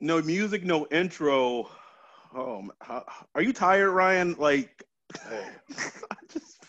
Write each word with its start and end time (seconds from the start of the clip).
No 0.00 0.22
music, 0.22 0.64
no 0.64 0.86
intro. 0.90 1.68
Oh, 2.34 2.68
how, 2.80 3.04
are 3.34 3.42
you 3.42 3.52
tired, 3.52 3.90
Ryan? 3.90 4.34
Like, 4.38 4.84
just, 6.32 6.66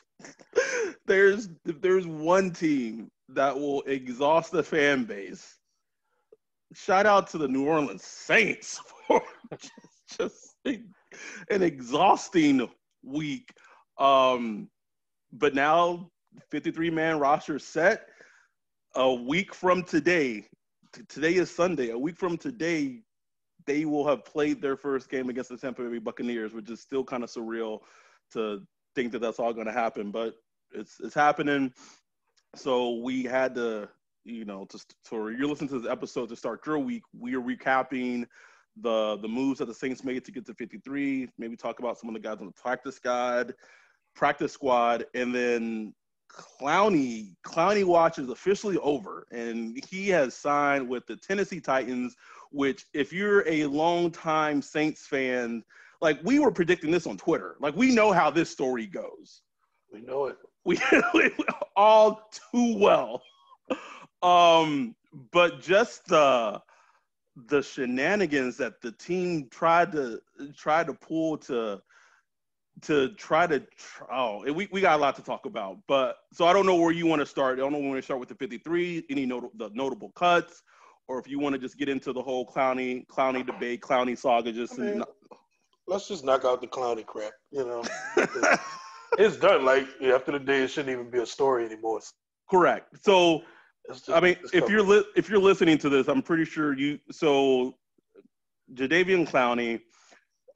there's 1.05 1.49
if 1.65 1.81
there's 1.81 2.07
one 2.07 2.51
team 2.51 3.09
that 3.29 3.57
will 3.57 3.81
exhaust 3.83 4.51
the 4.51 4.63
fan 4.63 5.05
base. 5.05 5.57
Shout 6.73 7.05
out 7.05 7.27
to 7.27 7.37
the 7.37 7.47
New 7.47 7.67
Orleans 7.67 8.03
Saints 8.03 8.79
for 9.07 9.21
just, 9.57 10.17
just 10.17 10.57
an 10.65 11.61
exhausting 11.61 12.69
week. 13.03 13.51
Um, 13.97 14.69
but 15.33 15.53
now, 15.53 16.09
53 16.49 16.89
man 16.89 17.19
roster 17.19 17.59
set. 17.59 18.07
A 18.95 19.13
week 19.13 19.53
from 19.53 19.83
today, 19.83 20.45
t- 20.91 21.03
today 21.07 21.35
is 21.35 21.49
Sunday. 21.49 21.91
A 21.91 21.97
week 21.97 22.17
from 22.17 22.37
today, 22.37 23.01
they 23.65 23.85
will 23.85 24.07
have 24.07 24.25
played 24.25 24.61
their 24.61 24.75
first 24.75 25.09
game 25.09 25.29
against 25.29 25.49
the 25.49 25.57
Tampa 25.57 25.83
Bay 25.83 25.97
Buccaneers, 25.97 26.53
which 26.53 26.69
is 26.69 26.79
still 26.79 27.03
kind 27.03 27.23
of 27.23 27.29
surreal 27.29 27.79
to 28.33 28.61
think 28.95 29.11
that 29.11 29.19
that's 29.19 29.39
all 29.39 29.53
going 29.53 29.67
to 29.67 29.73
happen, 29.73 30.11
but 30.11 30.35
it's 30.73 30.99
it's 30.99 31.15
happening. 31.15 31.73
So 32.55 32.97
we 32.97 33.23
had 33.23 33.55
to, 33.55 33.89
you 34.23 34.45
know, 34.45 34.65
to 34.65 34.79
so 35.03 35.27
you're 35.27 35.47
listening 35.47 35.69
to 35.69 35.79
this 35.79 35.91
episode 35.91 36.29
to 36.29 36.35
start 36.35 36.65
your 36.65 36.79
week. 36.79 37.03
We 37.17 37.35
are 37.35 37.41
recapping 37.41 38.25
the 38.81 39.17
the 39.21 39.27
moves 39.27 39.59
that 39.59 39.65
the 39.65 39.73
Saints 39.73 40.03
made 40.03 40.25
to 40.25 40.31
get 40.31 40.45
to 40.47 40.53
53. 40.53 41.29
Maybe 41.37 41.55
talk 41.55 41.79
about 41.79 41.97
some 41.97 42.09
of 42.09 42.13
the 42.13 42.21
guys 42.21 42.39
on 42.39 42.47
the 42.47 42.53
practice 42.53 42.95
squad, 42.95 43.53
practice 44.15 44.53
squad, 44.53 45.05
and 45.13 45.33
then 45.33 45.93
Clowney 46.31 47.35
Clowney 47.45 47.83
watch 47.83 48.19
is 48.19 48.29
officially 48.29 48.77
over, 48.77 49.27
and 49.31 49.83
he 49.89 50.09
has 50.09 50.33
signed 50.33 50.87
with 50.87 51.05
the 51.07 51.15
Tennessee 51.15 51.59
Titans. 51.59 52.15
Which, 52.51 52.85
if 52.93 53.13
you're 53.13 53.47
a 53.47 53.65
longtime 53.65 54.61
Saints 54.61 55.07
fan, 55.07 55.63
like 56.01 56.19
we 56.23 56.39
were 56.39 56.51
predicting 56.51 56.91
this 56.91 57.07
on 57.07 57.17
Twitter, 57.17 57.55
like 57.59 57.75
we 57.75 57.93
know 57.93 58.11
how 58.11 58.29
this 58.29 58.49
story 58.49 58.87
goes. 58.87 59.41
We 59.91 60.01
know 60.01 60.25
it. 60.25 60.37
We 60.65 60.79
all 61.75 62.29
too 62.51 62.77
well. 62.77 63.21
Um, 64.21 64.95
but 65.31 65.61
just 65.61 66.05
the 66.07 66.61
the 67.47 67.61
shenanigans 67.61 68.57
that 68.57 68.81
the 68.81 68.91
team 68.91 69.47
tried 69.49 69.91
to 69.93 70.21
tried 70.55 70.87
to 70.87 70.93
pull 70.93 71.37
to 71.37 71.81
to 72.81 73.09
try 73.15 73.47
to 73.47 73.63
oh 74.11 74.43
we, 74.53 74.67
we 74.71 74.81
got 74.81 74.97
a 74.97 75.01
lot 75.01 75.15
to 75.15 75.21
talk 75.21 75.45
about 75.45 75.77
but 75.87 76.17
so 76.33 76.45
i 76.45 76.53
don't 76.53 76.65
know 76.65 76.75
where 76.75 76.91
you 76.91 77.05
want 77.05 77.19
to 77.19 77.25
start 77.25 77.57
i 77.57 77.61
don't 77.61 77.71
know 77.71 77.79
when 77.79 77.91
we 77.91 78.01
start 78.01 78.19
with 78.19 78.29
the 78.29 78.35
53 78.35 79.05
any 79.09 79.25
not- 79.25 79.57
the 79.57 79.69
notable 79.73 80.11
cuts 80.11 80.63
or 81.11 81.19
if 81.19 81.27
you 81.27 81.39
want 81.39 81.53
to 81.53 81.59
just 81.59 81.77
get 81.77 81.89
into 81.89 82.13
the 82.13 82.21
whole 82.21 82.45
Clowney 82.45 83.05
Clowney 83.07 83.45
debate 83.45 83.81
Clowney 83.81 84.17
saga 84.17 84.51
just 84.51 84.79
I 84.79 84.83
mean, 84.83 85.03
let's 85.87 86.07
just 86.07 86.23
knock 86.23 86.45
out 86.45 86.61
the 86.61 86.67
Clowney 86.67 87.05
crap. 87.05 87.33
You 87.51 87.65
know, 87.65 87.83
it's 89.17 89.35
done. 89.37 89.65
Like 89.65 89.87
after 90.01 90.31
the 90.31 90.39
day, 90.39 90.63
it 90.63 90.69
shouldn't 90.69 90.93
even 90.93 91.09
be 91.09 91.19
a 91.19 91.25
story 91.25 91.65
anymore. 91.65 91.99
Correct 92.49 92.87
so 93.01 93.43
just, 93.87 94.09
I 94.09 94.19
mean, 94.19 94.37
if 94.53 94.69
you're 94.69 94.83
li- 94.83 95.05
if 95.15 95.29
you're 95.29 95.39
listening 95.39 95.77
to 95.79 95.89
this, 95.89 96.07
I'm 96.07 96.21
pretty 96.21 96.45
sure 96.45 96.77
you. 96.77 96.99
So, 97.11 97.75
Jadeveon 98.73 99.29
Clowney, 99.29 99.81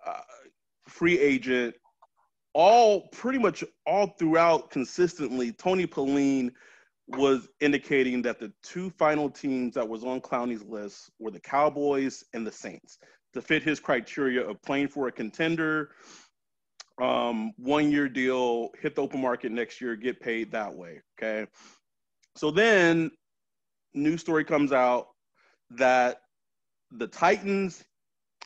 uh, 0.05 0.21
free 0.87 1.19
agent, 1.19 1.75
all 2.53 3.07
pretty 3.09 3.39
much 3.39 3.63
all 3.85 4.07
throughout 4.19 4.69
consistently. 4.69 5.51
Tony 5.51 5.85
Pauline 5.85 6.51
was 7.07 7.47
indicating 7.59 8.21
that 8.23 8.39
the 8.39 8.51
two 8.63 8.89
final 8.91 9.29
teams 9.29 9.75
that 9.75 9.87
was 9.87 10.03
on 10.03 10.21
Clowney's 10.21 10.63
list 10.63 11.11
were 11.19 11.31
the 11.31 11.39
Cowboys 11.39 12.23
and 12.33 12.45
the 12.45 12.51
Saints 12.51 12.97
to 13.33 13.41
fit 13.41 13.63
his 13.63 13.79
criteria 13.79 14.47
of 14.47 14.61
playing 14.63 14.87
for 14.87 15.07
a 15.07 15.11
contender, 15.11 15.91
um, 17.01 17.51
one 17.57 17.91
year 17.91 18.07
deal, 18.07 18.69
hit 18.81 18.95
the 18.95 19.01
open 19.01 19.21
market 19.21 19.51
next 19.51 19.81
year, 19.81 19.95
get 19.95 20.19
paid 20.19 20.51
that 20.51 20.73
way. 20.73 21.01
Okay. 21.19 21.45
So 22.35 22.49
then, 22.49 23.11
news 23.93 24.21
story 24.21 24.43
comes 24.43 24.71
out 24.71 25.07
that 25.71 26.21
the 26.91 27.07
Titans 27.07 27.83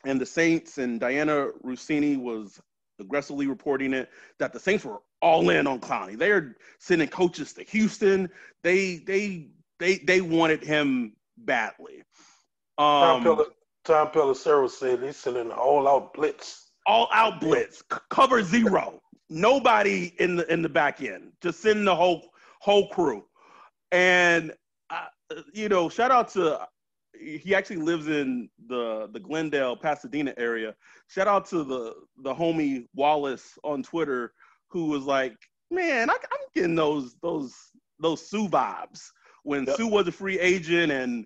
and 0.05 0.19
the 0.19 0.25
Saints 0.25 0.77
and 0.77 0.99
Dianna 0.99 1.51
Russini 1.63 2.17
was 2.17 2.59
aggressively 2.99 3.47
reporting 3.47 3.93
it 3.93 4.09
that 4.39 4.53
the 4.53 4.59
Saints 4.59 4.83
were 4.83 4.97
all 5.21 5.49
in 5.49 5.67
on 5.67 5.79
Clowney. 5.79 6.17
They 6.17 6.31
are 6.31 6.55
sending 6.79 7.07
coaches 7.09 7.53
to 7.53 7.63
Houston. 7.63 8.29
They 8.63 8.97
they 8.97 9.47
they 9.79 9.97
they 9.97 10.21
wanted 10.21 10.63
him 10.63 11.13
badly. 11.37 12.03
Tom, 12.77 13.17
Um, 13.17 13.23
Pel- 13.23 13.45
Tom 13.85 14.07
Pelissero 14.09 14.69
said 14.69 15.01
he's 15.01 15.17
sending 15.17 15.47
an 15.47 15.51
all-out 15.51 16.13
blitz. 16.13 16.71
all 16.85 17.09
out 17.11 17.39
blitz, 17.41 17.83
c- 17.91 17.97
cover 18.09 18.41
zero, 18.43 19.01
nobody 19.29 20.13
in 20.19 20.35
the 20.37 20.51
in 20.51 20.61
the 20.61 20.69
back 20.69 21.01
end, 21.01 21.31
just 21.41 21.59
send 21.61 21.85
the 21.85 21.95
whole 21.95 22.29
whole 22.61 22.87
crew. 22.89 23.25
And 23.91 24.53
uh, 24.89 25.05
you 25.53 25.69
know, 25.69 25.89
shout 25.89 26.11
out 26.11 26.29
to 26.29 26.67
he 27.19 27.53
actually 27.53 27.77
lives 27.77 28.07
in 28.07 28.49
the 28.67 29.09
the 29.11 29.19
Glendale, 29.19 29.75
Pasadena 29.75 30.33
area. 30.37 30.73
Shout 31.07 31.27
out 31.27 31.45
to 31.47 31.63
the 31.63 31.93
the 32.23 32.33
homie 32.33 32.87
Wallace 32.95 33.57
on 33.63 33.83
Twitter 33.83 34.33
who 34.69 34.85
was 34.87 35.03
like, 35.03 35.35
"Man, 35.71 36.09
I, 36.09 36.13
I'm 36.13 36.39
getting 36.55 36.75
those 36.75 37.15
those 37.21 37.53
those 37.99 38.27
Suh 38.29 38.47
vibes 38.47 39.01
when 39.43 39.65
Yep. 39.67 39.77
Suh 39.77 39.87
was 39.87 40.07
a 40.07 40.11
free 40.11 40.39
agent 40.39 40.91
and." 40.91 41.25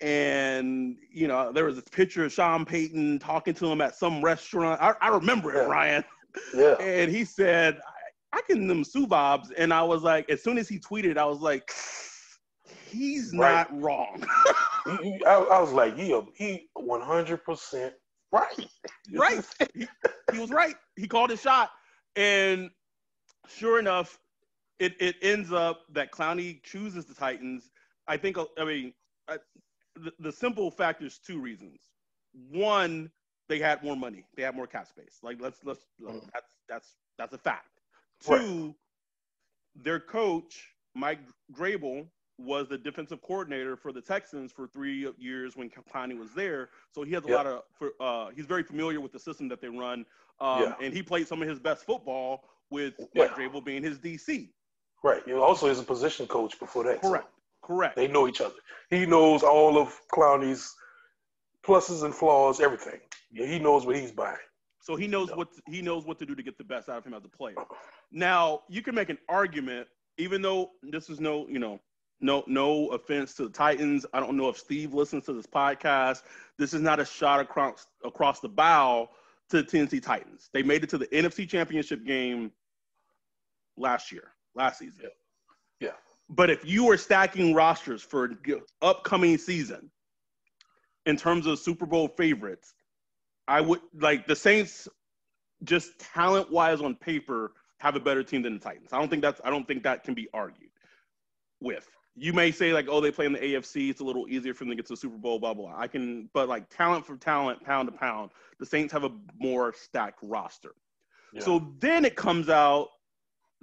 And 0.00 0.96
you 1.10 1.26
know 1.26 1.50
there 1.50 1.64
was 1.64 1.74
this 1.74 1.88
picture 1.90 2.24
of 2.24 2.32
Sean 2.32 2.64
Payton 2.64 3.18
talking 3.18 3.52
to 3.54 3.66
him 3.66 3.80
at 3.80 3.96
some 3.96 4.22
restaurant. 4.22 4.80
I, 4.80 4.94
I 5.00 5.08
remember 5.08 5.52
it, 5.52 5.66
Ryan 5.66 6.04
Yeah, 6.54 6.74
and 6.80 7.10
he 7.10 7.24
said, 7.24 7.80
I, 8.32 8.38
I 8.38 8.42
can 8.42 8.68
them 8.68 8.84
Suh 8.84 9.06
vibes, 9.06 9.48
And 9.58 9.74
I 9.74 9.82
was 9.82 10.04
like, 10.04 10.30
as 10.30 10.40
soon 10.40 10.56
as 10.56 10.68
he 10.68 10.78
tweeted, 10.78 11.18
I 11.18 11.24
was 11.24 11.40
like, 11.40 11.68
he's 12.92 13.34
Right. 13.34 13.66
not 13.68 13.82
wrong. 13.82 14.24
I, 14.86 15.46
I 15.50 15.60
was 15.60 15.72
like, 15.72 15.94
yeah, 15.96 16.20
he 16.34 16.68
100 16.74 17.44
percent 17.44 17.94
right. 18.30 18.66
right. 19.16 19.44
He, 19.74 19.88
he 20.32 20.38
was 20.38 20.50
right. 20.50 20.76
He 20.96 21.08
called 21.08 21.30
his 21.30 21.40
shot. 21.40 21.70
And 22.18 22.70
sure 23.46 23.78
enough, 23.78 24.18
it, 24.80 24.94
it 25.00 25.16
ends 25.22 25.52
up 25.52 25.82
that 25.92 26.10
Clowney 26.10 26.62
chooses 26.64 27.06
the 27.06 27.14
Titans. 27.14 27.70
I 28.08 28.16
think, 28.16 28.36
I 28.58 28.64
mean, 28.64 28.92
I, 29.28 29.38
the, 29.94 30.12
the 30.18 30.32
simple 30.32 30.70
fact 30.70 31.02
is 31.02 31.18
two 31.18 31.40
reasons. 31.40 31.78
one, 32.50 33.10
they 33.48 33.58
had 33.58 33.82
more 33.82 33.96
money. 33.96 34.24
They 34.36 34.42
had 34.42 34.54
more 34.54 34.66
cap 34.66 34.88
space. 34.88 35.18
Like 35.22 35.38
let's 35.40 35.58
let's 35.64 35.86
mm-hmm. 36.02 36.18
that's 36.34 36.46
that's 36.68 36.94
that's 37.18 37.34
a 37.34 37.38
fact. 37.38 37.80
Two, 38.20 38.66
right. 38.66 38.74
their 39.84 40.00
coach 40.00 40.74
Mike 40.94 41.20
Vrabel, 41.56 42.06
was 42.38 42.68
the 42.68 42.78
defensive 42.78 43.20
coordinator 43.22 43.76
for 43.76 43.92
the 43.92 44.00
Texans 44.00 44.52
for 44.52 44.66
three 44.68 45.08
years 45.18 45.56
when 45.56 45.70
Clowney 45.70 46.16
was 46.16 46.32
there. 46.34 46.70
So 46.92 47.02
he 47.02 47.12
has 47.12 47.24
a 47.24 47.28
yep. 47.28 47.36
lot 47.36 47.46
of, 47.46 47.62
uh, 48.00 48.30
he's 48.34 48.46
very 48.46 48.62
familiar 48.62 49.00
with 49.00 49.12
the 49.12 49.18
system 49.18 49.48
that 49.48 49.60
they 49.60 49.68
run. 49.68 50.04
Um, 50.40 50.62
yeah. 50.62 50.74
And 50.80 50.94
he 50.94 51.02
played 51.02 51.26
some 51.26 51.42
of 51.42 51.48
his 51.48 51.58
best 51.58 51.84
football 51.84 52.44
with 52.70 52.94
yeah. 53.14 53.28
Vrabel 53.28 53.64
being 53.64 53.82
his 53.82 53.98
DC. 53.98 54.48
Right. 55.02 55.22
You 55.26 55.34
know, 55.34 55.42
also 55.42 55.68
is 55.68 55.78
a 55.78 55.84
position 55.84 56.26
coach 56.26 56.58
before 56.58 56.84
that. 56.84 57.00
Correct. 57.00 57.26
So 57.26 57.66
Correct. 57.66 57.96
They 57.96 58.08
know 58.08 58.28
each 58.28 58.40
other. 58.40 58.54
He 58.90 59.04
knows 59.04 59.42
all 59.42 59.78
of 59.78 59.94
Clowney's 60.12 60.74
pluses 61.64 62.04
and 62.04 62.14
flaws, 62.14 62.60
everything. 62.60 63.00
Yeah, 63.30 63.46
he 63.46 63.58
knows 63.58 63.84
what 63.84 63.96
he's 63.96 64.12
buying. 64.12 64.36
So 64.80 64.96
he 64.96 65.06
knows 65.06 65.28
you 65.28 65.32
know. 65.32 65.36
what 65.38 65.48
he 65.66 65.82
knows 65.82 66.06
what 66.06 66.18
to 66.20 66.26
do 66.26 66.34
to 66.34 66.42
get 66.42 66.56
the 66.56 66.64
best 66.64 66.88
out 66.88 66.98
of 66.98 67.04
him 67.04 67.14
as 67.14 67.24
a 67.24 67.28
player. 67.28 67.56
Now 68.10 68.62
you 68.68 68.80
can 68.80 68.94
make 68.94 69.10
an 69.10 69.18
argument, 69.28 69.86
even 70.16 70.40
though 70.40 70.70
this 70.82 71.10
is 71.10 71.20
no, 71.20 71.46
you 71.48 71.58
know, 71.58 71.78
no 72.20 72.42
no 72.46 72.88
offense 72.88 73.34
to 73.34 73.44
the 73.44 73.50
Titans. 73.50 74.06
I 74.14 74.20
don't 74.20 74.36
know 74.36 74.48
if 74.48 74.56
Steve 74.56 74.94
listens 74.94 75.26
to 75.26 75.34
this 75.34 75.46
podcast. 75.46 76.22
This 76.58 76.72
is 76.72 76.80
not 76.80 77.00
a 77.00 77.04
shot 77.04 77.40
across 77.40 77.86
across 78.02 78.40
the 78.40 78.48
bow 78.48 79.10
to 79.50 79.58
the 79.58 79.62
Tennessee 79.62 80.00
Titans. 80.00 80.50
They 80.52 80.62
made 80.62 80.84
it 80.84 80.90
to 80.90 80.98
the 80.98 81.06
NFC 81.06 81.48
Championship 81.48 82.04
game 82.04 82.52
last 83.76 84.12
year, 84.12 84.32
last 84.54 84.78
season. 84.78 85.04
Yeah. 85.80 85.88
yeah. 85.88 85.92
But 86.28 86.50
if 86.50 86.64
you 86.64 86.90
are 86.90 86.96
stacking 86.96 87.54
rosters 87.54 88.02
for 88.02 88.30
upcoming 88.82 89.38
season 89.38 89.90
in 91.06 91.16
terms 91.16 91.46
of 91.46 91.58
Super 91.58 91.86
Bowl 91.86 92.08
favorites, 92.08 92.74
I 93.46 93.62
would 93.62 93.80
like 93.98 94.26
the 94.26 94.36
Saints 94.36 94.88
just 95.64 95.98
talent 95.98 96.50
wise 96.50 96.80
on 96.80 96.94
paper 96.94 97.52
have 97.80 97.96
a 97.96 98.00
better 98.00 98.22
team 98.22 98.42
than 98.42 98.54
the 98.54 98.60
Titans. 98.60 98.92
I 98.92 98.98
don't 98.98 99.08
think 99.08 99.22
that's 99.22 99.40
I 99.44 99.50
don't 99.50 99.66
think 99.66 99.82
that 99.84 100.04
can 100.04 100.14
be 100.14 100.28
argued 100.34 100.70
with 101.60 101.88
you 102.20 102.32
may 102.32 102.50
say 102.50 102.72
like, 102.72 102.86
oh, 102.88 103.00
they 103.00 103.10
play 103.10 103.26
in 103.26 103.32
the 103.32 103.38
AFC, 103.38 103.90
it's 103.90 104.00
a 104.00 104.04
little 104.04 104.28
easier 104.28 104.54
for 104.54 104.64
them 104.64 104.70
to 104.70 104.76
get 104.76 104.86
to 104.86 104.94
the 104.94 104.96
Super 104.96 105.16
Bowl, 105.16 105.38
blah 105.38 105.54
blah. 105.54 105.74
I 105.76 105.86
can, 105.86 106.28
but 106.32 106.48
like 106.48 106.68
talent 106.68 107.06
for 107.06 107.16
talent, 107.16 107.62
pound 107.64 107.90
to 107.90 107.96
pound, 107.96 108.30
the 108.58 108.66
Saints 108.66 108.92
have 108.92 109.04
a 109.04 109.10
more 109.38 109.72
stacked 109.72 110.18
roster. 110.22 110.74
Yeah. 111.32 111.42
So 111.42 111.72
then 111.78 112.04
it 112.04 112.16
comes 112.16 112.48
out 112.48 112.88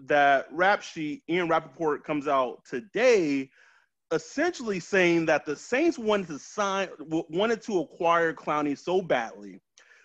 that 0.06 0.48
rap 0.52 0.82
sheet, 0.82 1.24
Ian 1.30 1.48
Rapoport 1.48 2.04
comes 2.04 2.28
out 2.28 2.64
today, 2.66 3.50
essentially 4.12 4.80
saying 4.80 5.26
that 5.28 5.46
the 5.46 5.56
Saints 5.56 5.98
wanted 5.98 6.28
to 6.28 6.40
sign, 6.40 6.90
wanted 7.00 7.62
to 7.64 7.80
acquire 7.80 8.34
Clowney 8.34 8.78
so 8.78 9.02
badly 9.02 9.62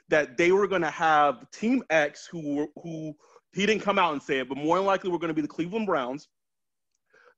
that 0.09 0.37
they 0.37 0.51
were 0.51 0.67
going 0.67 0.83
to 0.83 0.91
have 0.91 1.49
Team 1.51 1.85
X, 1.91 2.27
who 2.27 2.69
who 2.83 3.15
he 3.53 3.67
didn't 3.67 3.83
come 3.83 3.99
out 3.99 4.13
and 4.13 4.23
say 4.23 4.39
it, 4.39 4.49
but 4.49 4.59
more 4.59 4.77
than 4.77 4.87
likely 4.87 5.11
were 5.11 5.19
going 5.19 5.29
to 5.29 5.35
be 5.35 5.43
the 5.43 5.49
Cleveland 5.49 5.87
Browns 5.87 6.29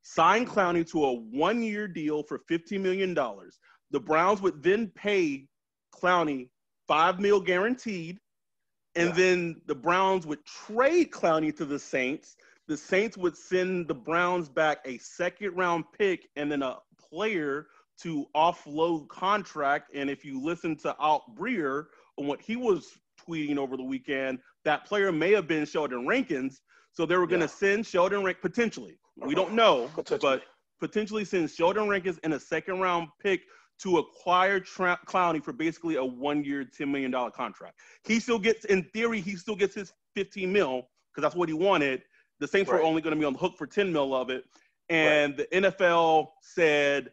Sign 0.02 0.46
Clowney 0.46 0.88
to 0.90 1.04
a 1.04 1.12
one 1.14 1.62
year 1.62 1.86
deal 1.88 2.22
for 2.22 2.40
$15 2.50 2.80
million. 2.80 3.14
The 3.14 4.00
Browns 4.00 4.42
would 4.42 4.62
then 4.62 4.88
pay 4.94 5.46
Clowney 5.94 6.48
five 6.88 7.20
mil 7.20 7.40
guaranteed. 7.40 8.18
And 8.94 9.10
yeah. 9.10 9.14
then 9.14 9.60
the 9.66 9.74
Browns 9.74 10.26
would 10.26 10.44
trade 10.44 11.10
Clowney 11.10 11.56
to 11.56 11.64
the 11.64 11.78
Saints. 11.78 12.36
The 12.68 12.76
Saints 12.76 13.16
would 13.16 13.36
send 13.36 13.88
the 13.88 13.94
Browns 13.94 14.48
back 14.48 14.78
a 14.84 14.98
second 14.98 15.56
round 15.56 15.84
pick 15.96 16.28
and 16.36 16.50
then 16.50 16.62
a 16.62 16.78
player 17.00 17.68
to 18.02 18.26
offload 18.36 19.08
contract. 19.08 19.90
And 19.94 20.10
if 20.10 20.24
you 20.24 20.42
listen 20.42 20.76
to 20.78 20.94
Albert 21.00 21.34
Breer 21.34 21.84
on 22.18 22.26
what 22.26 22.40
he 22.40 22.56
was 22.56 22.98
tweeting 23.20 23.56
over 23.56 23.76
the 23.76 23.82
weekend, 23.82 24.40
that 24.64 24.84
player 24.84 25.12
may 25.12 25.32
have 25.32 25.46
been 25.46 25.64
Sheldon 25.64 26.06
Rankins. 26.06 26.60
So 26.92 27.06
they 27.06 27.16
were 27.16 27.26
going 27.26 27.40
to 27.40 27.46
yeah. 27.46 27.74
send 27.74 27.86
Sheldon 27.86 28.22
Rank 28.22 28.38
potentially. 28.42 28.98
We 29.16 29.34
don't 29.34 29.52
know, 29.52 29.90
but 30.20 30.42
potentially 30.80 31.24
send 31.24 31.50
Sheldon 31.50 31.88
Rankins 31.88 32.18
in 32.24 32.32
a 32.32 32.40
second 32.40 32.80
round 32.80 33.08
pick 33.20 33.42
to 33.80 33.98
acquire 33.98 34.60
Tra- 34.60 34.98
Clowney 35.06 35.42
for 35.42 35.52
basically 35.52 35.96
a 35.96 36.04
one 36.04 36.44
year, 36.44 36.64
$10 36.64 36.88
million 36.88 37.12
contract. 37.32 37.78
He 38.04 38.20
still 38.20 38.38
gets, 38.38 38.64
in 38.66 38.84
theory, 38.92 39.20
he 39.20 39.36
still 39.36 39.56
gets 39.56 39.74
his 39.74 39.92
15 40.14 40.52
mil 40.52 40.88
because 41.10 41.22
that's 41.22 41.34
what 41.34 41.48
he 41.48 41.52
wanted. 41.52 42.02
The 42.40 42.48
Saints 42.48 42.70
right. 42.70 42.80
were 42.80 42.84
only 42.84 43.02
going 43.02 43.14
to 43.14 43.20
be 43.20 43.24
on 43.24 43.32
the 43.32 43.38
hook 43.38 43.56
for 43.56 43.66
10 43.66 43.92
mil 43.92 44.14
of 44.14 44.30
it. 44.30 44.44
And 44.88 45.38
right. 45.38 45.50
the 45.50 45.60
NFL 45.62 46.28
said, 46.42 47.10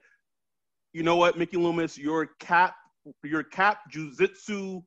you 0.94 1.04
know 1.04 1.16
what, 1.16 1.38
Mickey 1.38 1.58
Loomis, 1.58 1.98
your 1.98 2.28
cap, 2.40 2.76
your 3.24 3.44
cap 3.44 3.92
jujitsu, 3.92 4.84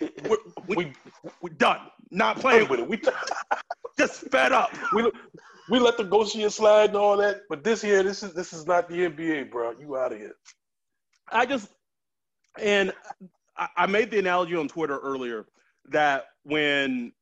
we're, 0.00 0.36
we, 0.66 0.76
we, 0.76 1.50
are 1.50 1.54
done. 1.54 1.80
Not 2.10 2.38
playing 2.38 2.68
with 2.68 2.80
it. 2.80 2.88
We 2.88 3.00
just 3.98 4.20
fed 4.30 4.52
up. 4.52 4.70
We, 4.92 5.10
we 5.68 5.78
let 5.78 5.96
the 5.96 6.04
Goshen 6.04 6.48
slide 6.50 6.90
and 6.90 6.96
all 6.96 7.16
that, 7.16 7.42
but 7.48 7.64
this 7.64 7.82
year, 7.82 8.02
this 8.02 8.22
is 8.22 8.32
this 8.32 8.52
is 8.52 8.66
not 8.66 8.88
the 8.88 9.08
NBA, 9.08 9.50
bro. 9.50 9.72
You 9.78 9.96
out 9.96 10.12
of 10.12 10.18
here. 10.18 10.36
I 11.30 11.46
just 11.46 11.68
and 12.60 12.92
I, 13.56 13.68
I 13.76 13.86
made 13.86 14.10
the 14.10 14.18
analogy 14.18 14.54
on 14.54 14.68
Twitter 14.68 14.98
earlier 14.98 15.46
that 15.90 16.26
when 16.44 17.12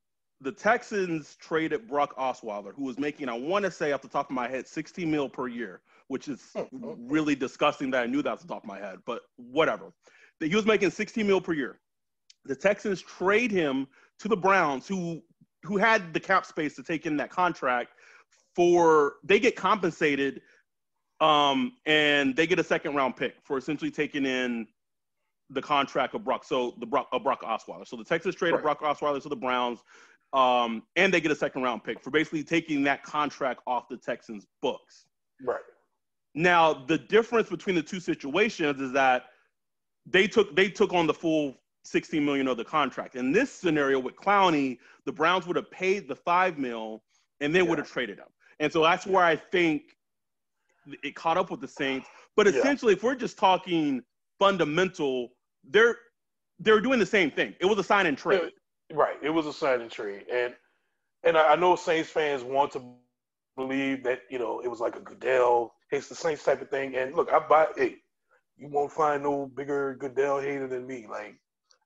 the 0.40 0.52
Texans 0.52 1.36
traded 1.40 1.88
Brock 1.88 2.16
Osweiler, 2.18 2.74
who 2.74 2.84
was 2.84 2.98
making, 2.98 3.28
I 3.28 3.38
want 3.38 3.64
to 3.64 3.70
say 3.70 3.92
off 3.92 4.02
the 4.02 4.08
top 4.08 4.30
of 4.30 4.34
my 4.34 4.48
head, 4.48 4.66
16 4.66 5.10
mil 5.10 5.28
per 5.28 5.48
year, 5.48 5.80
which 6.08 6.28
is 6.28 6.52
really 6.72 7.34
disgusting 7.34 7.90
that 7.92 8.02
I 8.02 8.06
knew 8.06 8.22
that 8.22 8.32
off 8.32 8.40
the 8.42 8.48
top 8.48 8.62
of 8.62 8.68
my 8.68 8.78
head, 8.78 8.98
but 9.06 9.22
whatever. 9.36 9.92
That 10.40 10.48
he 10.48 10.56
was 10.56 10.66
making 10.66 10.90
60 10.90 11.22
mil 11.22 11.40
per 11.40 11.52
year. 11.54 11.80
The 12.44 12.56
Texans 12.56 13.00
trade 13.00 13.50
him 13.50 13.86
to 14.18 14.28
the 14.28 14.36
Browns, 14.36 14.86
who 14.86 15.22
who 15.62 15.78
had 15.78 16.12
the 16.12 16.20
cap 16.20 16.44
space 16.44 16.76
to 16.76 16.82
take 16.82 17.06
in 17.06 17.16
that 17.16 17.30
contract 17.30 17.92
for 18.54 19.14
they 19.24 19.38
get 19.38 19.56
compensated 19.56 20.42
um, 21.20 21.72
and 21.86 22.34
they 22.36 22.46
get 22.46 22.58
a 22.58 22.64
second 22.64 22.94
round 22.94 23.16
pick 23.16 23.34
for 23.42 23.56
essentially 23.56 23.90
taking 23.90 24.26
in 24.26 24.66
the 25.50 25.62
contract 25.62 26.14
of 26.14 26.24
Brock. 26.24 26.44
So 26.44 26.74
the 26.78 26.86
Brock, 26.86 27.08
uh, 27.12 27.18
Brock 27.18 27.42
Osweiler. 27.42 27.86
So 27.86 27.96
the 27.96 28.04
Texas 28.04 28.34
traded 28.34 28.62
right. 28.62 28.78
Brock 28.78 28.80
Osweiler 28.80 29.22
to 29.22 29.28
the 29.28 29.36
Browns, 29.36 29.80
um, 30.32 30.82
and 30.96 31.12
they 31.12 31.20
get 31.20 31.30
a 31.30 31.36
second 31.36 31.62
round 31.62 31.84
pick 31.84 32.02
for 32.02 32.10
basically 32.10 32.42
taking 32.42 32.82
that 32.84 33.02
contract 33.02 33.60
off 33.66 33.88
the 33.88 33.96
Texans' 33.96 34.46
books. 34.62 35.06
Right. 35.44 35.60
Now 36.34 36.74
the 36.74 36.98
difference 36.98 37.48
between 37.48 37.76
the 37.76 37.82
two 37.82 38.00
situations 38.00 38.80
is 38.80 38.92
that 38.92 39.26
they 40.06 40.26
took 40.26 40.54
they 40.56 40.68
took 40.68 40.92
on 40.92 41.06
the 41.06 41.14
full 41.14 41.54
16 41.84 42.24
million 42.24 42.48
of 42.48 42.56
the 42.56 42.64
contract. 42.64 43.14
In 43.14 43.30
this 43.30 43.50
scenario 43.50 43.98
with 43.98 44.16
Clowney, 44.16 44.78
the 45.04 45.12
Browns 45.12 45.46
would 45.46 45.56
have 45.56 45.70
paid 45.70 46.08
the 46.08 46.16
five 46.16 46.58
mil 46.58 47.02
and 47.40 47.54
then 47.54 47.64
yeah. 47.64 47.70
would 47.70 47.78
have 47.78 47.88
traded 47.88 48.18
him. 48.18 48.26
And 48.60 48.72
so 48.72 48.82
that's 48.82 49.06
where 49.06 49.24
I 49.24 49.36
think 49.36 49.96
it 51.02 51.14
caught 51.14 51.36
up 51.36 51.50
with 51.50 51.60
the 51.60 51.68
Saints. 51.68 52.06
But 52.36 52.46
essentially, 52.46 52.92
yeah. 52.92 52.98
if 52.98 53.02
we're 53.02 53.14
just 53.14 53.38
talking 53.38 54.02
fundamental, 54.38 55.30
they're 55.68 55.96
they're 56.58 56.80
doing 56.80 56.98
the 56.98 57.06
same 57.06 57.30
thing. 57.30 57.54
It 57.60 57.66
was 57.66 57.78
a 57.78 57.84
sign 57.84 58.06
and 58.06 58.16
trade. 58.16 58.52
right. 58.92 59.16
It 59.22 59.30
was 59.30 59.46
a 59.46 59.52
sign 59.52 59.80
and 59.80 59.90
trade. 59.90 60.24
And 60.32 60.54
and 61.22 61.36
I 61.36 61.54
know 61.56 61.76
Saints 61.76 62.10
fans 62.10 62.42
want 62.42 62.72
to 62.72 62.82
believe 63.56 64.02
that, 64.04 64.20
you 64.30 64.38
know, 64.38 64.60
it 64.60 64.68
was 64.68 64.80
like 64.80 64.96
a 64.96 65.00
Goodell, 65.00 65.74
it's 65.90 66.08
the 66.08 66.14
Saints 66.14 66.44
type 66.44 66.60
of 66.60 66.70
thing. 66.70 66.96
And 66.96 67.14
look, 67.14 67.32
I 67.32 67.38
buy 67.38 67.68
hey, 67.76 67.96
you 68.56 68.68
won't 68.68 68.92
find 68.92 69.22
no 69.22 69.46
bigger 69.46 69.96
Goodell 69.98 70.40
hater 70.40 70.68
than 70.68 70.86
me. 70.86 71.06
Like 71.08 71.36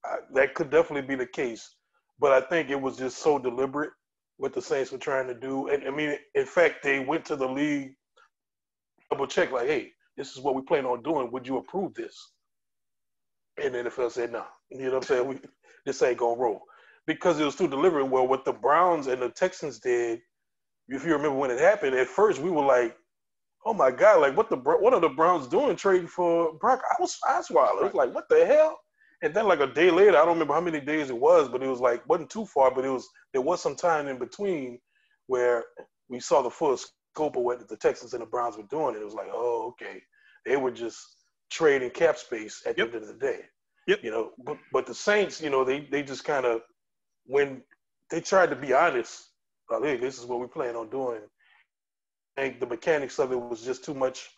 I, 0.04 0.16
that 0.34 0.54
could 0.54 0.70
definitely 0.70 1.06
be 1.06 1.14
the 1.14 1.26
case. 1.26 1.76
But 2.18 2.32
I 2.32 2.40
think 2.40 2.68
it 2.70 2.80
was 2.80 2.96
just 2.96 3.18
so 3.18 3.38
deliberate 3.38 3.90
what 4.38 4.54
the 4.54 4.62
Saints 4.62 4.90
were 4.90 4.98
trying 4.98 5.26
to 5.28 5.34
do. 5.34 5.68
And 5.68 5.84
I 5.86 5.90
mean, 5.90 6.16
in 6.34 6.46
fact, 6.46 6.82
they 6.82 7.00
went 7.00 7.24
to 7.26 7.36
the 7.36 7.46
league, 7.48 7.92
double 9.10 9.26
check, 9.26 9.52
like, 9.52 9.66
hey, 9.68 9.92
this 10.16 10.32
is 10.32 10.40
what 10.40 10.54
we 10.54 10.62
plan 10.62 10.86
on 10.86 11.02
doing. 11.02 11.30
Would 11.30 11.46
you 11.46 11.58
approve 11.58 11.94
this? 11.94 12.32
And 13.62 13.74
the 13.74 13.78
NFL 13.78 14.12
said, 14.12 14.32
no. 14.32 14.44
You 14.70 14.78
know 14.78 14.84
what 14.86 14.96
I'm 14.96 15.02
saying? 15.02 15.28
We, 15.28 15.38
this 15.84 16.02
ain't 16.02 16.18
gonna 16.18 16.40
roll 16.40 16.62
because 17.06 17.40
it 17.40 17.44
was 17.44 17.56
too 17.56 17.68
deliberate. 17.68 18.06
Well, 18.06 18.28
what 18.28 18.44
the 18.44 18.52
Browns 18.52 19.06
and 19.06 19.22
the 19.22 19.30
Texans 19.30 19.80
did, 19.80 20.20
if 20.88 21.04
you 21.04 21.12
remember 21.12 21.36
when 21.38 21.50
it 21.50 21.60
happened, 21.60 21.96
at 21.96 22.06
first 22.06 22.40
we 22.40 22.50
were 22.50 22.64
like, 22.64 22.96
oh 23.64 23.74
my 23.74 23.90
god, 23.90 24.20
like 24.20 24.36
what 24.36 24.50
the 24.50 24.56
what 24.56 24.94
are 24.94 25.00
the 25.00 25.08
Browns 25.08 25.48
doing 25.48 25.76
trading 25.76 26.06
for 26.08 26.54
Brock 26.58 26.82
Osweiler? 27.00 27.86
It's 27.86 27.94
like 27.94 28.14
what 28.14 28.28
the 28.28 28.46
hell? 28.46 28.78
And 29.22 29.34
then 29.34 29.48
like 29.48 29.60
a 29.60 29.66
day 29.66 29.90
later, 29.90 30.16
I 30.16 30.24
don't 30.24 30.34
remember 30.34 30.54
how 30.54 30.60
many 30.60 30.80
days 30.80 31.10
it 31.10 31.18
was, 31.18 31.48
but 31.48 31.62
it 31.62 31.68
was 31.68 31.80
like 31.80 32.08
wasn't 32.08 32.30
too 32.30 32.46
far, 32.46 32.72
but 32.72 32.84
it 32.84 32.90
was 32.90 33.08
there 33.32 33.42
was 33.42 33.60
some 33.60 33.74
time 33.74 34.06
in 34.06 34.18
between 34.18 34.78
where 35.26 35.64
we 36.08 36.20
saw 36.20 36.42
the 36.42 36.50
full 36.50 36.76
scope 36.76 37.36
of 37.36 37.42
what 37.42 37.68
the 37.68 37.76
Texans 37.76 38.14
and 38.14 38.22
the 38.22 38.26
Browns 38.26 38.56
were 38.56 38.62
doing. 38.70 38.94
And 38.94 39.02
it 39.02 39.04
was 39.04 39.14
like, 39.14 39.28
oh, 39.32 39.72
okay. 39.72 40.00
They 40.46 40.56
were 40.56 40.70
just 40.70 40.98
trading 41.50 41.90
cap 41.90 42.16
space 42.16 42.62
at 42.64 42.78
yep. 42.78 42.92
the 42.92 42.98
end 42.98 43.08
of 43.08 43.18
the 43.18 43.26
day. 43.26 43.40
Yep. 43.88 44.04
You 44.04 44.10
know, 44.10 44.30
but 44.44 44.56
but 44.72 44.86
the 44.86 44.94
Saints, 44.94 45.40
you 45.42 45.50
know, 45.50 45.64
they 45.64 45.80
they 45.90 46.02
just 46.02 46.24
kind 46.24 46.46
of 46.46 46.60
when 47.26 47.62
they 48.10 48.20
tried 48.20 48.50
to 48.50 48.56
be 48.56 48.72
honest, 48.72 49.30
like, 49.68 49.82
hey, 49.82 49.96
this 49.96 50.18
is 50.18 50.26
what 50.26 50.40
we 50.40 50.46
plan 50.46 50.76
on 50.76 50.90
doing. 50.90 51.20
I 52.36 52.42
think 52.42 52.60
the 52.60 52.66
mechanics 52.66 53.18
of 53.18 53.32
it 53.32 53.40
was 53.40 53.64
just 53.64 53.84
too 53.84 53.94
much 53.94 54.28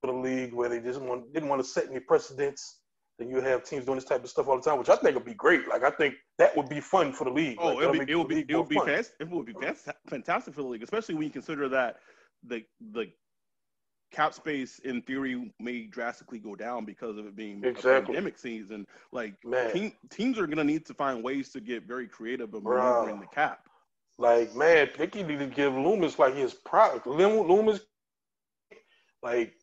for 0.00 0.12
the 0.12 0.18
league 0.18 0.52
where 0.52 0.68
they 0.68 0.80
just 0.80 1.00
want, 1.00 1.32
didn't 1.32 1.48
want 1.48 1.62
to 1.62 1.66
set 1.66 1.88
any 1.88 1.98
precedents 1.98 2.80
then 3.18 3.30
you 3.30 3.40
have 3.40 3.64
teams 3.64 3.84
doing 3.86 3.96
this 3.96 4.04
type 4.04 4.22
of 4.22 4.30
stuff 4.30 4.48
all 4.48 4.56
the 4.56 4.62
time, 4.62 4.78
which 4.78 4.88
I 4.88 4.96
think 4.96 5.14
would 5.14 5.24
be 5.24 5.34
great. 5.34 5.68
Like 5.68 5.82
I 5.82 5.90
think 5.90 6.14
that 6.38 6.56
would 6.56 6.68
be 6.68 6.80
fun 6.80 7.12
for 7.12 7.24
the 7.24 7.30
league. 7.30 7.56
Oh, 7.60 7.74
like, 7.74 7.82
it 7.82 7.90
would 7.90 8.06
be, 8.06 8.12
it 8.12 8.16
would 8.16 8.28
be, 8.28 8.44
it 8.48 8.56
would 8.56 8.68
be, 8.68 8.74
fun. 8.76 8.86
fast, 8.86 9.12
it 9.20 9.28
would 9.30 9.46
be 9.46 9.54
fast, 9.54 9.88
fantastic 10.08 10.54
for 10.54 10.62
the 10.62 10.68
league, 10.68 10.82
especially 10.82 11.14
when 11.14 11.24
you 11.24 11.30
consider 11.30 11.68
that 11.70 11.96
the 12.46 12.62
the 12.92 13.06
cap 14.12 14.34
space 14.34 14.78
in 14.80 15.02
theory 15.02 15.52
may 15.58 15.82
drastically 15.86 16.38
go 16.38 16.54
down 16.54 16.84
because 16.84 17.18
of 17.18 17.26
it 17.26 17.34
being 17.34 17.64
Exactly. 17.64 17.90
a 17.90 18.02
pandemic 18.02 18.38
season. 18.38 18.86
Like 19.12 19.34
Man. 19.44 19.72
team, 19.72 19.92
teams 20.10 20.38
are 20.38 20.46
going 20.46 20.58
to 20.58 20.64
need 20.64 20.86
to 20.86 20.94
find 20.94 21.24
ways 21.24 21.50
to 21.50 21.60
get 21.60 21.84
very 21.86 22.06
creative 22.06 22.50
Bruh. 22.50 22.62
maneuvering 22.62 23.20
the 23.20 23.26
cap. 23.26 23.60
Like 24.18 24.54
man, 24.54 24.88
Picky 24.88 25.22
need 25.22 25.40
to 25.40 25.46
give 25.46 25.74
Loomis 25.74 26.18
like 26.18 26.34
his 26.34 26.54
product. 26.54 27.06
Loomis, 27.06 27.80
like 29.22 29.54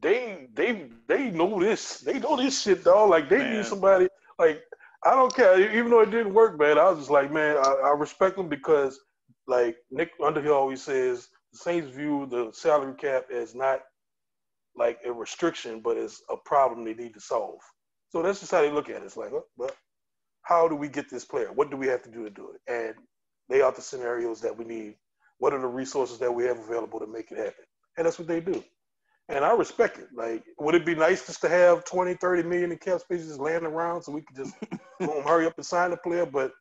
they 0.00 0.48
they 0.54 0.88
they 1.06 1.30
know 1.30 1.58
this. 1.60 2.00
They 2.00 2.18
know 2.18 2.36
this 2.36 2.62
shit, 2.62 2.84
dog. 2.84 3.10
Like 3.10 3.28
they 3.28 3.38
Man. 3.38 3.56
need 3.56 3.64
somebody. 3.66 4.08
Like 4.38 4.62
I 5.04 5.12
don't 5.12 5.34
care, 5.34 5.60
even 5.76 5.90
though 5.90 6.00
it 6.00 6.10
didn't 6.10 6.34
work, 6.34 6.58
man. 6.58 6.78
I 6.78 6.90
was 6.90 6.98
just 6.98 7.10
like, 7.10 7.32
man, 7.32 7.56
I, 7.56 7.74
I 7.84 7.90
respect 7.90 8.36
them 8.36 8.48
because, 8.48 8.98
like 9.46 9.76
Nick 9.90 10.10
Underhill 10.22 10.54
always 10.54 10.82
says, 10.82 11.28
the 11.52 11.58
Saints 11.58 11.88
view 11.90 12.26
the 12.30 12.50
salary 12.52 12.94
cap 12.94 13.26
as 13.32 13.54
not 13.54 13.80
like 14.76 14.98
a 15.04 15.12
restriction, 15.12 15.80
but 15.80 15.96
as 15.96 16.20
a 16.30 16.36
problem 16.44 16.84
they 16.84 16.94
need 16.94 17.14
to 17.14 17.20
solve. 17.20 17.60
So 18.10 18.22
that's 18.22 18.40
just 18.40 18.52
how 18.52 18.62
they 18.62 18.70
look 18.70 18.88
at 18.88 18.96
it. 18.96 19.04
It's 19.04 19.16
like, 19.16 19.32
well, 19.56 19.70
how 20.42 20.68
do 20.68 20.74
we 20.74 20.88
get 20.88 21.10
this 21.10 21.24
player? 21.24 21.52
What 21.52 21.70
do 21.70 21.76
we 21.76 21.86
have 21.88 22.02
to 22.02 22.10
do 22.10 22.24
to 22.24 22.30
do 22.30 22.50
it? 22.54 22.72
And 22.72 22.94
lay 23.48 23.62
out 23.62 23.76
the 23.76 23.82
scenarios 23.82 24.40
that 24.40 24.56
we 24.56 24.64
need. 24.64 24.94
What 25.38 25.52
are 25.52 25.60
the 25.60 25.66
resources 25.66 26.18
that 26.18 26.34
we 26.34 26.44
have 26.44 26.58
available 26.58 26.98
to 27.00 27.06
make 27.06 27.30
it 27.30 27.38
happen? 27.38 27.64
And 27.96 28.06
that's 28.06 28.18
what 28.18 28.28
they 28.28 28.40
do. 28.40 28.64
And 29.28 29.44
I 29.44 29.52
respect 29.52 29.98
it. 29.98 30.08
Like, 30.14 30.44
would 30.58 30.74
it 30.74 30.86
be 30.86 30.94
nice 30.94 31.26
just 31.26 31.42
to 31.42 31.48
have 31.48 31.84
20, 31.84 32.14
30 32.14 32.42
million 32.44 32.72
in 32.72 32.78
cap 32.78 33.00
space 33.00 33.26
just 33.26 33.40
laying 33.40 33.64
around 33.64 34.02
so 34.02 34.12
we 34.12 34.22
could 34.22 34.36
just 34.36 34.54
boom, 34.98 35.22
hurry 35.22 35.46
up 35.46 35.56
and 35.56 35.66
sign 35.66 35.90
the 35.90 35.96
player? 35.98 36.24
But 36.24 36.52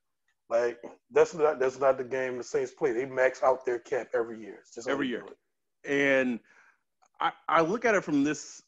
like, 0.49 0.77
that's 1.11 1.33
not 1.33 1.59
that's 1.59 1.79
not 1.79 1.97
the 1.97 2.03
game 2.03 2.37
the 2.37 2.43
Saints 2.43 2.71
play. 2.71 2.91
They 2.91 3.05
max 3.05 3.41
out 3.41 3.65
their 3.65 3.79
cap 3.79 4.09
every 4.13 4.41
year. 4.41 4.59
Every 4.87 5.07
year. 5.07 5.23
And 5.85 6.39
I, 7.19 7.31
I 7.47 7.61
look 7.61 7.85
at 7.85 7.95
it 7.95 8.03
from 8.03 8.23
this 8.23 8.61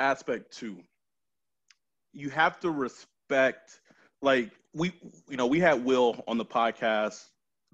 aspect 0.00 0.56
too. 0.56 0.78
You 2.12 2.30
have 2.30 2.58
to 2.60 2.70
respect, 2.70 3.80
like 4.20 4.50
we, 4.72 4.92
you 5.28 5.36
know, 5.36 5.46
we 5.46 5.60
had 5.60 5.84
Will 5.84 6.22
on 6.26 6.38
the 6.38 6.44
podcast 6.44 7.24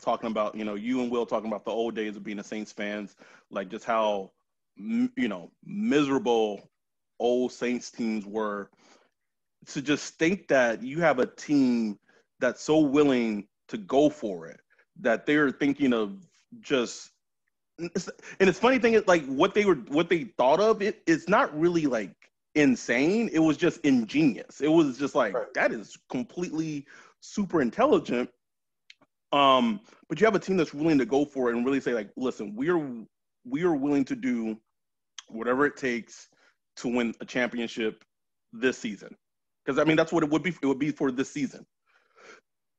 talking 0.00 0.30
about, 0.30 0.54
you 0.54 0.64
know, 0.64 0.74
you 0.74 1.00
and 1.02 1.10
Will 1.10 1.26
talking 1.26 1.48
about 1.48 1.64
the 1.64 1.70
old 1.70 1.94
days 1.94 2.16
of 2.16 2.24
being 2.24 2.38
a 2.38 2.44
Saints 2.44 2.72
fans, 2.72 3.16
like 3.50 3.68
just 3.68 3.84
how, 3.84 4.30
m- 4.78 5.12
you 5.16 5.28
know, 5.28 5.50
miserable 5.64 6.70
old 7.18 7.52
Saints 7.52 7.90
teams 7.90 8.26
were. 8.26 8.70
To 9.66 9.82
just 9.82 10.14
think 10.18 10.48
that 10.48 10.82
you 10.82 11.00
have 11.00 11.18
a 11.18 11.26
team 11.26 11.98
that's 12.40 12.62
so 12.62 12.78
willing 12.78 13.46
to 13.68 13.76
go 13.78 14.08
for 14.08 14.46
it 14.46 14.60
that 15.00 15.26
they're 15.26 15.50
thinking 15.50 15.92
of 15.92 16.26
just 16.60 17.10
and 17.78 17.90
it's 18.40 18.58
funny 18.58 18.78
thing 18.78 18.94
is 18.94 19.06
like 19.06 19.24
what 19.26 19.54
they 19.54 19.64
were 19.64 19.76
what 19.88 20.08
they 20.08 20.24
thought 20.36 20.60
of 20.60 20.82
it 20.82 21.02
it's 21.06 21.28
not 21.28 21.56
really 21.58 21.86
like 21.86 22.14
insane 22.54 23.28
it 23.32 23.38
was 23.38 23.56
just 23.56 23.80
ingenious 23.84 24.60
it 24.60 24.68
was 24.68 24.98
just 24.98 25.14
like 25.14 25.34
Right. 25.34 25.54
that 25.54 25.72
is 25.72 25.96
completely 26.10 26.86
super 27.20 27.60
intelligent 27.62 28.28
um 29.32 29.80
but 30.08 30.20
you 30.20 30.24
have 30.26 30.34
a 30.34 30.38
team 30.40 30.56
that's 30.56 30.74
willing 30.74 30.98
to 30.98 31.06
go 31.06 31.24
for 31.24 31.50
it 31.50 31.56
and 31.56 31.64
really 31.64 31.80
say 31.80 31.94
like 31.94 32.10
listen 32.16 32.54
we're 32.56 33.04
we 33.50 33.62
are 33.64 33.74
willing 33.74 34.04
to 34.06 34.16
do 34.16 34.56
whatever 35.28 35.66
it 35.66 35.76
takes 35.76 36.28
to 36.76 36.88
win 36.88 37.14
a 37.20 37.24
championship 37.24 38.04
this 38.52 38.78
season. 38.78 39.14
Because 39.64 39.78
i 39.78 39.84
mean 39.84 39.96
that's 39.96 40.12
what 40.12 40.22
it 40.24 40.30
would 40.30 40.42
be 40.42 40.50
it 40.62 40.66
would 40.66 40.78
be 40.78 40.90
for 40.90 41.10
this 41.12 41.30
season. 41.30 41.66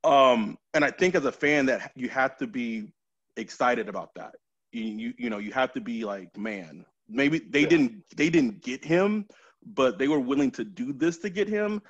Um 0.04 0.58
and 0.74 0.84
i 0.84 0.92
think 0.92 1.16
as 1.16 1.26
a 1.26 1.32
fan 1.32 1.66
that 1.68 1.92
you 1.96 2.10
have 2.10 2.38
to 2.38 2.48
be 2.48 2.92
excited 3.38 3.88
about 3.90 4.10
that. 4.16 4.36
You, 4.72 4.84
you 4.84 5.14
you 5.18 5.30
know 5.30 5.38
you 5.38 5.52
have 5.52 5.74
to 5.74 5.82
be 5.82 6.06
like 6.06 6.36
man 6.38 6.86
maybe 7.10 7.40
they 7.40 7.62
Yeah. 7.62 7.68
didn't 7.70 8.04
they 8.16 8.30
didn't 8.30 8.64
get 8.64 8.84
him 8.84 9.26
but 9.66 10.00
they 10.00 10.08
were 10.08 10.20
willing 10.20 10.50
to 10.52 10.64
do 10.64 10.92
this 10.92 11.20
to 11.20 11.30
get 11.30 11.48
him. 11.48 11.82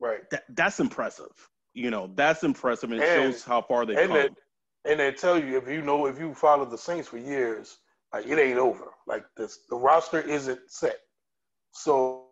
Right. 0.00 0.28
that 0.30 0.44
that's 0.50 0.80
impressive. 0.80 1.32
You 1.74 1.90
know 1.90 2.10
that's 2.14 2.42
impressive 2.44 2.90
and 2.90 3.00
it 3.00 3.06
shows 3.06 3.44
how 3.44 3.62
far 3.62 3.86
they've 3.86 3.98
and 3.98 4.08
come. 4.08 4.16
it- 4.18 4.34
And 4.84 4.98
they 5.00 5.12
tell 5.12 5.38
you 5.42 5.56
if 5.56 5.68
you 5.68 5.80
know 5.82 6.06
if 6.06 6.18
you 6.18 6.34
followed 6.34 6.70
the 6.70 6.78
Saints 6.78 7.08
for 7.08 7.18
years, 7.18 7.78
like 8.14 8.26
it 8.26 8.38
ain't 8.38 8.58
over. 8.58 8.92
Like 9.08 9.24
this, 9.36 9.58
the 9.68 9.76
roster 9.76 10.20
isn't 10.20 10.60
set. 10.68 10.98
So 11.72 12.26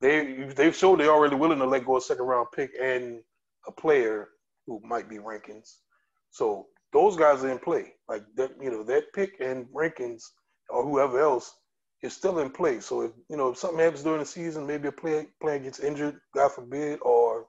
they 0.00 0.44
they've 0.56 0.76
showed 0.76 1.00
they're 1.00 1.10
already 1.10 1.34
willing 1.34 1.58
to 1.58 1.66
let 1.66 1.84
go 1.84 1.96
a 1.96 2.00
second 2.00 2.24
round 2.24 2.48
pick 2.54 2.70
and 2.80 3.20
a 3.66 3.72
player 3.72 4.28
who 4.66 4.80
might 4.84 5.08
be 5.08 5.18
Rankins. 5.18 5.78
So 6.30 6.66
those 6.92 7.16
guys 7.16 7.42
are 7.42 7.50
in 7.50 7.58
play. 7.58 7.94
Like 8.08 8.22
that, 8.36 8.52
you 8.60 8.70
know, 8.70 8.84
that 8.84 9.12
pick 9.12 9.40
and 9.40 9.66
Rankins 9.72 10.30
or 10.68 10.84
whoever 10.84 11.20
else 11.20 11.52
is 12.02 12.14
still 12.14 12.38
in 12.38 12.50
play. 12.50 12.78
So 12.78 13.02
if 13.02 13.10
you 13.28 13.36
know 13.36 13.50
if 13.50 13.58
something 13.58 13.80
happens 13.80 14.04
during 14.04 14.20
the 14.20 14.26
season, 14.26 14.66
maybe 14.66 14.86
a 14.86 14.92
player 14.92 15.26
player 15.40 15.58
gets 15.58 15.80
injured, 15.80 16.20
God 16.32 16.52
forbid, 16.52 17.00
or 17.02 17.46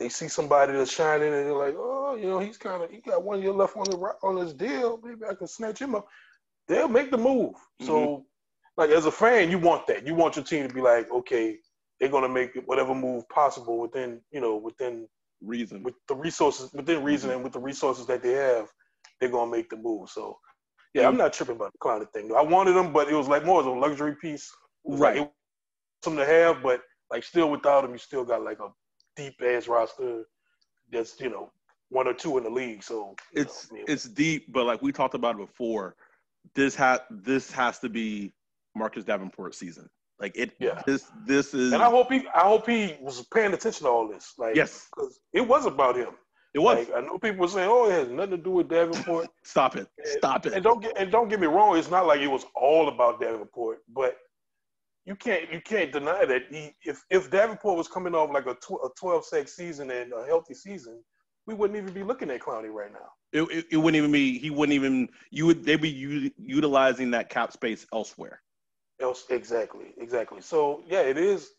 they 0.00 0.08
see 0.08 0.26
somebody 0.26 0.72
that's 0.72 0.92
shining 0.92 1.32
and 1.32 1.46
they're 1.46 1.52
like, 1.52 1.76
oh, 1.78 2.16
you 2.16 2.26
know, 2.26 2.40
he's 2.40 2.56
kind 2.56 2.82
of 2.82 2.90
he 2.90 2.98
got 2.98 3.22
one 3.22 3.40
year 3.40 3.52
left 3.52 3.76
on 3.76 3.84
the 3.84 3.96
on 4.24 4.36
his 4.36 4.52
deal. 4.52 5.00
Maybe 5.04 5.20
I 5.30 5.34
can 5.34 5.46
snatch 5.46 5.80
him 5.80 5.94
up. 5.94 6.08
They'll 6.68 6.88
make 6.88 7.10
the 7.10 7.18
move. 7.18 7.54
So, 7.80 7.92
mm-hmm. 7.94 8.22
like 8.76 8.90
as 8.90 9.06
a 9.06 9.10
fan, 9.10 9.50
you 9.50 9.58
want 9.58 9.86
that. 9.86 10.06
You 10.06 10.14
want 10.14 10.36
your 10.36 10.44
team 10.44 10.66
to 10.68 10.74
be 10.74 10.80
like, 10.80 11.10
okay, 11.10 11.58
they're 11.98 12.08
gonna 12.08 12.28
make 12.28 12.56
whatever 12.66 12.94
move 12.94 13.28
possible 13.28 13.78
within 13.78 14.20
you 14.32 14.40
know 14.40 14.56
within 14.56 15.06
reason 15.40 15.82
with 15.82 15.94
the 16.08 16.14
resources 16.14 16.72
within 16.72 16.96
mm-hmm. 16.96 17.06
reason 17.06 17.30
and 17.30 17.42
with 17.42 17.52
the 17.52 17.60
resources 17.60 18.06
that 18.06 18.22
they 18.22 18.32
have, 18.32 18.68
they're 19.20 19.28
gonna 19.28 19.50
make 19.50 19.70
the 19.70 19.76
move. 19.76 20.08
So, 20.10 20.38
yeah, 20.94 21.02
mm-hmm. 21.02 21.10
I'm 21.10 21.16
not 21.16 21.32
tripping 21.32 21.56
about 21.56 21.72
the 21.72 21.78
clown 21.78 22.06
thing. 22.12 22.32
I 22.36 22.42
wanted 22.42 22.72
them, 22.72 22.92
but 22.92 23.08
it 23.08 23.14
was 23.14 23.28
like 23.28 23.44
more 23.44 23.60
as 23.60 23.66
a 23.66 23.70
luxury 23.70 24.16
piece. 24.20 24.50
Right. 24.84 25.16
Like, 25.16 25.16
it 25.16 25.20
was 25.20 25.30
something 26.04 26.24
to 26.24 26.30
have, 26.30 26.62
but 26.62 26.80
like 27.10 27.24
still 27.24 27.50
without 27.50 27.82
them, 27.82 27.92
you 27.92 27.98
still 27.98 28.24
got 28.24 28.42
like 28.42 28.58
a 28.60 28.68
deep 29.16 29.34
ass 29.44 29.68
roster. 29.68 30.24
That's 30.90 31.20
you 31.20 31.30
know 31.30 31.50
one 31.92 32.08
or 32.08 32.14
two 32.14 32.38
in 32.38 32.44
the 32.44 32.50
league. 32.50 32.82
So 32.82 33.14
it's 33.32 33.70
know, 33.70 33.76
I 33.76 33.78
mean, 33.78 33.84
it's 33.88 34.04
deep, 34.04 34.52
but 34.52 34.64
like 34.64 34.82
we 34.82 34.92
talked 34.92 35.14
about 35.14 35.38
it 35.38 35.46
before, 35.46 35.94
this 36.54 36.74
has 36.76 37.00
this 37.10 37.50
has 37.50 37.78
to 37.80 37.88
be 37.88 38.32
Marcus 38.74 39.04
Davenport 39.04 39.54
season. 39.54 39.88
Like 40.20 40.36
it, 40.36 40.52
Yeah. 40.60 40.82
This 40.86 41.10
this 41.26 41.52
is 41.54 41.72
and 41.72 41.82
I 41.82 41.90
hope 41.90 42.12
he 42.12 42.26
I 42.34 42.40
hope 42.40 42.68
he 42.68 42.96
was 43.00 43.24
paying 43.34 43.52
attention 43.54 43.84
to 43.86 43.90
all 43.90 44.06
this. 44.08 44.34
Like 44.38 44.54
yes, 44.56 44.88
because 44.94 45.20
it 45.32 45.40
was 45.40 45.66
about 45.66 45.96
him. 45.96 46.10
it 46.54 46.60
was. 46.60 46.88
Like 46.88 46.96
I 46.96 47.00
know 47.00 47.18
people 47.18 47.40
were 47.40 47.48
saying, 47.48 47.68
oh, 47.70 47.88
it 47.88 47.92
has 47.92 48.08
nothing 48.08 48.32
to 48.32 48.36
do 48.36 48.50
with 48.50 48.68
Davenport. 48.68 49.28
Stop 49.42 49.76
it, 49.76 49.88
stop 50.04 50.46
it. 50.46 50.52
And 50.52 50.62
don't 50.62 50.80
get 50.80 50.96
and 50.96 51.10
don't 51.10 51.28
get 51.28 51.40
me 51.40 51.48
wrong, 51.48 51.76
it's 51.76 51.90
not 51.90 52.06
like 52.06 52.20
it 52.20 52.28
was 52.28 52.44
all 52.54 52.88
about 52.88 53.20
Davenport, 53.20 53.80
but 53.92 54.16
you 55.04 55.16
can't 55.16 55.52
you 55.52 55.60
can't 55.60 55.90
deny 55.90 56.24
that 56.24 56.42
he 56.50 56.74
if 56.84 57.02
if 57.10 57.30
Davenport 57.30 57.76
was 57.76 57.88
coming 57.88 58.14
off 58.14 58.30
like 58.32 58.46
a, 58.46 58.54
tw- 58.54 58.84
a 58.84 58.88
12 58.96 59.24
sack 59.24 59.48
season 59.48 59.90
and 59.90 60.12
a 60.12 60.24
healthy 60.26 60.54
season, 60.54 61.02
we 61.48 61.54
wouldn't 61.54 61.76
even 61.76 61.92
be 61.92 62.04
looking 62.04 62.30
at 62.30 62.40
Clowney 62.40 62.72
right 62.72 62.92
now. 62.92 63.10
It, 63.32 63.42
it, 63.42 63.66
it 63.72 63.76
wouldn't 63.76 63.96
even 63.96 64.12
be. 64.12 64.38
He 64.38 64.50
wouldn't 64.50 64.74
even. 64.74 65.08
You 65.30 65.46
would. 65.46 65.64
They'd 65.64 65.80
be 65.80 65.90
u- 65.90 66.30
utilizing 66.38 67.12
that 67.12 67.30
cap 67.30 67.52
space 67.52 67.86
elsewhere. 67.92 68.40
Else 69.00 69.24
exactly, 69.30 69.94
exactly. 69.98 70.40
So 70.40 70.82
yeah, 70.86 71.00
it 71.00 71.16
is. 71.16 71.50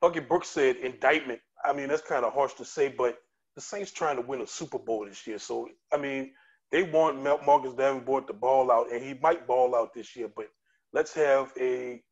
Bucky 0.00 0.20
Brooks 0.20 0.48
said 0.48 0.76
indictment. 0.76 1.40
I 1.64 1.72
mean, 1.72 1.88
that's 1.88 2.02
kind 2.02 2.24
of 2.24 2.32
harsh 2.32 2.54
to 2.54 2.64
say, 2.64 2.88
but 2.88 3.18
the 3.56 3.60
Saints 3.60 3.90
trying 3.90 4.16
to 4.16 4.22
win 4.22 4.40
a 4.40 4.46
Super 4.46 4.78
Bowl 4.78 5.06
this 5.06 5.26
year. 5.26 5.38
So 5.38 5.68
I 5.92 5.96
mean, 5.96 6.32
they 6.70 6.82
want 6.84 7.22
Mel- 7.22 7.40
Marcus 7.44 7.74
Davenport 7.74 8.26
to 8.28 8.32
ball 8.32 8.70
out, 8.70 8.92
and 8.92 9.02
he 9.02 9.14
might 9.14 9.46
ball 9.46 9.74
out 9.74 9.94
this 9.94 10.14
year. 10.16 10.28
But 10.34 10.46
let's 10.92 11.14
have 11.14 11.52
a, 11.60 12.02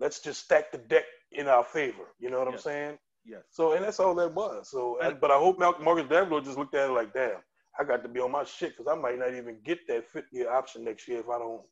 let's 0.00 0.20
just 0.20 0.44
stack 0.44 0.72
the 0.72 0.78
deck 0.78 1.04
in 1.32 1.48
our 1.48 1.64
favor. 1.64 2.04
You 2.18 2.30
know 2.30 2.38
what 2.38 2.48
I'm 2.48 2.58
saying? 2.58 2.98
Yes. 3.24 3.42
So 3.50 3.72
and 3.72 3.84
that's 3.84 4.00
all 4.00 4.14
that 4.16 4.32
was. 4.34 4.70
So, 4.70 4.98
And- 5.00 5.20
but 5.20 5.30
I 5.30 5.38
hope 5.38 5.58
Marcus 5.58 6.08
Davenport 6.08 6.44
just 6.44 6.58
looked 6.58 6.74
at 6.74 6.90
it 6.90 6.92
like, 6.92 7.12
damn, 7.12 7.40
I 7.78 7.84
got 7.84 8.02
to 8.02 8.08
be 8.08 8.20
on 8.20 8.30
my 8.30 8.44
shit 8.44 8.76
because 8.76 8.86
I 8.90 8.94
might 9.00 9.18
not 9.18 9.34
even 9.34 9.60
get 9.64 9.86
that 9.88 10.06
fifth 10.10 10.32
year 10.32 10.50
option 10.50 10.84
next 10.84 11.08
year 11.08 11.20
if 11.20 11.28
I 11.28 11.38
don't, 11.38 11.62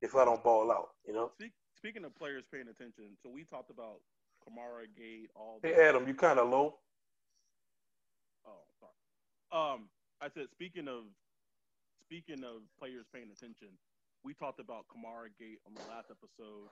if 0.00 0.14
I 0.14 0.24
don't 0.24 0.42
ball 0.42 0.72
out. 0.72 0.88
You 1.06 1.12
know? 1.12 1.30
Speak, 1.34 1.52
speaking 1.74 2.04
of 2.04 2.16
players 2.16 2.44
paying 2.50 2.68
attention, 2.68 3.16
so 3.22 3.28
we 3.30 3.44
talked 3.44 3.70
about 3.70 4.00
Kamara 4.42 4.86
Gate, 4.96 5.30
all. 5.34 5.60
Hey 5.62 5.74
Adam, 5.74 6.06
you 6.08 6.14
kind 6.14 6.38
of 6.38 6.48
low. 6.48 6.78
Oh, 8.46 8.62
sorry. 8.80 9.72
Um, 9.74 9.88
I 10.20 10.28
said 10.28 10.46
speaking 10.52 10.88
of 10.88 11.04
speaking 12.04 12.42
of 12.44 12.62
players 12.78 13.06
paying 13.12 13.30
attention, 13.30 13.68
we 14.24 14.34
talked 14.34 14.60
about 14.60 14.86
Kamara 14.88 15.28
Gate 15.38 15.58
on 15.66 15.74
the 15.74 15.82
last 15.90 16.06
episode. 16.10 16.68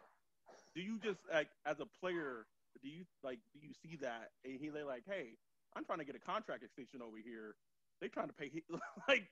Do 0.75 0.81
you 0.83 0.99
just 0.99 1.19
like 1.33 1.49
as 1.67 1.81
a 1.81 1.87
player, 2.01 2.47
do 2.83 2.89
you 2.89 3.05
like 3.23 3.39
do 3.55 3.61
you 3.67 3.73
see 3.83 3.97
that 4.03 4.31
and 4.45 4.59
he 4.61 4.69
they 4.69 4.83
like, 4.83 5.05
hey, 5.07 5.37
I'm 5.77 5.85
trying 5.85 5.99
to 6.01 6.05
get 6.05 6.17
a 6.17 6.21
contract 6.21 6.63
extension 6.65 7.03
over 7.03 7.17
here. 7.25 7.57
They 8.01 8.09
trying 8.09 8.29
to 8.29 8.35
pay 8.35 8.51
like 9.09 9.25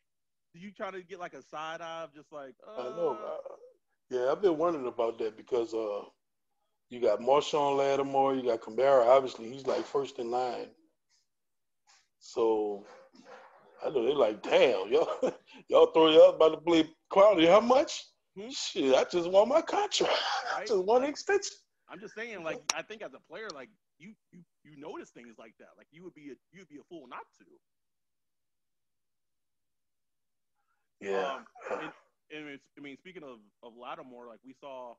do 0.54 0.60
you 0.60 0.70
try 0.72 0.90
to 0.90 1.02
get 1.02 1.20
like 1.20 1.34
a 1.34 1.42
side 1.42 1.80
eye 1.80 2.02
of 2.04 2.14
just 2.14 2.32
like 2.32 2.54
uh, 2.66 2.80
I 2.82 2.96
know. 2.96 3.18
Uh, 3.24 3.54
yeah, 4.10 4.30
I've 4.32 4.42
been 4.42 4.58
wondering 4.58 4.86
about 4.88 5.18
that 5.18 5.36
because, 5.36 5.74
uh, 5.74 6.02
You 6.90 7.00
got 7.00 7.20
Marshon 7.20 7.76
Lattimore. 7.78 8.34
You 8.36 8.44
got 8.44 8.60
Kamara. 8.60 9.06
Obviously, 9.06 9.50
he's 9.52 9.66
like 9.66 9.84
first 9.86 10.18
in 10.18 10.30
line. 10.30 10.68
So 12.20 12.84
I 13.84 13.90
know 13.90 14.04
they're 14.04 14.14
like, 14.14 14.42
damn, 14.42 14.92
y'all, 14.92 15.18
y'all 15.68 15.86
throw 15.92 16.10
y'all 16.10 16.30
about 16.36 16.50
to 16.50 16.58
play 16.58 16.88
Clowney. 17.12 17.48
How 17.48 17.60
much? 17.60 18.04
Hmm? 18.38 18.50
Shit, 18.50 18.94
I 18.94 19.04
just 19.04 19.30
want 19.30 19.48
my 19.48 19.62
contract. 19.62 20.14
Right? 20.54 20.62
I 20.62 20.66
just 20.66 20.84
want 20.84 21.04
an 21.04 21.10
extension. 21.10 21.52
I'm 21.92 22.00
just 22.00 22.14
saying, 22.14 22.42
like, 22.42 22.58
I 22.74 22.80
think 22.80 23.02
as 23.02 23.12
a 23.12 23.20
player, 23.30 23.48
like, 23.54 23.68
you 23.98 24.14
you 24.32 24.40
you 24.64 24.80
notice 24.80 25.10
things 25.10 25.34
like 25.38 25.52
that. 25.58 25.68
Like, 25.76 25.88
you 25.92 26.02
would 26.04 26.14
be 26.14 26.32
a 26.32 26.36
you 26.50 26.60
would 26.60 26.68
be 26.68 26.78
a 26.78 26.86
fool 26.88 27.06
not 27.06 27.26
to. 27.38 27.44
Yeah. 31.06 31.34
Um, 31.70 31.92
and, 32.32 32.48
and 32.48 32.60
I 32.78 32.80
mean, 32.80 32.96
speaking 32.96 33.22
of 33.22 33.38
of 33.62 33.74
Lattimore, 33.76 34.26
like 34.26 34.40
we 34.44 34.54
saw 34.58 34.94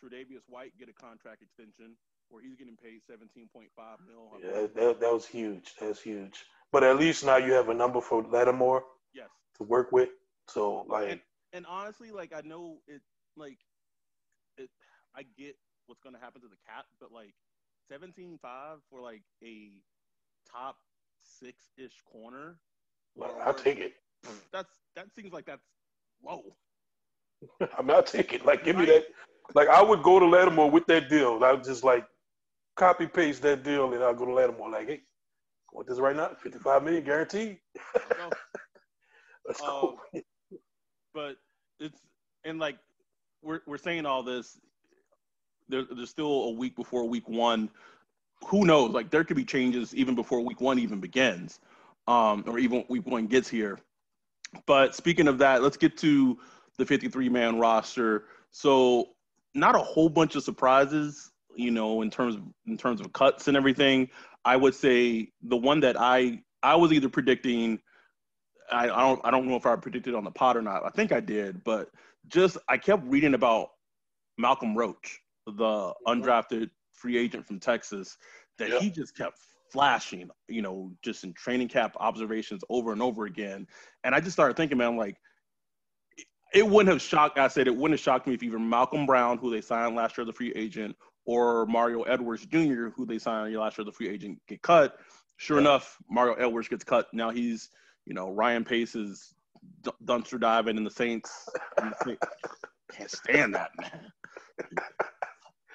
Tre'Davious 0.00 0.44
White 0.48 0.72
get 0.78 0.88
a 0.88 0.92
contract 0.92 1.42
extension 1.42 1.96
where 2.28 2.42
he's 2.42 2.54
getting 2.56 2.76
paid 2.76 3.00
17.5 3.10 3.68
mil. 4.06 4.30
Yeah, 4.40 4.66
that, 4.74 5.00
that 5.00 5.12
was 5.12 5.26
huge. 5.26 5.72
That's 5.80 6.00
huge. 6.00 6.44
But 6.72 6.84
at 6.84 6.96
least 6.96 7.24
now 7.24 7.36
you 7.36 7.52
have 7.52 7.68
a 7.68 7.74
number 7.74 8.00
for 8.00 8.22
Lattimore. 8.22 8.84
Yes. 9.14 9.28
To 9.58 9.64
work 9.64 9.90
with. 9.90 10.10
So 10.48 10.84
like. 10.88 11.10
And, 11.10 11.20
and 11.52 11.66
honestly, 11.66 12.12
like 12.12 12.32
I 12.34 12.40
know 12.46 12.78
it, 12.86 13.02
like 13.36 13.58
it, 14.58 14.70
I 15.16 15.22
get 15.36 15.56
what's 15.86 16.00
going 16.00 16.14
to 16.14 16.20
happen 16.20 16.40
to 16.42 16.48
the 16.48 16.56
cap, 16.66 16.86
but 17.00 17.12
like 17.12 17.34
17.5 17.90 18.38
for 18.90 19.00
like 19.00 19.22
a 19.42 19.70
top 20.50 20.76
six 21.22 21.70
ish 21.76 22.00
corner. 22.10 22.56
Well, 23.16 23.36
I'll 23.44 23.54
take 23.54 23.78
it. 23.78 23.94
That's 24.52 24.72
that 24.96 25.14
seems 25.14 25.32
like 25.32 25.46
that's 25.46 25.66
low. 26.24 26.56
I 27.60 27.82
mean, 27.82 27.90
I'll 27.90 28.02
take 28.02 28.32
it. 28.32 28.44
Like, 28.44 28.64
give 28.64 28.76
me 28.76 28.86
that. 28.86 29.04
Like, 29.54 29.68
I 29.68 29.82
would 29.82 30.02
go 30.02 30.18
to 30.18 30.26
Lattimore 30.26 30.70
with 30.70 30.86
that 30.86 31.08
deal. 31.08 31.44
I 31.44 31.52
would 31.52 31.64
just 31.64 31.84
like 31.84 32.06
copy 32.76 33.06
paste 33.06 33.42
that 33.42 33.62
deal, 33.62 33.92
and 33.92 34.02
I'll 34.02 34.14
go 34.14 34.24
to 34.24 34.32
Lattimore. 34.32 34.70
Like, 34.70 34.88
hey, 34.88 34.94
I 34.94 35.76
want 35.76 35.88
this 35.88 35.98
right 35.98 36.16
now, 36.16 36.30
fifty-five 36.42 36.82
million 36.82 37.04
guaranteed. 37.04 37.58
Let's 39.46 39.60
go. 39.60 39.98
Um, 40.14 40.22
but 41.12 41.36
it's 41.78 42.00
and 42.44 42.58
like 42.58 42.78
we're 43.42 43.60
we're 43.66 43.78
saying 43.78 44.06
all 44.06 44.22
this. 44.22 44.58
There, 45.68 45.84
there's 45.90 46.10
still 46.10 46.44
a 46.44 46.50
week 46.50 46.76
before 46.76 47.04
week 47.08 47.28
one. 47.28 47.70
Who 48.46 48.64
knows? 48.64 48.90
Like 48.90 49.10
there 49.10 49.24
could 49.24 49.36
be 49.36 49.44
changes 49.44 49.94
even 49.94 50.14
before 50.14 50.40
week 50.40 50.60
one 50.60 50.78
even 50.78 51.00
begins, 51.00 51.60
um, 52.06 52.44
or 52.46 52.58
even 52.58 52.84
week 52.88 53.06
one 53.06 53.26
gets 53.26 53.48
here. 53.48 53.78
But 54.66 54.94
speaking 54.94 55.28
of 55.28 55.38
that, 55.38 55.62
let's 55.62 55.76
get 55.76 55.96
to 55.98 56.38
the 56.78 56.84
53 56.84 57.28
man 57.28 57.58
roster. 57.58 58.26
So 58.50 59.10
not 59.54 59.74
a 59.74 59.80
whole 59.80 60.08
bunch 60.08 60.36
of 60.36 60.42
surprises, 60.42 61.32
you 61.54 61.70
know, 61.70 62.02
in 62.02 62.10
terms 62.10 62.36
of, 62.36 62.42
in 62.66 62.76
terms 62.76 63.00
of 63.00 63.12
cuts 63.12 63.48
and 63.48 63.56
everything. 63.56 64.08
I 64.44 64.56
would 64.56 64.74
say 64.74 65.30
the 65.42 65.56
one 65.56 65.80
that 65.80 65.98
I 65.98 66.42
I 66.62 66.76
was 66.76 66.92
either 66.92 67.08
predicting. 67.08 67.80
I, 68.70 68.84
I 68.84 69.00
don't 69.02 69.20
I 69.24 69.30
don't 69.30 69.46
know 69.46 69.56
if 69.56 69.66
I 69.66 69.76
predicted 69.76 70.14
on 70.14 70.24
the 70.24 70.30
pod 70.30 70.56
or 70.56 70.62
not. 70.62 70.84
I 70.84 70.90
think 70.90 71.12
I 71.12 71.20
did, 71.20 71.62
but 71.64 71.90
just 72.28 72.56
I 72.68 72.78
kept 72.78 73.04
reading 73.06 73.34
about 73.34 73.70
Malcolm 74.38 74.76
Roach, 74.76 75.20
the 75.46 75.92
undrafted 76.06 76.70
free 76.92 77.16
agent 77.16 77.46
from 77.46 77.60
Texas, 77.60 78.16
that 78.58 78.70
yep. 78.70 78.80
he 78.80 78.90
just 78.90 79.16
kept 79.16 79.38
flashing, 79.70 80.30
you 80.48 80.62
know, 80.62 80.92
just 81.02 81.24
in 81.24 81.32
training 81.34 81.68
camp 81.68 81.94
observations 81.98 82.62
over 82.70 82.92
and 82.92 83.02
over 83.02 83.26
again. 83.26 83.66
And 84.04 84.14
I 84.14 84.20
just 84.20 84.32
started 84.32 84.56
thinking, 84.56 84.78
man, 84.78 84.96
like 84.96 85.16
it 86.54 86.66
wouldn't 86.66 86.92
have 86.92 87.02
shocked. 87.02 87.38
I 87.38 87.48
said 87.48 87.66
it 87.66 87.74
wouldn't 87.74 87.98
have 87.98 88.04
shocked 88.04 88.26
me 88.26 88.34
if 88.34 88.42
even 88.42 88.68
Malcolm 88.68 89.06
Brown, 89.06 89.38
who 89.38 89.50
they 89.50 89.60
signed 89.60 89.96
last 89.96 90.16
year 90.16 90.22
as 90.22 90.28
a 90.28 90.32
free 90.32 90.52
agent, 90.54 90.94
or 91.26 91.66
Mario 91.66 92.02
Edwards 92.02 92.46
Jr., 92.46 92.88
who 92.94 93.04
they 93.04 93.18
signed 93.18 93.54
last 93.56 93.76
year 93.76 93.84
as 93.84 93.88
a 93.88 93.92
free 93.92 94.08
agent, 94.08 94.38
get 94.46 94.62
cut. 94.62 94.98
Sure 95.36 95.56
yeah. 95.56 95.62
enough, 95.62 95.96
Mario 96.08 96.34
Edwards 96.34 96.68
gets 96.68 96.84
cut. 96.84 97.08
Now 97.12 97.30
he's, 97.30 97.70
you 98.06 98.14
know, 98.14 98.30
Ryan 98.30 98.64
Pace 98.64 98.94
is 98.94 99.34
d- 99.82 99.90
dumpster 100.04 100.38
diving 100.38 100.76
in 100.76 100.84
the 100.84 100.90
Saints. 100.90 101.48
Can't 102.92 103.10
stand 103.10 103.54
that, 103.54 103.70
man. 103.80 104.12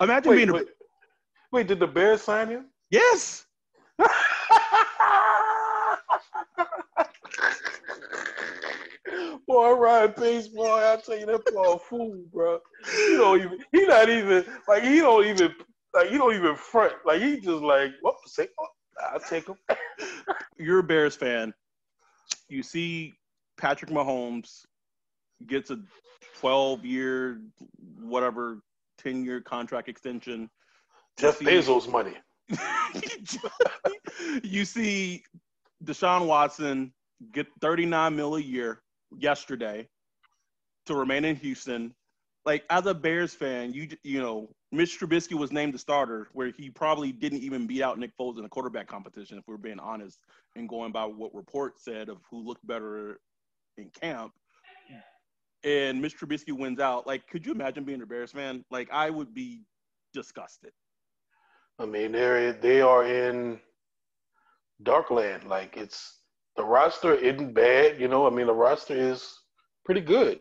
Imagine 0.01 0.29
wait, 0.29 0.35
being 0.38 0.49
a. 0.49 0.53
Wait. 0.53 0.67
wait, 1.51 1.67
did 1.67 1.79
the 1.79 1.88
Bears 1.88 2.21
sign 2.21 2.47
him? 2.49 2.65
Yes. 2.89 3.45
boy, 9.47 9.73
Ryan 9.73 10.13
Pace, 10.13 10.47
boy, 10.47 10.77
I 10.77 10.97
tell 11.03 11.17
you 11.17 11.25
that 11.25 11.45
boy 11.53 11.73
a 11.73 11.79
fool, 11.79 12.23
bro. 12.31 12.59
He 12.85 13.17
don't 13.17 13.39
even. 13.39 13.59
He 13.71 13.85
not 13.85 14.09
even 14.09 14.45
like 14.67 14.83
he 14.83 14.97
don't 14.97 15.25
even 15.25 15.53
like 15.93 16.09
he 16.09 16.17
don't 16.17 16.35
even 16.35 16.55
front. 16.55 16.93
Like 17.05 17.21
he 17.21 17.39
just 17.39 17.62
like 17.62 17.91
what 18.01 18.15
say? 18.25 18.47
Oh, 18.59 18.67
I'll 19.12 19.19
take 19.19 19.47
him. 19.47 19.55
You're 20.57 20.79
a 20.79 20.83
Bears 20.83 21.15
fan. 21.15 21.53
You 22.47 22.63
see 22.63 23.13
Patrick 23.57 23.91
Mahomes 23.91 24.65
gets 25.47 25.71
a 25.71 25.79
12 26.39 26.85
year, 26.85 27.41
whatever, 27.99 28.59
10 28.99 29.23
year 29.23 29.41
contract 29.41 29.89
extension. 29.89 30.49
Jeff 31.17 31.39
Bezos 31.39 31.89
money. 31.91 32.15
you 34.43 34.65
see 34.65 35.23
Deshaun 35.83 36.25
Watson 36.25 36.93
get 37.31 37.47
39 37.62 38.15
mil 38.15 38.35
a 38.35 38.41
year 38.41 38.81
yesterday 39.17 39.88
to 40.85 40.95
remain 40.95 41.25
in 41.25 41.35
Houston. 41.38 41.93
Like 42.45 42.63
as 42.69 42.85
a 42.85 42.93
Bears 42.93 43.33
fan, 43.33 43.73
you 43.73 43.89
you 44.03 44.19
know 44.19 44.49
Mitch 44.71 44.99
Trubisky 44.99 45.33
was 45.33 45.51
named 45.51 45.73
the 45.73 45.79
starter, 45.79 46.29
where 46.33 46.51
he 46.57 46.69
probably 46.69 47.12
didn't 47.12 47.39
even 47.39 47.67
beat 47.67 47.81
out 47.81 47.99
Nick 47.99 48.12
Foles 48.17 48.38
in 48.39 48.45
a 48.45 48.49
quarterback 48.49 48.88
competition, 48.88 49.38
if 49.38 49.43
we're 49.47 49.57
being 49.57 49.79
honest, 49.79 50.19
and 50.55 50.69
going 50.69 50.91
by 50.91 51.05
what 51.05 51.33
reports 51.33 51.83
said 51.83 52.09
of 52.09 52.17
who 52.29 52.43
looked 52.45 52.65
better 52.65 53.19
in 53.77 53.89
camp. 53.89 54.31
And 55.63 56.02
Mitch 56.02 56.17
Trubisky 56.17 56.58
wins 56.58 56.80
out. 56.80 57.06
Like, 57.06 57.28
could 57.28 57.45
you 57.45 57.52
imagine 57.52 57.84
being 57.84 58.02
a 58.02 58.06
Bears 58.06 58.32
fan? 58.32 58.63
Like, 58.72 58.89
I 58.91 59.10
would 59.10 59.34
be 59.34 59.62
disgusted. 60.13 60.72
I 61.80 61.86
mean, 61.86 62.12
they're 62.12 62.52
they 62.54 62.82
are 62.82 63.06
in 63.06 63.60
Darkland. 64.84 65.45
Like 65.48 65.78
it's 65.78 66.19
the 66.56 66.63
roster 66.63 67.13
isn't 67.13 67.54
bad, 67.54 68.00
you 68.00 68.08
know. 68.08 68.28
I 68.28 68.30
mean, 68.30 68.48
the 68.48 68.54
roster 68.54 68.93
is 68.93 69.26
pretty 69.86 70.02
good, 70.02 70.39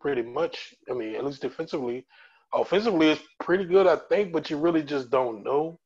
pretty 0.00 0.22
much. 0.22 0.74
I 0.90 0.94
mean, 0.94 1.14
at 1.14 1.24
least 1.24 1.42
defensively. 1.42 2.06
Offensively, 2.54 3.10
it's 3.10 3.22
pretty 3.40 3.64
good, 3.64 3.86
I 3.86 3.96
think, 4.08 4.32
but 4.32 4.48
you 4.48 4.56
really 4.56 4.82
just 4.82 5.10
don't 5.10 5.44
know 5.44 5.78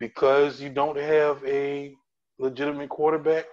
because 0.00 0.60
you 0.60 0.68
don't 0.68 0.98
have 0.98 1.44
a 1.46 1.94
legitimate 2.40 2.88
quarterback. 2.88 3.44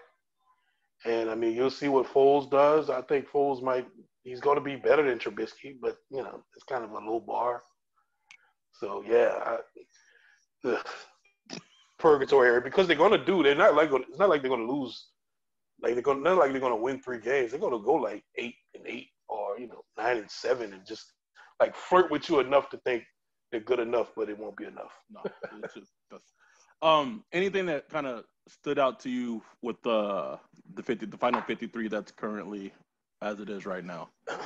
And 1.05 1.29
I 1.29 1.35
mean, 1.35 1.55
you'll 1.55 1.69
see 1.69 1.87
what 1.87 2.07
Foles 2.07 2.49
does. 2.49 2.89
I 2.89 3.01
think 3.03 3.27
Foles 3.27 3.61
might 3.61 3.85
he's 4.23 4.39
going 4.39 4.57
to 4.57 4.63
be 4.63 4.75
better 4.75 5.07
than 5.07 5.19
Trubisky, 5.19 5.75
but 5.81 5.97
you 6.09 6.23
know, 6.23 6.43
it's 6.55 6.65
kind 6.65 6.83
of 6.83 6.91
a 6.91 6.99
low 6.99 7.19
bar. 7.19 7.63
So 8.73 9.03
yeah, 9.07 9.57
I, 10.65 10.77
purgatory 12.01 12.49
area 12.49 12.61
because 12.61 12.87
they're 12.87 12.95
going 12.95 13.17
to 13.17 13.25
do. 13.25 13.43
They're 13.43 13.55
not 13.55 13.75
like 13.75 13.91
it's 13.93 14.19
not 14.19 14.29
like 14.29 14.41
they're 14.41 14.49
going 14.49 14.67
to 14.67 14.73
lose. 14.73 15.07
Like 15.81 15.93
they're 15.93 16.03
going 16.03 16.23
not 16.23 16.37
like 16.37 16.51
they're 16.51 16.59
going 16.59 16.73
to 16.73 16.81
win 16.81 17.01
three 17.01 17.19
games. 17.19 17.51
They're 17.51 17.59
going 17.59 17.77
to 17.77 17.85
go 17.85 17.93
like 17.93 18.23
eight 18.37 18.55
and 18.75 18.85
eight 18.85 19.07
or 19.29 19.59
you 19.59 19.67
know 19.67 19.83
nine 19.97 20.17
and 20.17 20.29
seven 20.29 20.73
and 20.73 20.85
just 20.85 21.05
like 21.59 21.75
flirt 21.75 22.11
with 22.11 22.29
you 22.29 22.39
enough 22.39 22.69
to 22.71 22.77
think 22.77 23.03
they're 23.51 23.61
good 23.61 23.79
enough, 23.79 24.11
but 24.15 24.29
it 24.29 24.37
won't 24.37 24.57
be 24.57 24.65
enough. 24.65 24.93
no, 25.11 26.87
um, 26.87 27.23
anything 27.31 27.65
that 27.67 27.89
kind 27.89 28.07
of 28.07 28.25
stood 28.47 28.79
out 28.79 28.99
to 29.01 29.09
you 29.09 29.41
with 29.61 29.81
the 29.83 30.39
the 30.73 30.83
fifty, 30.83 31.05
the 31.05 31.17
final 31.17 31.41
fifty 31.41 31.67
three 31.67 31.87
that's 31.87 32.11
currently 32.11 32.73
as 33.21 33.39
it 33.39 33.49
is 33.49 33.65
right 33.65 33.83
now? 33.85 34.09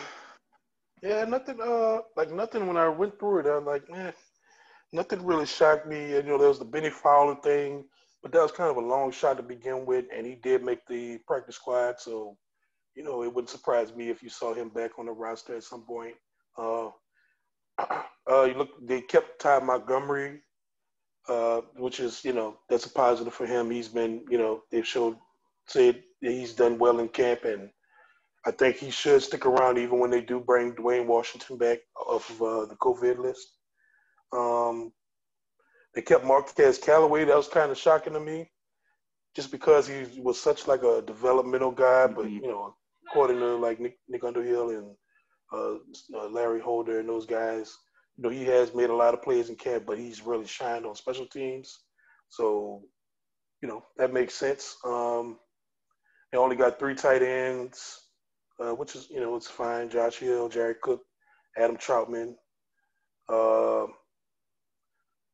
Yeah, 1.04 1.24
nothing. 1.26 1.60
Uh, 1.62 2.00
like 2.16 2.32
nothing. 2.32 2.66
When 2.66 2.78
I 2.78 2.88
went 2.88 3.20
through 3.20 3.42
it, 3.42 3.46
I'm 3.46 3.66
like, 3.66 3.88
man, 3.92 4.14
nothing 4.92 5.24
really 5.24 5.46
shocked 5.46 5.86
me. 5.86 6.14
You 6.14 6.24
know, 6.24 6.38
there 6.40 6.48
was 6.48 6.58
the 6.58 6.66
Bennie 6.66 6.90
Fowler 6.90 7.36
thing, 7.44 7.84
but 8.24 8.32
that 8.32 8.42
was 8.42 8.52
kind 8.52 8.72
of 8.72 8.78
a 8.78 8.88
long 8.88 9.12
shot 9.12 9.38
to 9.38 9.44
begin 9.44 9.86
with, 9.86 10.06
and 10.16 10.26
he 10.26 10.36
did 10.36 10.64
make 10.64 10.80
the 10.88 11.20
practice 11.28 11.58
squad. 11.58 12.00
So, 12.00 12.38
you 12.96 13.04
know, 13.04 13.24
it 13.24 13.32
wouldn't 13.32 13.52
surprise 13.52 13.94
me 13.94 14.10
if 14.10 14.24
you 14.24 14.30
saw 14.30 14.54
him 14.54 14.70
back 14.70 14.98
on 14.98 15.06
the 15.06 15.12
roster 15.12 15.56
at 15.56 15.64
some 15.64 15.84
point. 15.84 16.16
Uh, 16.58 16.88
uh, 17.78 18.44
you 18.46 18.56
look, 18.56 18.70
they 18.82 19.02
kept 19.02 19.40
Ty 19.40 19.60
Montgomery, 19.60 20.42
uh, 21.28 21.62
which 21.76 22.00
is, 22.00 22.24
you 22.24 22.34
know, 22.34 22.58
that's 22.68 22.86
a 22.86 22.92
positive 22.92 23.34
for 23.34 23.46
him. 23.46 23.70
He's 23.70 23.90
been, 23.90 24.26
you 24.30 24.40
know, 24.40 24.64
they've 24.72 24.88
showed, 24.88 25.18
said 25.68 26.02
he's 26.22 26.54
done 26.54 26.80
well 26.80 27.00
in 27.00 27.10
camp, 27.10 27.44
and 27.44 27.70
I 28.46 28.52
think 28.52 28.78
he 28.78 28.92
should 28.92 29.24
stick 29.24 29.46
around 29.46 29.78
even 29.78 30.00
when 30.00 30.12
they 30.12 30.22
do 30.22 30.40
bring 30.40 30.74
Dwayne 30.74 31.08
Washington 31.08 31.58
back 31.58 31.80
off 31.96 32.30
of 32.30 32.42
uh, 32.42 32.66
the 32.66 32.76
COVID 32.76 33.18
list. 33.18 33.48
Um, 34.32 34.92
they 35.96 36.02
kept 36.02 36.26
Marquez 36.26 36.78
Callaway. 36.78 37.26
That 37.26 37.38
was 37.38 37.48
kind 37.48 37.72
of 37.72 37.78
shocking 37.78 38.14
to 38.14 38.20
me, 38.20 38.52
just 39.36 39.50
because 39.50 39.88
he 39.88 40.06
was 40.22 40.40
such 40.40 40.68
like 40.68 40.84
a 40.84 41.02
developmental 41.02 41.72
guy. 41.72 42.08
But 42.08 42.26
mm-hmm. 42.26 42.44
you 42.44 42.48
know, 42.52 42.76
according 43.10 43.40
to 43.40 43.56
like 43.56 43.80
Nick, 43.80 43.98
Nick 44.08 44.24
Underhill 44.24 44.70
and 44.70 44.96
uh, 45.52 45.76
uh, 46.18 46.30
Larry 46.30 46.60
Holder 46.60 47.00
and 47.00 47.10
those 47.10 47.26
guys, 47.26 47.76
you 48.18 48.24
know, 48.24 48.30
he 48.30 48.46
has 48.46 48.76
made 48.76 48.90
a 48.90 48.96
lot 48.96 49.14
of 49.14 49.24
plays 49.24 49.50
in 49.50 49.56
camp, 49.56 49.86
but 49.88 49.98
he's 49.98 50.22
really 50.22 50.48
shined 50.48 50.86
on 50.86 50.96
special 50.96 51.26
teams. 51.26 51.80
So, 52.30 52.84
you 53.62 53.68
know, 53.68 53.84
that 53.98 54.14
makes 54.14 54.34
sense. 54.34 54.76
Um, 54.86 55.40
they 56.32 56.38
only 56.38 56.56
got 56.56 56.78
three 56.80 56.96
tight 56.96 57.22
ends, 57.22 58.05
uh, 58.60 58.74
which 58.74 58.96
is, 58.96 59.10
you 59.10 59.20
know, 59.20 59.36
it's 59.36 59.50
fine. 59.50 59.90
Josh 59.90 60.18
Hill, 60.18 60.50
Jared 60.50 60.82
Cook, 60.82 61.02
Adam 61.58 61.78
Trautman. 61.78 62.36
Uh, 63.30 63.84
uh 63.84 63.86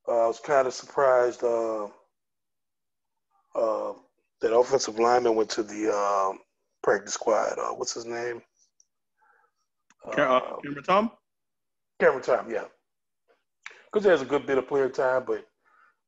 I 0.08 0.28
was 0.28 0.40
kind 0.40 0.68
of 0.68 0.74
surprised 0.74 1.44
uh, 1.44 1.86
uh, 3.56 3.94
that 4.42 4.56
offensive 4.56 5.00
lineman 5.00 5.36
went 5.36 5.50
to 5.52 5.64
the 5.64 5.94
um, 5.94 6.40
practice 6.84 7.14
squad. 7.14 7.60
Uh, 7.60 7.74
what's 7.74 7.94
his 7.94 8.06
name? 8.06 8.42
Cameron 10.64 10.84
Tom? 10.84 11.12
Cameron 12.00 12.24
Tom, 12.24 12.52
yeah. 12.52 12.66
Because 13.86 14.06
he 14.06 14.10
has 14.10 14.22
a 14.22 14.26
good 14.26 14.48
bit 14.48 14.58
of 14.58 14.68
player 14.68 14.90
time, 14.90 15.24
but 15.28 15.46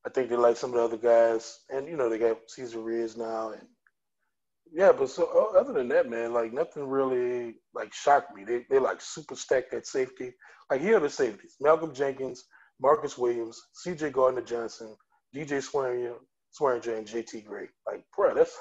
I 0.06 0.10
think 0.10 0.30
they 0.30 0.36
like 0.36 0.58
some 0.58 0.72
of 0.72 0.78
the 0.78 0.84
other 0.84 0.98
guys. 0.98 1.60
And, 1.70 1.88
you 1.88 1.96
know, 1.96 2.10
they 2.10 2.18
got 2.18 2.38
Cesar 2.48 2.80
Ruiz 2.80 3.16
now. 3.16 3.52
And 3.52 3.68
yeah, 4.74 4.92
but 4.92 5.10
so 5.10 5.54
other 5.58 5.74
than 5.74 5.88
that, 5.90 6.10
man, 6.10 6.34
like 6.34 6.52
nothing 6.52 6.88
really 6.88 7.56
like 7.74 7.94
shocked 7.94 8.36
me. 8.36 8.44
They 8.44 8.66
they 8.70 8.80
like 8.80 9.02
super 9.02 9.36
stacked 9.36 9.72
that 9.72 9.86
safety. 9.86 10.34
Like 10.70 10.82
here 10.82 10.98
are 10.98 11.00
the 11.00 11.10
safeties: 11.10 11.56
Malcolm 11.62 11.94
Jenkins, 11.94 12.46
Marcus 12.82 13.18
Williams, 13.18 13.62
C.J. 13.74 14.10
Gardner 14.12 14.42
Johnson, 14.42 14.96
DJ 15.36 15.64
Swearinger, 15.64 16.16
Swearinger, 16.60 16.98
and 16.98 17.08
J.T. 17.08 17.42
Gray. 17.42 17.68
Like, 17.88 18.04
bro, 18.16 18.34
that's 18.34 18.58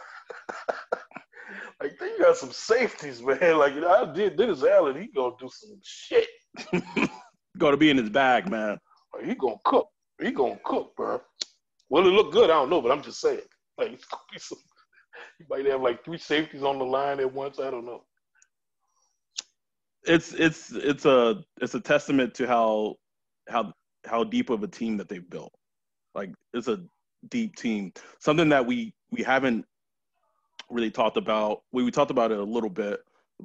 like 1.83 1.99
they 1.99 2.19
got 2.19 2.37
some 2.37 2.53
safeties, 2.53 3.23
man. 3.23 3.59
Like 3.59 3.75
I 3.75 4.13
did 4.13 4.37
Dennis 4.37 4.63
Allen, 4.63 5.01
he 5.01 5.09
gonna 5.09 5.35
do 5.41 5.49
some 5.51 5.79
shit. 5.83 6.29
Gonna 7.59 7.77
be 7.77 7.91
in 7.91 7.99
his 7.99 8.09
bag, 8.09 8.51
man. 8.51 8.79
Like, 9.15 9.25
he 9.27 9.35
gonna 9.35 9.57
cook. 9.65 9.89
He 10.21 10.31
gonna 10.31 10.59
cook, 10.65 10.97
bro. 10.97 11.21
Will 11.91 12.07
it 12.07 12.11
look 12.11 12.33
good? 12.33 12.49
I 12.49 12.55
don't 12.55 12.71
know, 12.71 12.81
but 12.81 12.91
I'm 12.91 13.03
just 13.03 13.21
saying. 13.21 13.41
Like 13.77 13.93
it's 13.93 14.05
gonna 14.07 14.23
be 14.33 14.39
some. 14.39 14.59
Might 15.49 15.67
have 15.67 15.83
like 15.83 16.05
three 16.05 16.19
safeties 16.19 16.63
on 16.63 16.79
the 16.79 16.85
line 16.85 17.21
at 17.21 17.33
once. 17.33 17.59
I 17.59 17.71
don't 17.71 17.87
know. 17.87 18.03
It's 20.05 20.33
it's 20.33 20.73
it's 20.73 21.05
a 21.05 21.43
it's 21.61 21.75
a 21.75 21.81
testament 21.81 22.35
to 22.35 22.47
how 22.47 22.97
how 23.49 23.73
how 24.05 24.25
deep 24.25 24.51
of 24.51 24.63
a 24.63 24.69
team 24.69 24.97
that 24.97 25.09
they've 25.09 25.29
built. 25.29 25.53
Like 26.15 26.31
it's 26.53 26.69
a 26.69 26.81
deep 27.29 27.57
team. 27.57 27.93
Something 28.19 28.49
that 28.49 28.67
we 28.67 28.95
we 29.11 29.23
haven't 29.23 29.65
really 30.71 30.91
talked 30.91 31.17
about. 31.17 31.63
We 31.73 31.85
we 31.85 31.91
talked 31.91 32.11
about 32.11 32.33
it 32.33 32.39
a 32.39 32.45
little 32.45 32.71
bit, 32.71 33.01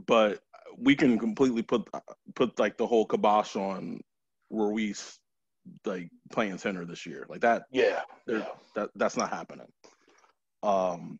but 0.08 0.40
we 0.78 0.96
can 0.96 1.20
completely 1.20 1.62
put 1.62 1.88
put 2.36 2.58
like 2.60 2.78
the 2.78 2.88
whole 2.88 3.06
kibosh 3.06 3.56
on 3.56 4.02
Ruiz 4.50 5.20
like 5.86 6.10
playing 6.32 6.58
center 6.58 6.86
this 6.86 7.06
year. 7.06 7.26
Like 7.30 7.42
that. 7.42 7.64
Yeah. 7.72 8.02
yeah. 8.28 8.46
That 8.76 8.90
that's 8.96 9.18
not 9.18 9.30
happening. 9.30 9.68
Um, 10.64 11.20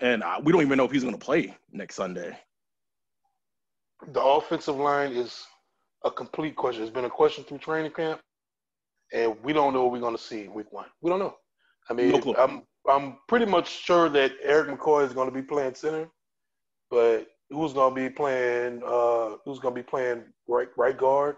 and 0.00 0.22
I, 0.22 0.40
we 0.40 0.52
don't 0.52 0.62
even 0.62 0.78
know 0.78 0.84
if 0.84 0.90
he's 0.90 1.02
going 1.02 1.14
to 1.14 1.24
play 1.24 1.56
next 1.72 1.94
Sunday. 1.96 2.38
The 4.12 4.22
offensive 4.22 4.76
line 4.76 5.12
is 5.12 5.44
a 6.04 6.10
complete 6.10 6.56
question. 6.56 6.82
It's 6.82 6.92
been 6.92 7.04
a 7.04 7.10
question 7.10 7.44
through 7.44 7.58
training 7.58 7.92
camp, 7.92 8.20
and 9.12 9.34
we 9.42 9.52
don't 9.52 9.72
know 9.72 9.84
what 9.84 9.92
we're 9.92 10.00
going 10.00 10.16
to 10.16 10.22
see 10.22 10.48
week 10.48 10.72
one. 10.72 10.86
We 11.00 11.10
don't 11.10 11.18
know. 11.18 11.36
I 11.88 11.94
mean, 11.94 12.10
no 12.10 12.34
I'm 12.36 12.62
I'm 12.88 13.18
pretty 13.28 13.46
much 13.46 13.68
sure 13.68 14.08
that 14.10 14.32
Erik 14.42 14.68
McCoy 14.68 15.06
is 15.06 15.12
going 15.12 15.28
to 15.28 15.34
be 15.34 15.42
playing 15.42 15.74
center, 15.74 16.08
but 16.90 17.26
who's 17.50 17.72
going 17.72 17.94
to 17.94 18.00
be 18.00 18.10
playing? 18.10 18.82
Uh, 18.84 19.36
who's 19.44 19.58
going 19.58 19.74
to 19.74 19.80
be 19.80 19.86
playing 19.86 20.24
right 20.48 20.68
right 20.76 20.96
guard? 20.96 21.36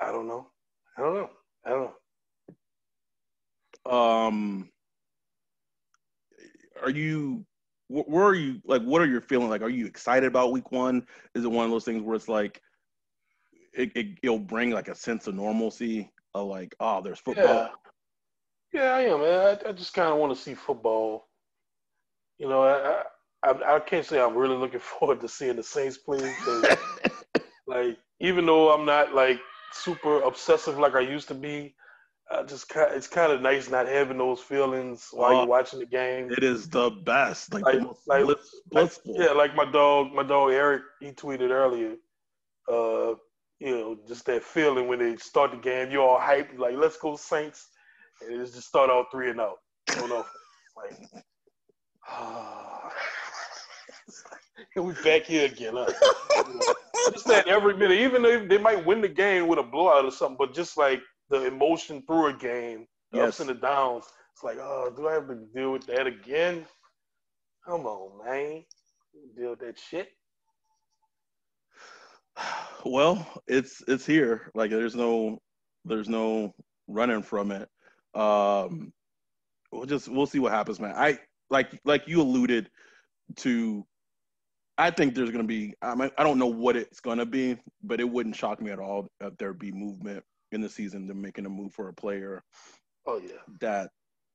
I 0.00 0.12
don't 0.12 0.28
know. 0.28 0.48
I 0.98 1.02
don't 1.02 1.14
know. 1.14 1.30
I 1.64 1.70
don't 1.70 1.90
know. 3.86 3.92
Um, 3.92 4.70
are 6.82 6.90
you? 6.90 7.44
Where 7.88 8.24
are 8.24 8.34
you? 8.34 8.60
Like, 8.64 8.82
what 8.82 9.02
are 9.02 9.06
your 9.06 9.20
feelings? 9.20 9.50
Like, 9.50 9.62
are 9.62 9.68
you 9.68 9.86
excited 9.86 10.26
about 10.26 10.52
Week 10.52 10.72
One? 10.72 11.06
Is 11.34 11.44
it 11.44 11.50
one 11.50 11.64
of 11.64 11.70
those 11.70 11.84
things 11.84 12.02
where 12.02 12.16
it's 12.16 12.28
like, 12.28 12.60
it, 13.74 13.92
it 13.94 14.28
will 14.28 14.38
bring 14.38 14.70
like 14.70 14.88
a 14.88 14.94
sense 14.94 15.26
of 15.26 15.34
normalcy 15.34 16.10
of 16.34 16.46
like, 16.46 16.74
oh, 16.80 17.00
there's 17.02 17.20
football. 17.20 17.44
Yeah. 17.44 17.68
Yeah, 18.72 18.90
I 18.96 19.00
am, 19.02 19.20
man. 19.20 19.58
I, 19.64 19.68
I 19.68 19.72
just 19.72 19.94
kind 19.94 20.10
of 20.10 20.18
want 20.18 20.34
to 20.34 20.42
see 20.42 20.54
football. 20.54 21.28
You 22.38 22.48
know, 22.48 22.64
I, 22.64 23.02
I 23.44 23.76
I 23.76 23.78
can't 23.78 24.04
say 24.04 24.20
I'm 24.20 24.34
really 24.34 24.56
looking 24.56 24.80
forward 24.98 25.20
to 25.20 25.28
seeing 25.28 25.56
the 25.56 25.62
Saints 25.62 25.98
play. 25.98 26.34
like, 27.68 27.96
even 28.18 28.46
though 28.46 28.72
I'm 28.72 28.84
not 28.84 29.14
like 29.14 29.38
super 29.72 30.22
obsessive 30.22 30.76
like 30.76 30.96
I 30.96 31.00
used 31.00 31.28
to 31.28 31.34
be, 31.34 31.76
I 32.30 32.42
just 32.42 32.72
it's 32.74 33.06
kind 33.06 33.32
of 33.32 33.42
nice 33.42 33.68
not 33.68 33.86
having 33.86 34.18
those 34.18 34.40
feelings 34.40 35.08
while 35.12 35.34
you're 35.34 35.46
watching 35.46 35.78
the 35.78 35.86
game. 35.86 36.30
It 36.30 36.42
is 36.42 36.68
the 36.68 36.90
best. 36.90 37.52
Like, 37.52 37.64
like, 37.64 37.82
like, 38.06 38.36
like 38.72 38.92
yeah, 39.04 39.32
like 39.32 39.54
my 39.54 39.70
dog, 39.70 40.12
my 40.12 40.22
dog 40.22 40.52
Eric, 40.52 40.82
he 41.00 41.12
tweeted 41.12 41.50
earlier. 41.50 41.96
Uh, 42.66 43.14
you 43.60 43.70
know, 43.70 43.98
just 44.08 44.24
that 44.26 44.42
feeling 44.42 44.88
when 44.88 44.98
they 44.98 45.16
start 45.16 45.50
the 45.50 45.56
game, 45.58 45.90
you're 45.90 46.02
all 46.02 46.18
hyped, 46.18 46.58
like 46.58 46.76
let's 46.76 46.96
go 46.96 47.14
Saints 47.16 47.68
and 48.20 48.40
it's 48.40 48.52
just 48.52 48.68
start 48.68 48.90
out 48.90 49.06
three 49.10 49.30
and 49.30 49.40
out. 49.40 49.58
Don't 49.86 50.08
know. 50.08 50.24
Like, 50.76 50.98
ah. 52.08 52.90
we 54.74 54.92
back 55.04 55.22
here 55.22 55.46
again. 55.46 55.74
Huh? 55.76 55.86
just 57.12 57.28
that 57.28 57.46
every 57.46 57.76
minute, 57.76 58.00
even 58.00 58.22
though 58.22 58.44
they 58.44 58.58
might 58.58 58.84
win 58.84 59.00
the 59.00 59.08
game 59.08 59.46
with 59.46 59.60
a 59.60 59.62
blowout 59.62 60.04
or 60.04 60.10
something, 60.10 60.36
but 60.36 60.52
just 60.52 60.76
like 60.76 61.00
the 61.34 61.46
emotion 61.46 62.02
through 62.06 62.28
a 62.28 62.32
game, 62.32 62.86
the 63.10 63.18
yes. 63.18 63.28
ups 63.28 63.40
and 63.40 63.48
the 63.48 63.54
downs. 63.54 64.04
It's 64.32 64.44
like, 64.44 64.58
oh, 64.60 64.92
do 64.96 65.08
I 65.08 65.14
have 65.14 65.28
to 65.28 65.36
deal 65.54 65.72
with 65.72 65.86
that 65.86 66.06
again? 66.06 66.64
Come 67.66 67.86
on, 67.86 68.24
man. 68.24 68.64
Deal 69.36 69.50
with 69.50 69.60
that 69.60 69.78
shit. 69.78 70.08
Well, 72.86 73.26
it's 73.46 73.82
it's 73.88 74.04
here. 74.04 74.50
Like 74.54 74.70
there's 74.70 74.94
no 74.94 75.38
there's 75.86 76.06
no 76.06 76.52
running 76.86 77.22
from 77.22 77.50
it. 77.50 77.66
Um, 78.14 78.92
we'll 79.72 79.86
just 79.86 80.06
we'll 80.06 80.26
see 80.26 80.38
what 80.38 80.52
happens, 80.52 80.78
man. 80.78 80.92
I 80.94 81.18
like 81.48 81.80
like 81.86 82.06
you 82.06 82.20
alluded 82.20 82.68
to. 83.36 83.86
I 84.76 84.90
think 84.90 85.14
there's 85.14 85.30
going 85.30 85.40
to 85.40 85.48
be. 85.48 85.72
I 85.80 85.94
mean, 85.94 86.10
I 86.18 86.24
don't 86.24 86.38
know 86.38 86.44
what 86.44 86.76
it's 86.76 87.00
going 87.00 87.16
to 87.16 87.24
be, 87.24 87.56
but 87.82 88.00
it 88.00 88.10
wouldn't 88.10 88.36
shock 88.36 88.60
me 88.60 88.70
at 88.70 88.78
all 88.78 89.08
if 89.22 89.34
there 89.38 89.54
be 89.54 89.72
movement 89.72 90.22
in 90.54 90.60
the 90.60 90.68
season. 90.68 91.06
They're 91.06 91.14
making 91.14 91.46
a 91.46 91.50
move 91.50 91.72
for 91.72 91.88
a 91.88 91.94
player. 91.94 92.42
Oh 93.06 93.18
yeah. 93.18 93.42
That 93.60 93.90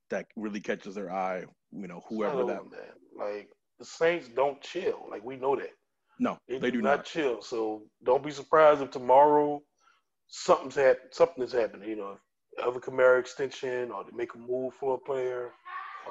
that 0.09 0.27
really 0.35 0.59
catches 0.59 0.95
their 0.95 1.11
eye. 1.11 1.45
You 1.71 1.87
know, 1.87 2.01
whoever 2.09 2.43
that. 2.45 2.61
Oh, 2.61 2.69
man. 2.69 2.81
Like 3.17 3.49
the 3.79 3.85
Saints 3.85 4.27
don't 4.27 4.61
chill. 4.61 5.05
Like 5.09 5.23
we 5.23 5.35
know 5.35 5.55
that. 5.55 5.71
No, 6.19 6.37
they, 6.47 6.59
they 6.59 6.71
do, 6.71 6.77
do 6.77 6.83
not, 6.83 6.97
not 6.97 7.05
chill. 7.05 7.41
So 7.41 7.83
don't 8.03 8.23
be 8.23 8.31
surprised 8.31 8.81
if 8.81 8.91
tomorrow 8.91 9.61
something's 10.27 10.75
hap- 10.75 11.11
something 11.11 11.43
is 11.43 11.53
happening. 11.53 11.89
You 11.89 11.95
know, 11.95 12.17
of 12.61 12.75
a 12.75 12.79
Kamara 12.79 13.19
extension, 13.19 13.91
or 13.91 14.03
they 14.03 14.15
make 14.15 14.35
a 14.35 14.37
move 14.37 14.73
for 14.73 14.95
a 14.95 14.97
player, 14.97 15.51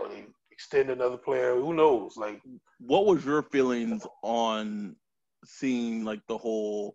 or 0.00 0.08
they 0.08 0.24
extend 0.50 0.90
another 0.90 1.18
player. 1.18 1.54
Who 1.54 1.74
knows? 1.74 2.16
Like, 2.16 2.40
what 2.80 3.06
was 3.06 3.24
your 3.24 3.42
feelings 3.42 4.06
on 4.22 4.96
seeing 5.44 6.04
like 6.04 6.20
the 6.26 6.38
whole 6.38 6.94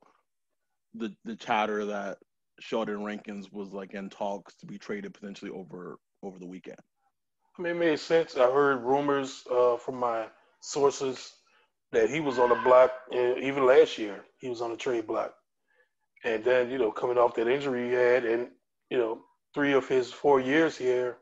the 0.96 1.14
the 1.24 1.36
chatter 1.36 1.86
that 1.86 2.18
Sheldon 2.60 3.04
Rankins 3.04 3.52
was 3.52 3.74
like 3.74 3.94
in 3.94 4.10
talks 4.10 4.56
to 4.58 4.66
be 4.66 4.78
traded 4.78 5.14
potentially 5.14 5.52
over 5.52 5.98
over 6.22 6.40
the 6.40 6.48
weekend? 6.48 6.78
I 7.58 7.62
mean, 7.62 7.76
it 7.76 7.80
made 7.80 8.00
sense. 8.00 8.36
I 8.36 8.52
heard 8.52 8.84
rumors 8.84 9.44
uh, 9.52 9.78
from 9.78 9.96
my 9.96 10.28
sources 10.62 11.34
that 11.92 12.10
he 12.10 12.20
was 12.20 12.40
on 12.40 12.50
the 12.50 12.56
block 12.56 12.92
uh, 13.14 13.36
even 13.38 13.66
last 13.66 13.98
year. 13.98 14.24
He 14.40 14.50
was 14.50 14.62
on 14.62 14.72
the 14.72 14.78
trade 14.78 15.06
block, 15.08 15.34
and 16.24 16.44
then 16.44 16.70
you 16.70 16.78
know 16.78 16.92
coming 16.92 17.18
off 17.18 17.36
that 17.36 17.48
injury 17.48 17.90
he 17.90 17.94
had, 17.94 18.26
and 18.26 18.48
you 18.90 18.98
know 18.98 19.22
three 19.54 19.74
of 19.74 19.88
his 19.88 20.12
four 20.12 20.40
years 20.40 20.78
here 20.78 21.18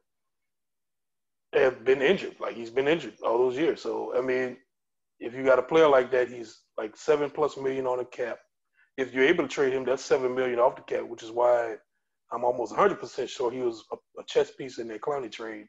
have 1.54 1.84
been 1.84 2.02
injured. 2.02 2.36
Like 2.40 2.56
he's 2.56 2.70
been 2.70 2.88
injured 2.88 3.16
all 3.26 3.38
those 3.38 3.58
years. 3.58 3.82
So 3.82 4.18
I 4.18 4.22
mean, 4.22 4.58
if 5.20 5.34
you 5.36 5.44
got 5.44 5.60
a 5.60 5.64
player 5.64 5.88
like 5.88 6.12
that, 6.12 6.30
he's 6.30 6.62
like 6.78 6.96
seven 6.96 7.30
plus 7.30 7.58
million 7.58 7.88
on 7.88 7.98
the 7.98 8.06
cap. 8.06 8.40
If 8.98 9.14
you're 9.14 9.26
able 9.26 9.48
to 9.48 9.50
trade 9.50 9.74
him, 9.74 9.86
that's 9.86 10.04
seven 10.04 10.36
million 10.36 10.60
off 10.60 10.76
the 10.76 10.82
cap, 10.82 11.08
which 11.08 11.24
is 11.24 11.32
why 11.32 11.76
I'm 12.32 12.44
almost 12.44 12.72
100 12.72 13.00
percent 13.00 13.30
sure 13.30 13.52
he 13.52 13.60
was 13.60 13.84
a, 13.92 13.96
a, 14.20 14.24
chess 14.26 14.52
piece 14.52 14.78
in 14.78 14.88
that 14.88 15.02
Clowney 15.02 15.32
trade 15.32 15.66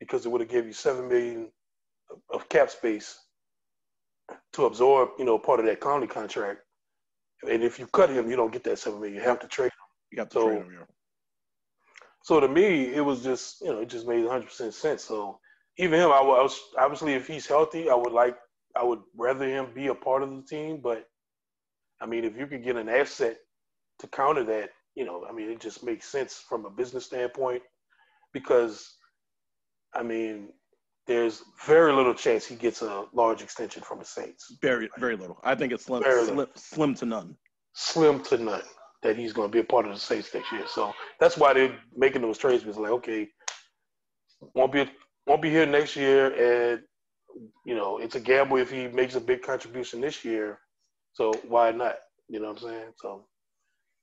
because 0.00 0.26
it 0.26 0.28
would 0.28 0.40
have 0.40 0.50
given 0.50 0.68
you 0.68 0.72
seven 0.72 1.08
million 1.08 1.50
of 2.32 2.48
cap 2.48 2.70
space 2.70 3.18
to 4.52 4.66
absorb, 4.66 5.10
you 5.18 5.24
know, 5.24 5.38
part 5.38 5.60
of 5.60 5.66
that 5.66 5.80
Clowney 5.80 6.08
contract. 6.08 6.60
And 7.48 7.62
if 7.62 7.78
you 7.78 7.86
cut 7.86 8.10
him, 8.10 8.30
you 8.30 8.36
don't 8.36 8.52
get 8.52 8.64
that 8.64 8.78
seven 8.78 9.00
million. 9.00 9.16
You 9.18 9.28
have 9.28 9.40
to 9.40 9.48
trade 9.48 9.66
him. 9.66 9.72
You 10.12 10.18
have 10.20 10.28
to 10.30 10.34
so, 10.34 10.46
trade 10.46 10.58
him. 10.58 10.72
Yeah. 10.72 10.84
So 12.22 12.40
to 12.40 12.48
me, 12.48 12.94
it 12.94 13.04
was 13.04 13.22
just 13.22 13.60
you 13.60 13.68
know 13.68 13.80
it 13.80 13.88
just 13.88 14.06
made 14.06 14.22
100 14.22 14.46
percent 14.46 14.74
sense. 14.74 15.04
So 15.04 15.38
even 15.78 16.00
him, 16.00 16.10
I 16.10 16.22
was 16.22 16.58
obviously 16.78 17.14
if 17.14 17.26
he's 17.26 17.46
healthy, 17.46 17.90
I 17.90 17.94
would 17.94 18.12
like 18.12 18.36
I 18.76 18.82
would 18.84 19.00
rather 19.16 19.46
him 19.46 19.68
be 19.74 19.88
a 19.88 19.94
part 19.94 20.22
of 20.22 20.30
the 20.30 20.42
team. 20.42 20.80
But 20.82 21.06
I 22.00 22.06
mean, 22.06 22.24
if 22.24 22.36
you 22.36 22.46
could 22.46 22.64
get 22.64 22.76
an 22.76 22.88
asset 22.88 23.36
to 24.00 24.06
counter 24.08 24.44
that, 24.44 24.70
you 24.94 25.04
know, 25.04 25.24
I 25.28 25.32
mean, 25.32 25.50
it 25.50 25.60
just 25.60 25.84
makes 25.84 26.06
sense 26.08 26.42
from 26.48 26.64
a 26.64 26.70
business 26.70 27.06
standpoint 27.06 27.62
because, 28.32 28.94
I 29.94 30.02
mean, 30.02 30.50
there's 31.06 31.42
very 31.66 31.92
little 31.92 32.14
chance 32.14 32.46
he 32.46 32.54
gets 32.54 32.82
a 32.82 33.04
large 33.12 33.42
extension 33.42 33.82
from 33.82 33.98
the 33.98 34.04
Saints. 34.04 34.56
Very, 34.62 34.88
very 34.98 35.16
little. 35.16 35.38
I 35.44 35.54
think 35.54 35.72
it's 35.72 35.84
slim, 35.84 36.02
slim, 36.02 36.46
slim 36.54 36.94
to 36.96 37.06
none. 37.06 37.36
Slim 37.74 38.22
to 38.24 38.38
none 38.38 38.62
that 39.02 39.16
he's 39.16 39.32
going 39.32 39.48
to 39.48 39.52
be 39.52 39.60
a 39.60 39.64
part 39.64 39.86
of 39.86 39.92
the 39.92 40.00
Saints 40.00 40.32
next 40.32 40.50
year. 40.50 40.64
So 40.66 40.92
that's 41.20 41.36
why 41.36 41.52
they're 41.52 41.76
making 41.94 42.22
those 42.22 42.38
trades. 42.38 42.64
It's 42.64 42.78
like, 42.78 42.90
okay, 42.92 43.28
won't 44.54 44.72
be 44.72 44.90
won't 45.26 45.42
be 45.42 45.50
here 45.50 45.66
next 45.66 45.94
year, 45.94 46.72
and 46.72 46.82
you 47.64 47.74
know 47.74 47.98
it's 47.98 48.14
a 48.14 48.20
gamble 48.20 48.56
if 48.56 48.70
he 48.70 48.88
makes 48.88 49.14
a 49.14 49.20
big 49.20 49.42
contribution 49.42 50.00
this 50.00 50.24
year. 50.24 50.58
So 51.14 51.32
why 51.48 51.70
not? 51.70 51.96
You 52.28 52.40
know 52.40 52.48
what 52.48 52.62
I'm 52.62 52.68
saying? 52.68 52.92
So 52.96 53.24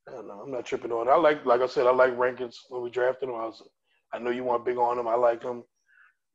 I 0.08 0.12
don't 0.12 0.28
know. 0.28 0.42
I'm 0.44 0.52
not 0.52 0.66
tripping 0.66 0.92
on 0.92 1.08
it. 1.08 1.12
I 1.12 1.18
like, 1.18 1.46
like 1.46 1.62
I 1.62 1.68
said, 1.68 1.86
I 1.86 1.92
like 1.92 2.18
Rankins 2.18 2.60
when 2.70 2.82
we 2.82 2.90
drafted 2.90 3.30
him. 3.30 3.36
I 3.36 3.46
was, 3.46 3.62
I 4.14 4.20
know 4.20 4.32
you 4.32 4.44
weren't 4.44 4.66
big 4.66 4.78
on 4.78 4.98
him. 4.98 5.08
I 5.08 5.16
like 5.16 5.44
him. 5.44 5.64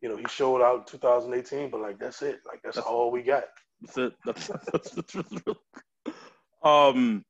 You 0.02 0.10
know, 0.10 0.16
he 0.16 0.24
showed 0.28 0.62
out 0.62 0.80
in 0.80 0.84
2018, 0.84 1.70
but 1.70 1.80
like 1.80 1.98
that's 1.98 2.22
it. 2.22 2.40
Like 2.46 2.60
that's, 2.62 2.76
that's 2.76 2.86
all 2.86 3.10
we 3.10 3.22
got. 3.22 3.44
That's 3.80 3.98
it. 3.98 4.12
That's, 4.24 4.46
that's, 4.72 4.90
that's 4.90 5.16
um. 6.62 7.24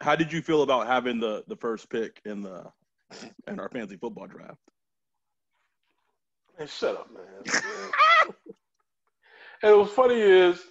How 0.00 0.14
did 0.14 0.32
you 0.32 0.42
feel 0.42 0.62
about 0.62 0.86
having 0.86 1.18
the 1.18 1.42
the 1.48 1.56
first 1.56 1.90
pick 1.90 2.20
in 2.24 2.42
the 2.42 2.64
in 3.48 3.58
our 3.58 3.68
fantasy 3.70 3.96
football 3.96 4.26
draft? 4.26 4.58
Man, 6.58 6.68
shut 6.68 6.96
up, 6.96 7.10
man. 7.12 7.52
and 9.62 9.76
what's 9.78 9.92
funny 9.92 10.20
is 10.20 10.62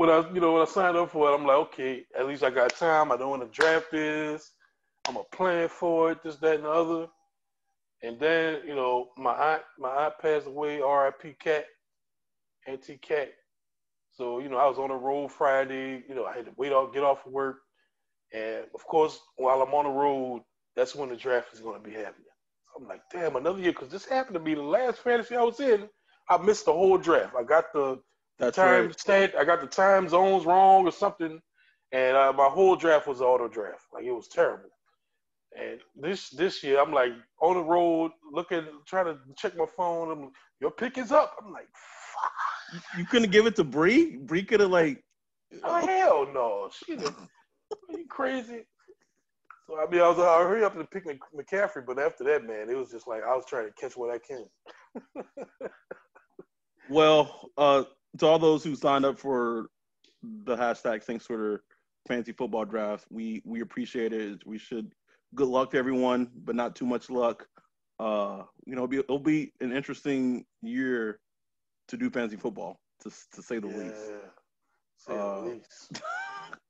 when 0.00 0.08
I, 0.08 0.26
you 0.32 0.40
know, 0.40 0.54
when 0.54 0.62
I 0.62 0.64
signed 0.64 0.96
up 0.96 1.10
for 1.10 1.28
it, 1.28 1.34
I'm 1.34 1.44
like, 1.44 1.58
okay, 1.58 2.06
at 2.18 2.26
least 2.26 2.42
I 2.42 2.48
got 2.48 2.74
time. 2.74 3.12
I 3.12 3.18
don't 3.18 3.28
want 3.28 3.42
to 3.42 3.48
draft 3.48 3.90
this. 3.90 4.52
I'm 5.06 5.16
a 5.16 5.24
plan 5.24 5.68
for 5.68 6.10
it, 6.10 6.22
this, 6.22 6.36
that, 6.36 6.54
and 6.54 6.64
the 6.64 6.70
other. 6.70 7.06
And 8.02 8.18
then, 8.18 8.60
you 8.66 8.74
know, 8.74 9.08
my 9.18 9.32
aunt, 9.32 9.62
my 9.78 9.90
aunt 9.90 10.14
passed 10.18 10.46
away, 10.46 10.80
R.I.P. 10.80 11.34
Cat, 11.38 11.66
Auntie 12.66 12.96
Cat. 12.96 13.28
So, 14.10 14.38
you 14.38 14.48
know, 14.48 14.56
I 14.56 14.66
was 14.66 14.78
on 14.78 14.88
the 14.88 14.94
road 14.94 15.32
Friday. 15.32 16.02
You 16.08 16.14
know, 16.14 16.24
I 16.24 16.34
had 16.34 16.46
to 16.46 16.52
wait 16.56 16.72
off, 16.72 16.94
get 16.94 17.02
off 17.02 17.26
of 17.26 17.32
work. 17.32 17.58
And 18.32 18.64
of 18.74 18.82
course, 18.86 19.20
while 19.36 19.60
I'm 19.60 19.74
on 19.74 19.84
the 19.84 19.90
road, 19.90 20.40
that's 20.76 20.94
when 20.94 21.10
the 21.10 21.16
draft 21.16 21.52
is 21.52 21.60
going 21.60 21.78
to 21.78 21.86
be 21.86 21.94
happening. 21.94 22.24
So 22.72 22.80
I'm 22.80 22.88
like, 22.88 23.02
damn, 23.12 23.36
another 23.36 23.60
year, 23.60 23.72
because 23.72 23.90
this 23.90 24.06
happened 24.06 24.32
to 24.32 24.40
be 24.40 24.54
the 24.54 24.62
last 24.62 25.00
fantasy 25.00 25.36
I 25.36 25.42
was 25.42 25.60
in. 25.60 25.90
I 26.30 26.38
missed 26.38 26.64
the 26.64 26.72
whole 26.72 26.96
draft. 26.96 27.34
I 27.38 27.42
got 27.42 27.70
the 27.74 28.00
that's 28.40 28.56
time 28.56 28.90
right. 29.08 29.34
I 29.38 29.44
got 29.44 29.60
the 29.60 29.66
time 29.66 30.08
zones 30.08 30.46
wrong 30.46 30.86
or 30.86 30.92
something, 30.92 31.40
and 31.92 32.16
uh, 32.16 32.32
my 32.34 32.46
whole 32.46 32.74
draft 32.74 33.06
was 33.06 33.20
auto 33.20 33.48
draft. 33.48 33.84
Like 33.92 34.04
it 34.04 34.12
was 34.12 34.28
terrible. 34.28 34.70
And 35.58 35.80
this 35.94 36.30
this 36.30 36.62
year, 36.62 36.80
I'm 36.80 36.92
like 36.92 37.12
on 37.40 37.54
the 37.54 37.62
road, 37.62 38.12
looking, 38.32 38.64
trying 38.86 39.06
to 39.06 39.18
check 39.36 39.56
my 39.56 39.66
phone. 39.76 40.10
I'm, 40.10 40.30
your 40.60 40.70
pick 40.70 40.96
is 40.96 41.12
up. 41.12 41.36
I'm 41.44 41.52
like, 41.52 41.68
fuck. 41.74 42.82
You, 42.96 43.04
couldn't 43.04 43.30
give 43.30 43.46
it 43.46 43.56
to 43.56 43.64
Bree. 43.64 44.16
Bree 44.16 44.44
could 44.44 44.60
have 44.60 44.70
like. 44.70 45.04
Oh 45.64 45.84
hell 45.84 46.28
no! 46.32 46.70
She, 46.72 46.94
are 46.94 47.98
you 47.98 48.06
crazy? 48.08 48.64
So 49.66 49.78
I 49.78 49.90
mean, 49.90 50.00
I 50.00 50.08
was 50.08 50.18
I 50.18 50.42
hurry 50.44 50.64
up 50.64 50.76
and 50.76 50.90
pick 50.90 51.04
McCaffrey, 51.06 51.84
but 51.86 51.98
after 51.98 52.24
that, 52.24 52.46
man, 52.46 52.70
it 52.70 52.76
was 52.76 52.90
just 52.90 53.06
like 53.06 53.22
I 53.22 53.34
was 53.34 53.44
trying 53.46 53.66
to 53.66 53.72
catch 53.72 53.96
what 53.96 54.10
I 54.10 54.18
can. 54.18 54.46
well, 56.88 57.50
uh, 57.58 57.84
to 58.18 58.26
all 58.26 58.38
those 58.38 58.64
who 58.64 58.74
signed 58.74 59.04
up 59.04 59.18
for 59.18 59.66
the 60.22 60.56
hashtag 60.56 61.02
Thanks 61.02 61.24
Twitter 61.24 61.62
fantasy 62.08 62.32
football 62.32 62.64
draft, 62.64 63.06
we 63.10 63.42
we 63.44 63.60
appreciate 63.60 64.12
it. 64.12 64.46
We 64.46 64.58
should 64.58 64.92
good 65.34 65.48
luck 65.48 65.70
to 65.70 65.78
everyone, 65.78 66.30
but 66.44 66.56
not 66.56 66.74
too 66.74 66.86
much 66.86 67.10
luck. 67.10 67.46
Uh, 67.98 68.44
you 68.66 68.74
know, 68.74 68.84
it'll 68.84 68.88
be, 68.88 68.98
it'll 68.98 69.18
be 69.18 69.52
an 69.60 69.72
interesting 69.72 70.44
year 70.62 71.20
to 71.88 71.96
do 71.96 72.10
fantasy 72.10 72.36
football, 72.36 72.80
to 73.02 73.10
to 73.34 73.42
say 73.42 73.58
the 73.58 73.68
yeah. 73.68 73.76
least. 73.76 74.12
Say 74.96 75.12
uh, 75.12 75.40
the 75.40 75.46
least. 75.48 76.02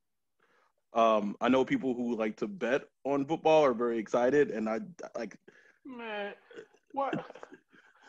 um, 0.93 1.35
I 1.41 1.49
know 1.49 1.65
people 1.65 1.93
who 1.93 2.15
like 2.15 2.35
to 2.37 2.47
bet 2.47 2.83
on 3.03 3.25
football 3.25 3.63
are 3.63 3.73
very 3.73 3.97
excited, 3.97 4.51
and 4.51 4.69
I 4.69 4.79
like. 5.17 5.35
Man, 5.85 6.33
what? 6.91 7.25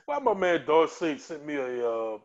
Why 0.06 0.18
my 0.18 0.34
man 0.34 0.64
Dorsey 0.66 1.16
sent 1.16 1.46
me 1.46 1.54
a 1.54 1.88
uh, 1.88 2.18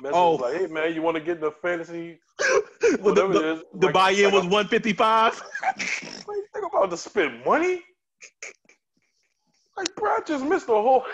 Message 0.00 0.16
oh, 0.16 0.34
like, 0.34 0.56
hey 0.56 0.66
man, 0.66 0.92
you 0.92 1.02
want 1.02 1.16
to 1.16 1.22
get 1.22 1.40
the 1.40 1.50
fantasy? 1.50 2.20
The, 2.80 3.12
the, 3.12 3.30
it 3.30 3.36
is. 3.36 3.62
The 3.74 3.86
like, 3.86 3.94
buy-in 3.94 4.24
like 4.24 4.34
was 4.34 4.46
one 4.46 4.68
fifty 4.68 4.92
five. 4.92 5.42
Think 5.78 6.66
about 6.66 6.90
to 6.90 6.96
spend 6.96 7.44
money. 7.44 7.82
Like, 9.76 9.94
bro, 9.96 10.10
I 10.10 10.20
just 10.26 10.44
missed 10.44 10.66
the 10.66 10.74
whole. 10.74 11.04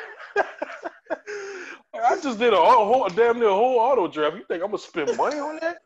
I 1.94 2.20
just 2.20 2.38
did 2.38 2.52
a 2.52 2.56
whole, 2.56 3.08
damn 3.08 3.38
near 3.38 3.50
whole 3.50 3.78
auto 3.78 4.08
draft. 4.08 4.36
You 4.36 4.44
think 4.48 4.62
I'm 4.62 4.70
gonna 4.70 4.78
spend 4.78 5.16
money 5.16 5.38
on 5.38 5.58
that? 5.60 5.78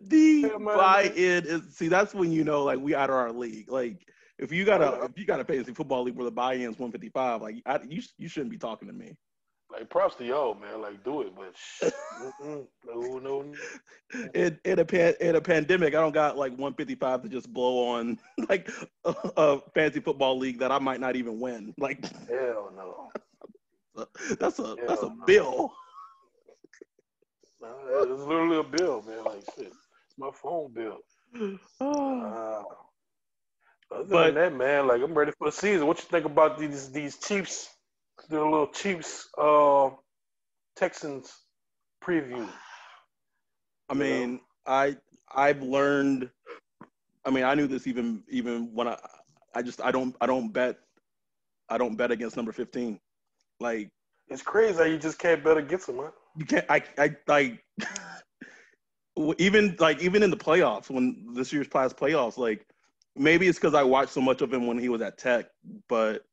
The 0.00 0.50
buy-in 0.58 1.46
is 1.46 1.76
see. 1.76 1.88
That's 1.88 2.14
when 2.14 2.32
you 2.32 2.44
know, 2.44 2.64
like, 2.64 2.80
we 2.80 2.94
out 2.94 3.10
of 3.10 3.16
our 3.16 3.32
league. 3.32 3.70
Like, 3.70 4.08
if 4.38 4.52
you 4.52 4.64
got 4.64 4.82
a 4.82 5.04
if 5.04 5.18
you 5.18 5.24
got 5.24 5.40
a 5.40 5.44
fantasy 5.44 5.72
football 5.72 6.02
league 6.02 6.16
where 6.16 6.24
the 6.24 6.30
buy-in 6.30 6.62
is 6.62 6.78
155, 6.78 7.42
like, 7.42 7.56
I, 7.64 7.80
you 7.88 8.02
you 8.18 8.28
shouldn't 8.28 8.50
be 8.50 8.58
talking 8.58 8.88
to 8.88 8.94
me 8.94 9.16
like 9.70 9.90
props 9.90 10.14
to 10.16 10.24
y'all, 10.24 10.54
man. 10.54 10.80
Like 10.80 11.04
do 11.04 11.22
it, 11.22 11.32
but 11.36 11.92
no, 12.86 13.18
no. 13.18 13.52
In 14.34 14.58
in 14.64 14.78
a 14.78 14.84
pan, 14.84 15.14
in 15.20 15.36
a 15.36 15.40
pandemic, 15.40 15.94
I 15.94 16.00
don't 16.00 16.14
got 16.14 16.36
like 16.36 16.52
155 16.52 17.22
to 17.22 17.28
just 17.28 17.52
blow 17.52 17.88
on 17.88 18.18
like 18.48 18.70
a, 19.04 19.14
a 19.36 19.60
fantasy 19.74 20.00
football 20.00 20.38
league 20.38 20.58
that 20.58 20.72
I 20.72 20.78
might 20.78 21.00
not 21.00 21.16
even 21.16 21.38
win. 21.38 21.74
Like 21.78 22.04
hell 22.28 22.72
no. 22.74 23.10
That's 24.38 24.58
a 24.58 24.62
hell 24.62 24.76
that's 24.86 25.02
a 25.02 25.06
no. 25.06 25.24
bill. 25.26 25.72
No, 27.60 27.74
it's 28.02 28.22
literally 28.22 28.58
a 28.58 28.62
bill, 28.62 29.02
man. 29.02 29.24
Like 29.24 29.42
shit, 29.56 29.66
it's 29.66 30.18
my 30.18 30.30
phone 30.32 30.72
bill. 30.72 30.98
Uh, 31.80 32.62
other 33.90 34.04
but, 34.04 34.26
than 34.26 34.34
that, 34.34 34.54
man, 34.54 34.86
like 34.86 35.02
I'm 35.02 35.14
ready 35.14 35.32
for 35.32 35.48
the 35.48 35.52
season. 35.52 35.86
What 35.86 35.98
you 35.98 36.04
think 36.04 36.26
about 36.26 36.58
these 36.58 36.92
these 36.92 37.16
Chiefs? 37.16 37.68
Do 38.28 38.42
a 38.42 38.44
little 38.44 38.68
Chiefs 38.68 39.28
uh, 39.38 39.90
Texans 40.76 41.32
preview. 42.02 42.48
I 43.88 43.94
mean, 43.94 44.34
know? 44.34 44.40
I 44.66 44.96
I've 45.34 45.62
learned. 45.62 46.30
I 47.24 47.30
mean, 47.30 47.44
I 47.44 47.54
knew 47.54 47.66
this 47.66 47.86
even 47.86 48.22
even 48.28 48.74
when 48.74 48.88
I 48.88 48.96
I 49.54 49.62
just 49.62 49.80
I 49.82 49.90
don't 49.90 50.14
I 50.20 50.26
don't 50.26 50.52
bet 50.52 50.78
I 51.68 51.78
don't 51.78 51.96
bet 51.96 52.10
against 52.10 52.36
number 52.36 52.52
fifteen. 52.52 53.00
Like 53.60 53.90
it's 54.28 54.42
crazy 54.42 54.78
how 54.78 54.84
you 54.84 54.98
just 54.98 55.18
can't 55.18 55.42
bet 55.42 55.56
against 55.56 55.86
them, 55.86 55.96
man. 55.96 56.10
You 56.36 56.44
can't. 56.44 56.66
I 56.68 56.82
I 56.98 57.16
like. 57.26 57.64
even 59.38 59.76
like 59.80 60.00
even 60.00 60.22
in 60.22 60.30
the 60.30 60.36
playoffs 60.36 60.90
when 60.90 61.34
this 61.34 61.52
year's 61.52 61.66
past 61.66 61.96
playoffs, 61.96 62.38
like 62.38 62.64
maybe 63.16 63.48
it's 63.48 63.58
because 63.58 63.74
I 63.74 63.82
watched 63.82 64.12
so 64.12 64.20
much 64.20 64.42
of 64.42 64.52
him 64.52 64.66
when 64.66 64.78
he 64.78 64.88
was 64.88 65.02
at 65.02 65.18
Tech, 65.18 65.46
but 65.88 66.24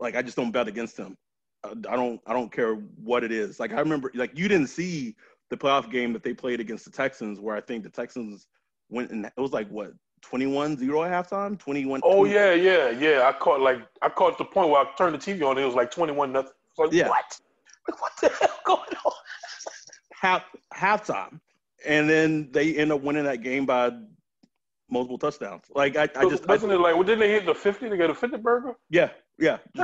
like 0.00 0.16
I 0.16 0.22
just 0.22 0.36
don't 0.36 0.50
bet 0.50 0.66
against 0.66 0.96
him. 0.96 1.16
I 1.64 1.96
don't 1.96 2.20
I 2.26 2.32
don't 2.32 2.50
care 2.50 2.74
what 2.74 3.24
it 3.24 3.32
is. 3.32 3.60
Like 3.60 3.72
I 3.72 3.78
remember 3.80 4.10
like 4.14 4.36
you 4.36 4.48
didn't 4.48 4.68
see 4.68 5.14
the 5.50 5.56
playoff 5.56 5.90
game 5.90 6.12
that 6.12 6.22
they 6.22 6.34
played 6.34 6.60
against 6.60 6.84
the 6.84 6.90
Texans 6.90 7.38
where 7.38 7.54
I 7.54 7.60
think 7.60 7.84
the 7.84 7.90
Texans 7.90 8.46
went 8.90 9.10
and 9.10 9.26
it 9.26 9.32
was 9.36 9.52
like 9.52 9.68
what 9.68 9.92
21-0 10.22 11.10
at 11.10 11.28
halftime, 11.28 11.58
21 11.58 12.00
Oh 12.04 12.24
20. 12.24 12.32
yeah, 12.32 12.54
yeah, 12.54 12.90
yeah. 12.90 13.28
I 13.28 13.32
caught 13.32 13.60
like 13.60 13.80
I 14.02 14.08
caught 14.08 14.38
the 14.38 14.44
point 14.44 14.70
where 14.70 14.80
I 14.80 14.86
turned 14.96 15.14
the 15.14 15.18
TV 15.18 15.42
on 15.44 15.52
and 15.52 15.60
it 15.60 15.66
was 15.66 15.74
like 15.74 15.90
21 15.90 16.32
nothing. 16.32 16.52
Like 16.78 16.92
yeah. 16.92 17.08
what? 17.08 17.40
what 17.98 18.12
the 18.20 18.28
hell 18.28 18.60
going 18.66 18.80
on? 19.04 19.12
Half 20.12 20.44
halftime. 20.74 21.40
And 21.84 22.08
then 22.08 22.48
they 22.52 22.76
end 22.76 22.92
up 22.92 23.02
winning 23.02 23.24
that 23.24 23.42
game 23.42 23.66
by 23.66 23.90
multiple 24.90 25.18
touchdowns. 25.18 25.64
Like 25.74 25.96
I, 25.96 26.08
I 26.16 26.28
just 26.28 26.46
wasn't 26.46 26.72
I, 26.72 26.76
it 26.76 26.78
like 26.78 26.94
well, 26.94 27.02
didn't 27.02 27.20
they 27.20 27.30
hit 27.30 27.46
the 27.46 27.54
50 27.54 27.88
to 27.88 27.96
get 27.96 28.10
a 28.10 28.14
50 28.14 28.36
burger? 28.38 28.74
Yeah, 28.90 29.10
yeah. 29.38 29.58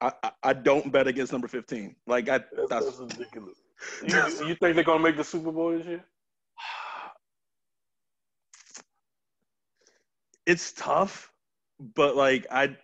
I, 0.00 0.12
I 0.42 0.52
don't 0.52 0.92
bet 0.92 1.06
against 1.08 1.32
number 1.32 1.48
15. 1.48 1.96
Like 2.06 2.28
I 2.28 2.38
that's, 2.38 2.68
that's, 2.68 2.98
that's 2.98 3.00
ridiculous. 3.00 3.58
You, 4.02 4.46
you 4.48 4.54
think 4.54 4.74
they're 4.74 4.84
gonna 4.84 5.02
make 5.02 5.16
the 5.16 5.24
Super 5.24 5.52
Bowl 5.52 5.76
this 5.76 5.86
year? 5.86 6.04
It's 10.46 10.72
tough, 10.72 11.32
but 11.94 12.16
like 12.16 12.46
I 12.50 12.76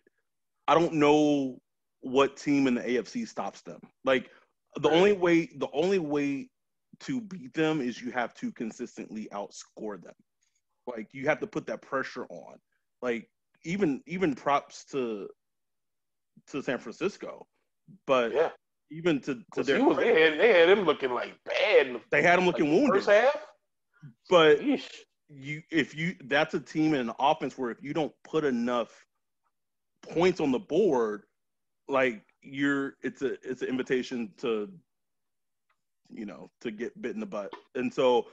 I 0.66 0.74
don't 0.74 0.94
know 0.94 1.58
what 2.00 2.36
team 2.36 2.66
in 2.66 2.74
the 2.74 2.82
AFC 2.82 3.26
stops 3.26 3.62
them. 3.62 3.80
Like 4.04 4.30
the 4.76 4.90
only 4.90 5.12
way 5.12 5.48
the 5.56 5.68
only 5.72 5.98
way 5.98 6.50
to 7.00 7.20
beat 7.20 7.54
them 7.54 7.80
is 7.80 8.00
you 8.00 8.10
have 8.12 8.34
to 8.34 8.52
consistently 8.52 9.28
outscore 9.32 10.02
them. 10.02 10.14
Like 10.86 11.08
you 11.12 11.26
have 11.26 11.40
to 11.40 11.46
put 11.46 11.66
that 11.66 11.80
pressure 11.80 12.26
on. 12.28 12.56
Like 13.02 13.28
even 13.64 14.02
even 14.06 14.34
props 14.34 14.84
to 14.86 15.28
to 16.48 16.62
San 16.62 16.78
Francisco, 16.78 17.46
but 18.06 18.32
yeah. 18.32 18.50
even 18.90 19.20
to, 19.22 19.40
to 19.54 19.62
their 19.62 19.84
was, 19.84 19.96
they 19.96 20.22
had 20.22 20.38
they 20.38 20.52
had 20.52 20.68
him 20.68 20.84
looking 20.84 21.12
like 21.12 21.34
bad. 21.44 22.00
They 22.10 22.22
had 22.22 22.38
him 22.38 22.46
looking 22.46 22.66
like 22.66 22.74
wounded 22.74 23.04
first 23.04 23.08
half, 23.08 23.36
but 24.28 24.60
Eesh. 24.60 24.88
you 25.28 25.62
if 25.70 25.94
you 25.94 26.16
that's 26.24 26.54
a 26.54 26.60
team 26.60 26.94
in 26.94 27.08
an 27.08 27.14
offense 27.18 27.56
where 27.56 27.70
if 27.70 27.82
you 27.82 27.92
don't 27.92 28.12
put 28.24 28.44
enough 28.44 29.06
points 30.02 30.40
on 30.40 30.52
the 30.52 30.58
board, 30.58 31.22
like 31.88 32.22
you're 32.42 32.94
it's 33.02 33.22
a 33.22 33.34
it's 33.48 33.62
an 33.62 33.68
invitation 33.68 34.30
to 34.38 34.70
you 36.12 36.26
know 36.26 36.50
to 36.60 36.70
get 36.70 37.00
bit 37.00 37.14
in 37.14 37.20
the 37.20 37.26
butt. 37.26 37.52
And 37.74 37.92
so 37.92 38.26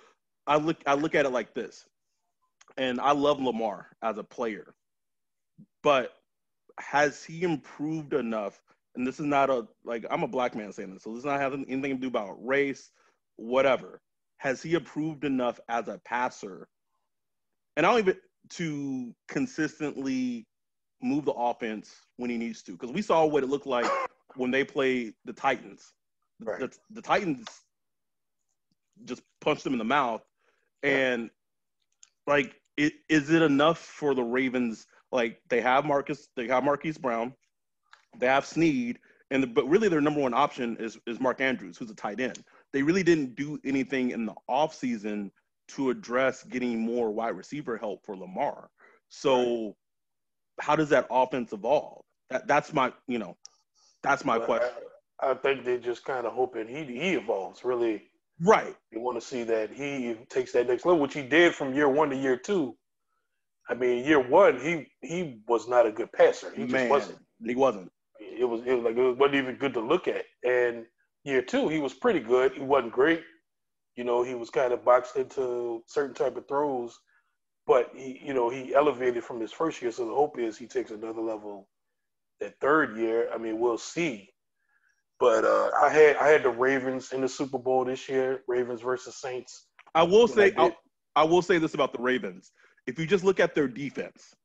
I 0.47 0.57
look 0.57 0.77
I 0.85 0.93
look 0.93 1.15
at 1.15 1.25
it 1.25 1.31
like 1.31 1.53
this. 1.53 1.85
And 2.77 3.01
I 3.01 3.11
love 3.11 3.41
Lamar 3.41 3.87
as 4.01 4.17
a 4.17 4.23
player. 4.23 4.73
But 5.83 6.13
has 6.79 7.23
he 7.23 7.43
improved 7.43 8.13
enough? 8.13 8.61
And 8.95 9.07
this 9.07 9.19
is 9.19 9.25
not 9.25 9.49
a 9.49 9.67
like 9.85 10.05
I'm 10.09 10.23
a 10.23 10.27
black 10.27 10.55
man 10.55 10.73
saying 10.73 10.93
this, 10.93 11.03
so 11.03 11.13
this 11.15 11.23
not 11.23 11.39
having 11.39 11.65
anything 11.69 11.95
to 11.95 12.01
do 12.01 12.07
about 12.07 12.45
race, 12.45 12.91
whatever. 13.37 14.01
Has 14.37 14.61
he 14.61 14.73
improved 14.73 15.23
enough 15.23 15.59
as 15.69 15.87
a 15.87 15.99
passer? 16.03 16.67
And 17.77 17.85
I 17.85 17.91
don't 17.91 17.99
even 17.99 18.17
to 18.49 19.15
consistently 19.27 20.45
move 21.01 21.25
the 21.25 21.31
offense 21.31 21.91
when 22.17 22.29
he 22.29 22.37
needs 22.37 22.61
to. 22.63 22.73
Because 22.73 22.91
we 22.91 23.01
saw 23.01 23.25
what 23.25 23.43
it 23.43 23.49
looked 23.49 23.67
like 23.67 23.89
when 24.35 24.51
they 24.51 24.63
played 24.63 25.13
the 25.25 25.33
Titans. 25.33 25.93
Right. 26.43 26.59
The, 26.59 26.71
the 26.91 27.01
Titans 27.01 27.45
just 29.05 29.21
punched 29.41 29.63
them 29.63 29.73
in 29.73 29.79
the 29.79 29.85
mouth. 29.85 30.21
And 30.83 31.29
like, 32.27 32.55
it, 32.77 32.93
is 33.09 33.29
it 33.29 33.41
enough 33.41 33.79
for 33.79 34.13
the 34.15 34.23
Ravens? 34.23 34.87
Like 35.11 35.41
they 35.49 35.61
have 35.61 35.85
Marcus, 35.85 36.29
they 36.35 36.47
have 36.47 36.63
Marquise 36.63 36.97
Brown, 36.97 37.33
they 38.17 38.27
have 38.27 38.45
Snead, 38.45 38.99
and 39.29 39.43
the, 39.43 39.47
but 39.47 39.67
really 39.67 39.87
their 39.89 40.01
number 40.01 40.21
one 40.21 40.33
option 40.33 40.77
is 40.79 40.97
is 41.07 41.19
Mark 41.19 41.41
Andrews, 41.41 41.77
who's 41.77 41.91
a 41.91 41.95
tight 41.95 42.19
end. 42.19 42.43
They 42.73 42.83
really 42.83 43.03
didn't 43.03 43.35
do 43.35 43.59
anything 43.65 44.11
in 44.11 44.25
the 44.25 44.33
offseason 44.49 45.31
to 45.69 45.89
address 45.89 46.43
getting 46.43 46.79
more 46.79 47.11
wide 47.11 47.35
receiver 47.35 47.77
help 47.77 48.05
for 48.05 48.15
Lamar. 48.15 48.69
So 49.09 49.75
how 50.59 50.75
does 50.75 50.89
that 50.89 51.07
offense 51.09 51.53
evolve? 51.53 52.03
That 52.29 52.47
that's 52.47 52.73
my 52.73 52.93
you 53.07 53.19
know, 53.19 53.35
that's 54.03 54.23
my 54.23 54.37
But 54.37 54.45
question. 54.45 54.69
I, 55.21 55.31
I 55.31 55.33
think 55.35 55.65
they're 55.65 55.77
just 55.77 56.03
kind 56.05 56.25
of 56.25 56.33
hoping 56.33 56.67
he 56.67 56.83
he 56.85 57.13
evolves. 57.15 57.63
Really, 57.63 58.03
Right. 58.39 58.75
they 58.91 58.97
want 58.97 59.19
to 59.19 59.25
see 59.25 59.43
that 59.43 59.71
he 59.71 60.15
takes 60.29 60.51
that 60.53 60.67
next 60.67 60.85
level, 60.85 60.99
which 61.01 61.13
he 61.13 61.21
did 61.21 61.53
from 61.53 61.73
year 61.73 61.89
one 61.89 62.09
to 62.09 62.15
year 62.15 62.37
two. 62.37 62.75
I 63.69 63.73
mean, 63.73 64.05
year 64.05 64.19
one, 64.19 64.59
he 64.59 64.87
he 65.01 65.41
was 65.47 65.67
not 65.67 65.85
a 65.85 65.91
good 65.91 66.11
passer. 66.11 66.51
He 66.51 66.65
Man, 66.65 66.69
just 66.71 66.89
wasn't. 66.89 67.19
he 67.45 67.55
wasn't. 67.55 67.91
It 68.19 68.45
was 68.45 68.61
it 68.65 68.73
was 68.73 68.83
like 68.83 68.97
it 68.97 69.17
wasn't 69.17 69.35
even 69.35 69.55
good 69.55 69.73
to 69.73 69.81
look 69.81 70.07
at. 70.07 70.25
And 70.43 70.85
year 71.23 71.41
two, 71.41 71.69
he 71.69 71.79
was 71.79 71.93
pretty 71.93 72.19
good. 72.19 72.53
He 72.53 72.61
wasn't 72.61 72.93
great. 72.93 73.23
You 73.95 74.03
know, 74.03 74.23
he 74.23 74.35
was 74.35 74.49
kind 74.49 74.73
of 74.73 74.85
boxed 74.85 75.15
into 75.15 75.83
certain 75.85 76.15
type 76.15 76.37
of 76.37 76.47
throws, 76.47 76.97
but 77.67 77.91
he, 77.95 78.21
you 78.23 78.33
know, 78.33 78.49
he 78.49 78.73
elevated 78.73 79.23
from 79.23 79.39
his 79.39 79.51
first 79.51 79.81
year. 79.81 79.91
So 79.91 80.05
the 80.05 80.13
hope 80.13 80.39
is 80.39 80.57
he 80.57 80.67
takes 80.67 80.91
another 80.91 81.21
level 81.21 81.67
that 82.39 82.59
third 82.59 82.97
year. 82.97 83.29
I 83.33 83.37
mean, 83.37 83.59
we'll 83.59 83.77
see. 83.77 84.29
But 85.19 85.45
uh, 85.45 85.69
I 85.79 85.89
had 85.89 86.15
I 86.17 86.27
had 86.29 86.43
the 86.43 86.49
Ravens 86.49 87.11
in 87.13 87.21
the 87.21 87.29
Super 87.29 87.59
Bowl 87.59 87.85
this 87.85 88.09
year. 88.09 88.41
Ravens 88.47 88.81
versus 88.81 89.21
Saints. 89.21 89.67
I 89.93 90.03
will 90.03 90.27
say 90.27 90.51
I'll, 90.57 90.75
I 91.15 91.23
will 91.23 91.41
say 91.43 91.57
this 91.59 91.75
about 91.75 91.93
the 91.93 92.01
Ravens. 92.01 92.51
If 92.91 92.99
you 92.99 93.05
just 93.05 93.23
look 93.23 93.39
at 93.39 93.55
their 93.55 93.69
defense, 93.69 94.35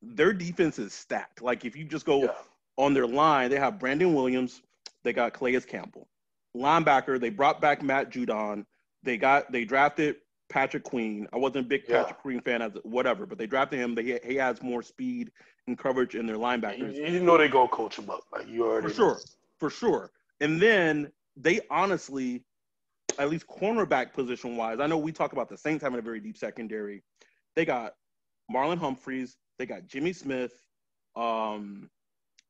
their 0.00 0.32
defense 0.32 0.78
is 0.78 0.94
stacked. 0.94 1.42
Like 1.42 1.66
if 1.66 1.76
you 1.76 1.84
just 1.84 2.06
go 2.06 2.22
Yeah. 2.24 2.34
on 2.78 2.94
their 2.94 3.06
line, 3.06 3.50
they 3.50 3.58
have 3.58 3.78
Brandon 3.78 4.14
Williams, 4.14 4.62
they 5.04 5.12
got 5.12 5.34
Calais 5.34 5.60
Campbell. 5.60 6.08
Linebacker, 6.56 7.20
they 7.20 7.28
brought 7.28 7.60
back 7.60 7.82
Matt 7.82 8.10
Judon. 8.10 8.64
They 9.02 9.18
got 9.18 9.52
they 9.52 9.66
drafted 9.66 10.16
Patrick 10.48 10.82
Queen. 10.82 11.28
I 11.32 11.36
wasn't 11.36 11.66
a 11.66 11.68
big 11.68 11.82
Yeah. 11.86 12.02
Patrick 12.04 12.20
Queen 12.20 12.40
fan 12.40 12.62
as 12.62 12.72
whatever, 12.84 13.26
but 13.26 13.36
they 13.36 13.46
drafted 13.46 13.78
him. 13.80 13.94
They, 13.94 14.18
he 14.24 14.36
has 14.36 14.62
more 14.62 14.82
speed 14.82 15.30
and 15.66 15.76
coverage 15.76 16.14
in 16.14 16.26
their 16.26 16.36
linebackers. 16.36 16.94
you 16.96 17.20
know 17.20 17.36
they 17.36 17.48
gonna 17.48 17.68
coach 17.68 17.98
him 17.98 18.08
up. 18.08 18.22
Like 18.32 18.48
you 18.48 18.64
already 18.64 18.88
For 18.88 18.94
sure. 18.94 19.20
For 19.58 19.68
sure. 19.68 20.10
And 20.40 20.58
then 20.60 21.12
they 21.36 21.60
honestly, 21.70 22.44
at 23.18 23.28
least 23.28 23.46
cornerback 23.46 24.14
position 24.14 24.56
wise, 24.56 24.80
I 24.80 24.86
know 24.86 24.96
we 24.96 25.12
talk 25.12 25.32
about 25.34 25.50
the 25.50 25.58
Saints 25.58 25.82
having 25.82 25.98
a 25.98 26.02
very 26.02 26.18
deep 26.18 26.38
secondary. 26.38 27.02
They 27.56 27.64
got 27.64 27.94
Marlon 28.52 28.78
Humphreys, 28.78 29.36
they 29.58 29.66
got 29.66 29.86
Jimmy 29.86 30.12
Smith, 30.12 30.52
um, 31.16 31.90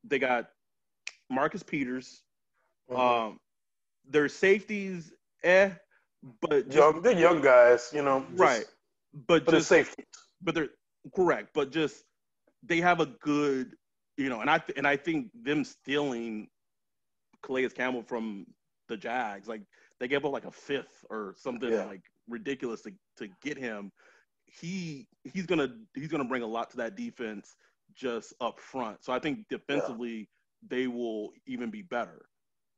they 0.03 0.19
got 0.19 0.49
Marcus 1.29 1.63
Peters. 1.63 2.23
Mhm. 2.89 2.97
Um, 2.99 3.39
their 4.05 4.27
safeties, 4.27 5.13
eh, 5.43 5.71
but 6.41 6.65
just, 6.65 6.75
young, 6.77 7.01
they're 7.01 7.17
young 7.17 7.41
guys, 7.41 7.91
you 7.93 8.01
know. 8.03 8.25
just- 8.29 8.39
right. 8.39 8.65
But 9.13 9.45
But 9.45 9.51
just 9.51 9.69
safety. 9.69 10.03
but 10.41 10.55
they're 10.55 10.69
correct. 11.15 11.49
But 11.53 11.71
just 11.71 12.03
they 12.63 12.81
have 12.81 12.99
a 12.99 13.05
good, 13.05 13.77
you 14.17 14.27
know, 14.29 14.41
and 14.41 14.49
I 14.49 14.57
th- 14.57 14.77
and 14.77 14.87
I 14.87 14.97
think 14.97 15.31
them 15.33 15.63
stealing 15.63 16.49
Calais 17.41 17.69
Campbell 17.69 18.03
from 18.03 18.45
the 18.87 18.97
Jags, 18.97 19.47
like 19.47 19.61
they 19.99 20.07
gave 20.07 20.25
up 20.25 20.31
like 20.33 20.45
a 20.45 20.51
fifth 20.51 21.05
or 21.09 21.35
something 21.37 21.71
Yeah. 21.71 21.85
like 21.85 22.01
ridiculous 22.27 22.81
to, 22.81 22.91
to 23.17 23.27
get 23.41 23.57
him. 23.57 23.91
He 24.59 25.07
he's 25.23 25.45
gonna 25.45 25.69
he's 25.95 26.09
gonna 26.09 26.25
bring 26.25 26.43
a 26.43 26.47
lot 26.47 26.69
to 26.71 26.77
that 26.77 26.95
defense 26.95 27.55
just 27.95 28.33
up 28.41 28.59
front. 28.59 29.03
So 29.03 29.13
I 29.13 29.19
think 29.19 29.47
defensively 29.49 30.29
they 30.67 30.87
will 30.87 31.31
even 31.45 31.69
be 31.69 31.81
better. 31.81 32.25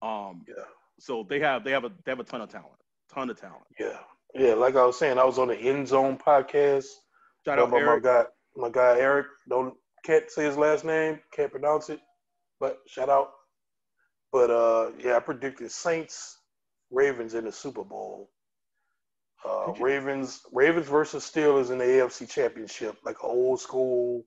Um, 0.01 0.43
Yeah. 0.47 0.63
so 0.99 1.25
they 1.27 1.39
have 1.39 1.63
they 1.63 1.71
have 1.71 1.83
a 1.85 1.89
they 2.05 2.11
have 2.11 2.19
a 2.19 2.23
ton 2.23 2.41
of 2.41 2.49
talent, 2.49 2.81
ton 3.13 3.29
of 3.29 3.39
talent. 3.39 3.65
Yeah. 3.79 3.99
Yeah. 4.33 4.53
Like 4.53 4.75
I 4.75 4.85
was 4.85 4.97
saying, 4.97 5.17
I 5.17 5.23
was 5.25 5.39
on 5.39 5.47
the 5.49 5.57
End 5.57 5.87
Zone 5.87 6.17
podcast. 6.17 6.85
Shout 7.45 7.59
out 7.59 7.69
my 7.69 7.99
guy, 8.01 8.25
my 8.55 8.69
guy 8.69 8.97
Eric. 8.99 9.27
Don't 9.49 9.75
can't 10.03 10.29
say 10.29 10.45
his 10.45 10.57
last 10.57 10.85
name, 10.85 11.19
can't 11.31 11.51
pronounce 11.51 11.89
it, 11.89 11.99
but 12.59 12.77
shout 12.87 13.09
out. 13.09 13.31
But 14.31 14.51
uh, 14.51 14.91
yeah, 14.99 15.15
I 15.15 15.19
predicted 15.19 15.71
Saints, 15.71 16.39
Ravens 16.91 17.33
in 17.33 17.45
the 17.45 17.51
Super 17.51 17.83
Bowl. 17.83 18.29
Uh, 19.45 19.73
Ravens, 19.79 20.41
Ravens 20.51 20.87
versus 20.87 21.29
Steelers 21.29 21.71
in 21.71 21.77
the 21.77 21.83
AFC 21.85 22.27
Championship, 22.29 22.97
like 23.05 23.23
old 23.23 23.59
school. 23.59 24.25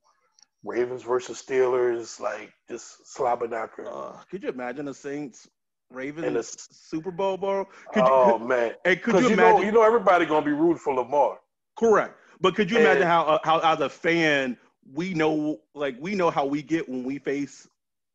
Ravens 0.64 1.02
versus 1.02 1.42
Steelers, 1.42 2.18
like 2.20 2.52
just 2.68 3.06
slobber 3.14 3.46
knocker. 3.48 3.86
Uh, 3.88 4.16
could 4.30 4.42
you 4.42 4.48
imagine 4.48 4.86
the 4.86 4.94
Saints 4.94 5.48
Ravens 5.90 6.26
in 6.26 6.34
the- 6.34 6.42
Super 6.42 7.10
Bowl, 7.10 7.36
bro? 7.36 7.64
Could 7.92 8.04
you, 8.06 8.12
oh 8.12 8.38
could, 8.38 8.48
man, 8.48 8.72
hey, 8.84 8.96
could 8.96 9.20
you 9.20 9.28
you, 9.28 9.32
imagine? 9.34 9.60
know, 9.60 9.66
you 9.66 9.72
know, 9.72 9.82
everybody 9.82 10.26
gonna 10.26 10.44
be 10.44 10.52
rooting 10.52 10.78
for 10.78 10.94
Lamar. 10.94 11.38
correct, 11.78 12.16
but 12.40 12.54
could 12.56 12.70
you 12.70 12.78
imagine 12.78 13.06
how 13.06 13.22
uh, 13.22 13.38
how 13.44 13.60
as 13.60 13.80
a 13.80 13.88
fan 13.88 14.56
we 14.92 15.14
know 15.14 15.60
like 15.74 15.96
we 16.00 16.14
know 16.14 16.28
how 16.30 16.44
we 16.44 16.60
get 16.62 16.88
when 16.88 17.04
we 17.04 17.18
face 17.18 17.68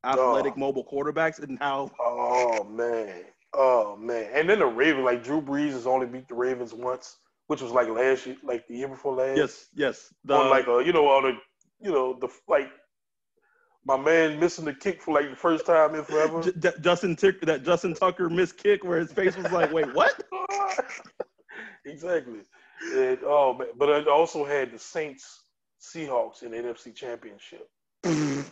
athletic 0.05 0.53
Oh. 0.57 0.59
mobile 0.59 0.85
quarterbacks 0.85 1.41
and 1.41 1.57
how 1.59 1.91
Oh 1.99 2.63
man. 2.65 3.23
Oh 3.53 3.95
man. 3.95 4.29
And 4.33 4.49
then 4.49 4.59
the 4.59 4.65
Ravens, 4.65 5.05
like 5.05 5.23
Drew 5.23 5.41
Brees 5.41 5.71
has 5.71 5.85
only 5.85 6.07
beat 6.07 6.27
the 6.27 6.35
Ravens 6.35 6.73
once, 6.73 7.17
which 7.47 7.61
was 7.61 7.71
like 7.71 7.87
last 7.87 8.25
year, 8.25 8.35
like 8.43 8.67
the 8.67 8.75
year 8.75 8.87
before 8.87 9.15
last. 9.15 9.37
yes 9.37 9.67
yes 9.75 10.13
the 10.25 10.33
on 10.33 10.49
like 10.49 10.67
a 10.67 10.83
you 10.85 10.93
know 10.93 11.07
on 11.07 11.25
a 11.25 11.33
you 11.81 11.91
know 11.91 12.17
the 12.19 12.27
like 12.47 12.71
my 13.85 13.97
man 13.97 14.39
missing 14.39 14.65
the 14.65 14.73
kick 14.73 15.01
for 15.01 15.13
like 15.13 15.29
the 15.29 15.35
first 15.35 15.65
time 15.65 15.93
in 15.93 16.03
forever. 16.03 16.41
Justin 16.81 17.15
Tucker 17.15 17.45
that 17.45 17.63
Justin 17.63 17.93
Tucker 17.93 18.29
missed 18.29 18.57
kick 18.57 18.83
where 18.83 18.99
his 18.99 19.11
face 19.11 19.35
was 19.35 19.51
like 19.51 19.71
wait 19.71 19.93
what 19.93 20.23
exactly. 21.85 22.39
And, 22.95 23.19
oh 23.23 23.55
man, 23.57 23.67
but 23.77 23.89
I 23.89 24.09
also 24.09 24.45
had 24.45 24.71
the 24.71 24.79
Saints 24.79 25.43
Seahawks 25.81 26.43
in 26.43 26.51
the 26.51 26.57
NFC 26.57 26.95
Championship. 26.95 27.67
Can 28.03 28.45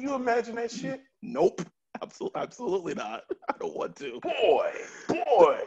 you 0.00 0.14
imagine 0.14 0.54
that 0.56 0.70
shit? 0.70 1.00
nope 1.22 1.60
absolutely 2.02 2.40
absolutely 2.40 2.94
not 2.94 3.22
I 3.48 3.54
don't 3.58 3.76
want 3.76 3.96
to 3.96 4.20
Boy, 4.20 4.72
boy, 5.08 5.60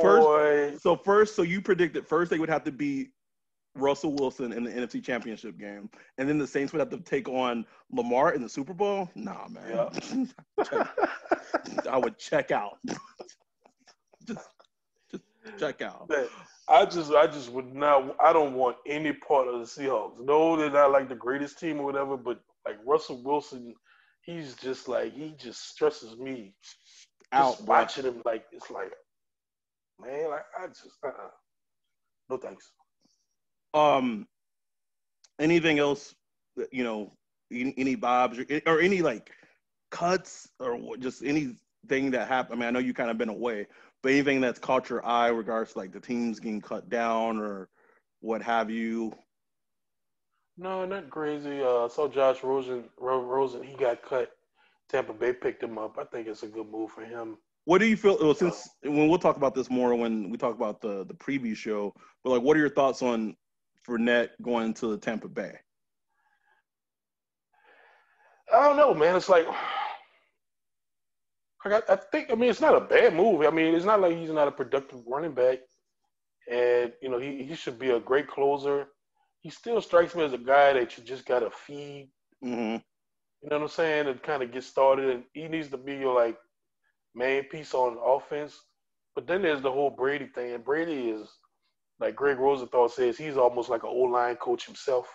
first 0.00 0.26
boy. 0.26 0.76
So 0.80 0.96
first, 0.96 1.36
so 1.36 1.42
you 1.42 1.60
predicted 1.60 2.06
first 2.06 2.30
they 2.30 2.38
would 2.38 2.48
have 2.48 2.64
to 2.64 2.72
beat 2.72 3.10
Russell 3.74 4.14
Wilson 4.14 4.52
in 4.52 4.64
the 4.64 4.70
NFC 4.70 5.02
Championship 5.02 5.58
game, 5.58 5.88
and 6.18 6.28
then 6.28 6.38
the 6.38 6.46
Saints 6.46 6.72
would 6.72 6.80
have 6.80 6.90
to 6.90 6.98
take 6.98 7.28
on 7.28 7.64
Lamar 7.90 8.34
in 8.34 8.42
the 8.42 8.48
Super 8.48 8.74
Bowl. 8.74 9.08
Nah, 9.14 9.46
man, 9.48 10.28
I 11.90 11.96
would 11.96 12.18
check 12.18 12.50
out. 12.50 12.78
just, 14.26 14.48
just 15.10 15.22
check 15.58 15.82
out. 15.82 16.10
I 16.68 16.84
just, 16.84 17.12
I 17.12 17.26
just 17.26 17.50
would 17.50 17.72
not. 17.74 18.16
I 18.20 18.32
don't 18.32 18.54
want 18.54 18.76
any 18.86 19.12
part 19.12 19.48
of 19.48 19.60
the 19.60 19.66
Seahawks. 19.66 20.20
No, 20.20 20.56
they're 20.56 20.70
not 20.70 20.92
like 20.92 21.08
the 21.08 21.14
greatest 21.14 21.58
team 21.58 21.78
or 21.78 21.84
whatever, 21.84 22.16
but 22.16 22.40
like 22.66 22.78
Russell 22.84 23.22
Wilson, 23.22 23.74
he's 24.30 24.54
just 24.54 24.88
like 24.88 25.12
he 25.12 25.34
just 25.38 25.68
stresses 25.68 26.16
me. 26.16 26.54
Out, 27.32 27.56
Just 27.56 27.68
watching 27.68 28.04
him, 28.04 28.22
like 28.24 28.44
it's 28.52 28.70
like, 28.70 28.92
man, 30.00 30.30
like 30.30 30.44
I 30.58 30.66
just, 30.66 30.98
uh-uh. 31.04 31.28
no 32.28 32.36
thanks. 32.36 32.72
Um, 33.72 34.26
anything 35.38 35.78
else? 35.78 36.14
that, 36.56 36.72
You 36.72 36.82
know, 36.84 37.12
any, 37.52 37.74
any 37.76 37.94
bobs 37.94 38.38
or, 38.38 38.46
or 38.66 38.80
any 38.80 39.02
like 39.02 39.30
cuts 39.90 40.48
or 40.58 40.96
just 40.98 41.22
anything 41.22 42.10
that 42.10 42.28
happened. 42.28 42.56
I 42.56 42.60
mean, 42.60 42.68
I 42.68 42.70
know 42.72 42.80
you 42.80 42.94
kind 42.94 43.10
of 43.10 43.18
been 43.18 43.28
away, 43.28 43.66
but 44.02 44.12
anything 44.12 44.40
that's 44.40 44.58
caught 44.58 44.90
your 44.90 45.06
eye, 45.06 45.28
regards 45.28 45.72
to 45.72 45.78
like 45.78 45.92
the 45.92 46.00
teams 46.00 46.40
getting 46.40 46.60
cut 46.60 46.88
down 46.88 47.38
or 47.38 47.68
what 48.20 48.42
have 48.42 48.70
you? 48.70 49.14
No, 50.60 50.84
not 50.84 51.08
crazy. 51.08 51.62
Uh, 51.62 51.86
I 51.86 51.88
saw 51.88 52.06
Josh 52.06 52.44
Rosen. 52.44 52.84
Rosen, 52.98 53.62
he 53.62 53.74
got 53.76 54.02
cut. 54.02 54.30
Tampa 54.90 55.14
Bay 55.14 55.32
picked 55.32 55.62
him 55.62 55.78
up. 55.78 55.96
I 55.98 56.04
think 56.04 56.28
it's 56.28 56.42
a 56.42 56.48
good 56.48 56.70
move 56.70 56.90
for 56.90 57.02
him. 57.02 57.38
What 57.64 57.78
do 57.78 57.86
you 57.86 57.96
feel? 57.96 58.18
Well, 58.20 58.34
since 58.34 58.68
when 58.82 59.08
we'll 59.08 59.18
talk 59.18 59.38
about 59.38 59.54
this 59.54 59.70
more 59.70 59.94
when 59.94 60.28
we 60.28 60.36
talk 60.36 60.54
about 60.54 60.82
the 60.82 61.06
the 61.06 61.14
preview 61.14 61.56
show, 61.56 61.94
but 62.22 62.30
like, 62.30 62.42
what 62.42 62.58
are 62.58 62.60
your 62.60 62.68
thoughts 62.68 63.00
on 63.00 63.34
Fournette 63.88 64.30
going 64.42 64.74
to 64.74 64.98
Tampa 64.98 65.28
Bay? 65.28 65.54
I 68.52 68.60
don't 68.66 68.76
know, 68.76 68.92
man. 68.92 69.16
It's 69.16 69.30
like 69.30 69.46
I, 71.64 71.80
I 71.88 71.96
think. 71.96 72.30
I 72.30 72.34
mean, 72.34 72.50
it's 72.50 72.60
not 72.60 72.76
a 72.76 72.80
bad 72.80 73.14
move. 73.14 73.46
I 73.46 73.50
mean, 73.50 73.74
it's 73.74 73.86
not 73.86 74.02
like 74.02 74.14
he's 74.14 74.30
not 74.30 74.48
a 74.48 74.52
productive 74.52 75.00
running 75.06 75.32
back, 75.32 75.60
and 76.50 76.92
you 77.00 77.08
know 77.08 77.18
he 77.18 77.44
he 77.44 77.54
should 77.54 77.78
be 77.78 77.90
a 77.90 78.00
great 78.00 78.28
closer. 78.28 78.88
He 79.40 79.50
still 79.50 79.80
strikes 79.80 80.14
me 80.14 80.24
as 80.24 80.32
a 80.32 80.38
guy 80.38 80.72
that 80.74 80.96
you 80.96 81.04
just 81.04 81.26
gotta 81.26 81.50
feed. 81.50 82.10
Mm-hmm. 82.44 82.76
You 83.42 83.48
know 83.48 83.56
what 83.56 83.62
I'm 83.62 83.68
saying? 83.68 84.06
And 84.06 84.22
kind 84.22 84.42
of 84.42 84.52
get 84.52 84.64
started, 84.64 85.10
and 85.10 85.24
he 85.32 85.48
needs 85.48 85.68
to 85.68 85.78
be 85.78 85.94
your 85.94 86.14
like 86.14 86.36
main 87.14 87.44
piece 87.44 87.74
on 87.74 87.98
offense. 88.04 88.58
But 89.14 89.26
then 89.26 89.42
there's 89.42 89.62
the 89.62 89.72
whole 89.72 89.90
Brady 89.90 90.26
thing, 90.26 90.54
and 90.54 90.64
Brady 90.64 91.10
is 91.10 91.28
like 92.00 92.16
Greg 92.16 92.38
Rosenthal 92.38 92.88
says, 92.88 93.18
he's 93.18 93.36
almost 93.36 93.68
like 93.68 93.82
an 93.82 93.90
old 93.90 94.10
line 94.10 94.36
coach 94.36 94.66
himself. 94.66 95.06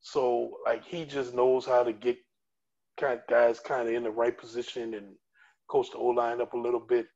So 0.00 0.56
like 0.64 0.84
he 0.84 1.04
just 1.04 1.34
knows 1.34 1.66
how 1.66 1.82
to 1.82 1.92
get 1.92 2.16
kind 2.98 3.20
of 3.20 3.26
guys 3.28 3.60
kind 3.60 3.88
of 3.88 3.94
in 3.94 4.02
the 4.02 4.10
right 4.10 4.36
position 4.36 4.94
and 4.94 5.06
coach 5.68 5.90
the 5.90 5.98
O 5.98 6.06
line 6.06 6.40
up 6.40 6.54
a 6.54 6.58
little 6.58 6.80
bit 6.80 7.06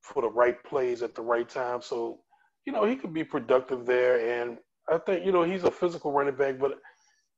for 0.00 0.22
the 0.22 0.30
right 0.30 0.62
plays 0.64 1.02
at 1.02 1.14
the 1.14 1.22
right 1.22 1.48
time. 1.48 1.82
So, 1.82 2.20
you 2.64 2.72
know, 2.72 2.84
he 2.86 2.96
could 2.96 3.12
be 3.12 3.24
productive 3.24 3.84
there. 3.84 4.42
And 4.42 4.56
I 4.90 4.98
think, 4.98 5.24
you 5.24 5.32
know, 5.32 5.42
he's 5.42 5.64
a 5.64 5.70
physical 5.70 6.12
running 6.12 6.34
back, 6.34 6.58
but 6.58 6.78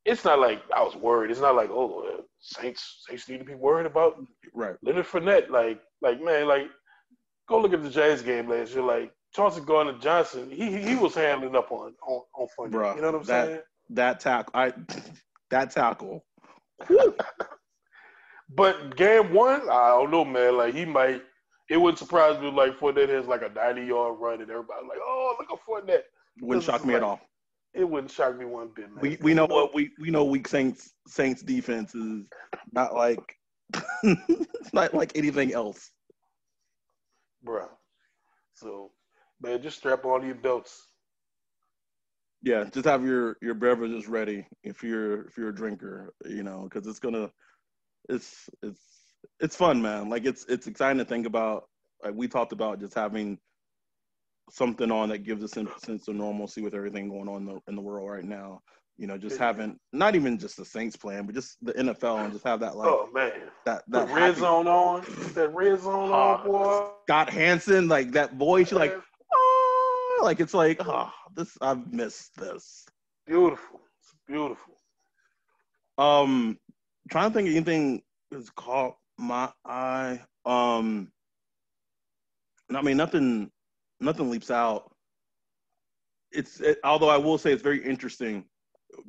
it's 0.04 0.24
not 0.24 0.38
like 0.38 0.62
I 0.74 0.82
was 0.82 0.96
worried. 0.96 1.30
It's 1.30 1.40
not 1.40 1.56
like, 1.56 1.70
oh, 1.70 2.04
uh, 2.06 2.22
Saints 2.40 3.04
Saints 3.08 3.28
need 3.28 3.38
to 3.38 3.44
be 3.44 3.54
worried 3.54 3.86
about 3.86 4.16
right 4.52 4.76
Leonard 4.82 5.06
Fournette. 5.06 5.50
Like, 5.50 5.80
like 6.02 6.22
man, 6.22 6.46
like 6.46 6.68
go 7.48 7.60
look 7.60 7.72
at 7.72 7.82
the 7.82 7.90
Giants 7.90 8.22
game 8.22 8.48
last 8.48 8.74
year. 8.74 8.82
Like 8.82 9.12
Chauncey 9.34 9.62
Gardner 9.62 9.98
Johnson, 9.98 10.50
he 10.50 10.82
he 10.82 10.94
was 10.94 11.14
handling 11.14 11.56
up 11.56 11.72
on 11.72 11.94
on, 12.06 12.22
on 12.36 12.48
Fournette. 12.58 12.72
Bruh, 12.72 12.96
you 12.96 13.02
know 13.02 13.12
what 13.12 13.20
I'm 13.20 13.26
that, 13.26 13.46
saying? 13.46 13.60
That 13.90 14.20
tackle, 14.20 14.52
I 14.54 14.72
that 15.50 15.70
tackle. 15.70 16.24
But 18.54 18.96
game 18.96 19.32
one, 19.32 19.62
I 19.70 19.88
don't 19.88 20.10
know, 20.10 20.24
man. 20.24 20.58
Like 20.58 20.74
he 20.74 20.84
might. 20.84 21.22
It 21.70 21.78
wouldn't 21.78 21.98
surprise 21.98 22.38
me 22.40 22.50
like 22.50 22.78
Fournette 22.78 23.08
has 23.08 23.26
like 23.26 23.40
a 23.40 23.48
90 23.48 23.86
yard 23.86 24.18
run 24.20 24.42
and 24.42 24.50
everybody 24.50 24.86
like, 24.86 24.98
oh, 25.02 25.34
look 25.40 25.50
at 25.50 25.66
Fournette. 25.66 26.02
Wouldn't 26.42 26.64
shock 26.64 26.84
me 26.84 26.92
like, 26.92 27.02
at 27.02 27.06
all. 27.06 27.20
It 27.74 27.88
wouldn't 27.88 28.10
shock 28.10 28.38
me 28.38 28.44
one 28.44 28.68
bit, 28.74 28.88
man. 28.90 29.00
We 29.00 29.18
we 29.20 29.34
know 29.34 29.46
what 29.46 29.74
we 29.74 29.90
we 29.98 30.10
know. 30.10 30.24
Weak 30.24 30.46
Saints 30.46 30.92
Saints 31.08 31.42
defense 31.42 31.94
is 31.94 32.24
not 32.72 32.94
like 32.94 33.36
not 34.72 34.94
like 34.94 35.12
anything 35.16 35.52
else, 35.52 35.90
bro. 37.42 37.66
So, 38.54 38.92
man, 39.42 39.60
just 39.60 39.78
strap 39.78 40.04
on 40.04 40.24
your 40.24 40.36
belts. 40.36 40.86
Yeah, 42.42 42.64
just 42.64 42.84
have 42.84 43.04
your 43.04 43.38
your 43.42 43.54
beverages 43.54 44.06
ready 44.06 44.46
if 44.62 44.84
you're 44.84 45.22
if 45.26 45.36
you're 45.36 45.48
a 45.48 45.54
drinker, 45.54 46.14
you 46.26 46.44
know, 46.44 46.68
because 46.70 46.86
it's 46.86 47.00
gonna 47.00 47.30
it's 48.08 48.48
it's 48.62 48.80
it's 49.40 49.56
fun, 49.56 49.82
man. 49.82 50.08
Like 50.08 50.26
it's 50.26 50.44
it's 50.48 50.68
exciting 50.68 50.98
to 50.98 51.04
think 51.04 51.26
about. 51.26 51.64
Like 52.04 52.14
we 52.14 52.28
talked 52.28 52.52
about 52.52 52.80
just 52.80 52.94
having 52.94 53.38
something 54.50 54.90
on 54.90 55.08
that 55.08 55.24
gives 55.24 55.42
us 55.42 55.56
a 55.56 55.66
sense 55.84 56.08
of 56.08 56.16
normalcy 56.16 56.62
with 56.62 56.74
everything 56.74 57.08
going 57.08 57.28
on 57.28 57.36
in 57.36 57.44
the, 57.46 57.60
in 57.68 57.76
the 57.76 57.82
world 57.82 58.10
right 58.10 58.24
now. 58.24 58.60
You 58.96 59.08
know, 59.08 59.18
just 59.18 59.38
having 59.38 59.76
not 59.92 60.14
even 60.14 60.38
just 60.38 60.56
the 60.56 60.64
Saints 60.64 60.96
playing, 60.96 61.26
but 61.26 61.34
just 61.34 61.56
the 61.62 61.72
NFL 61.72 62.24
and 62.24 62.32
just 62.32 62.44
have 62.44 62.60
that 62.60 62.76
like 62.76 62.86
oh 62.86 63.08
man 63.12 63.32
that 63.66 63.82
that 63.88 64.06
the 64.06 64.14
red 64.14 64.36
zone 64.36 64.68
on 64.68 65.04
that 65.34 65.52
red 65.52 65.80
zone 65.80 66.12
uh, 66.12 66.14
on 66.14 66.46
boy. 66.46 66.90
Scott 67.02 67.28
Hanson 67.28 67.88
like 67.88 68.12
that 68.12 68.34
voice, 68.34 68.70
you're 68.70 68.78
like 68.78 68.94
oh, 69.34 70.20
like 70.22 70.38
it's 70.38 70.54
like 70.54 70.80
oh 70.86 71.10
this 71.34 71.58
I've 71.60 71.92
missed 71.92 72.36
this. 72.36 72.86
Beautiful, 73.26 73.80
it's 74.00 74.14
beautiful. 74.28 74.74
Um, 75.98 76.56
trying 77.10 77.30
to 77.30 77.34
think 77.34 77.48
of 77.48 77.56
anything 77.56 78.02
that's 78.30 78.50
caught 78.50 78.96
my 79.18 79.50
eye. 79.64 80.20
Um, 80.44 81.10
I 82.74 82.82
mean, 82.82 82.96
nothing, 82.96 83.50
nothing 84.04 84.30
leaps 84.30 84.50
out. 84.50 84.90
It's 86.32 86.60
it, 86.60 86.78
although 86.84 87.08
I 87.08 87.16
will 87.16 87.38
say 87.38 87.52
it's 87.52 87.62
very 87.62 87.84
interesting. 87.84 88.44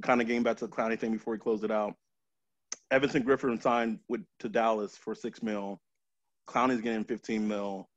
Kind 0.02 0.22
of 0.22 0.28
getting 0.28 0.44
back 0.44 0.58
to 0.58 0.68
the 0.68 0.72
Clowney 0.72 1.00
thing 1.00 1.12
before 1.12 1.34
we 1.34 1.40
close 1.40 1.64
it 1.64 1.72
out. 1.72 1.94
Everson 2.92 3.24
Griffen 3.24 3.62
signed 3.62 4.00
with 4.08 4.22
to 4.40 4.50
Dallas 4.50 4.96
for 4.96 5.16
six 5.16 5.44
mil. 5.44 5.80
Clowney's 6.48 6.82
getting 6.82 7.04
15 7.04 7.48
mil 7.48 7.90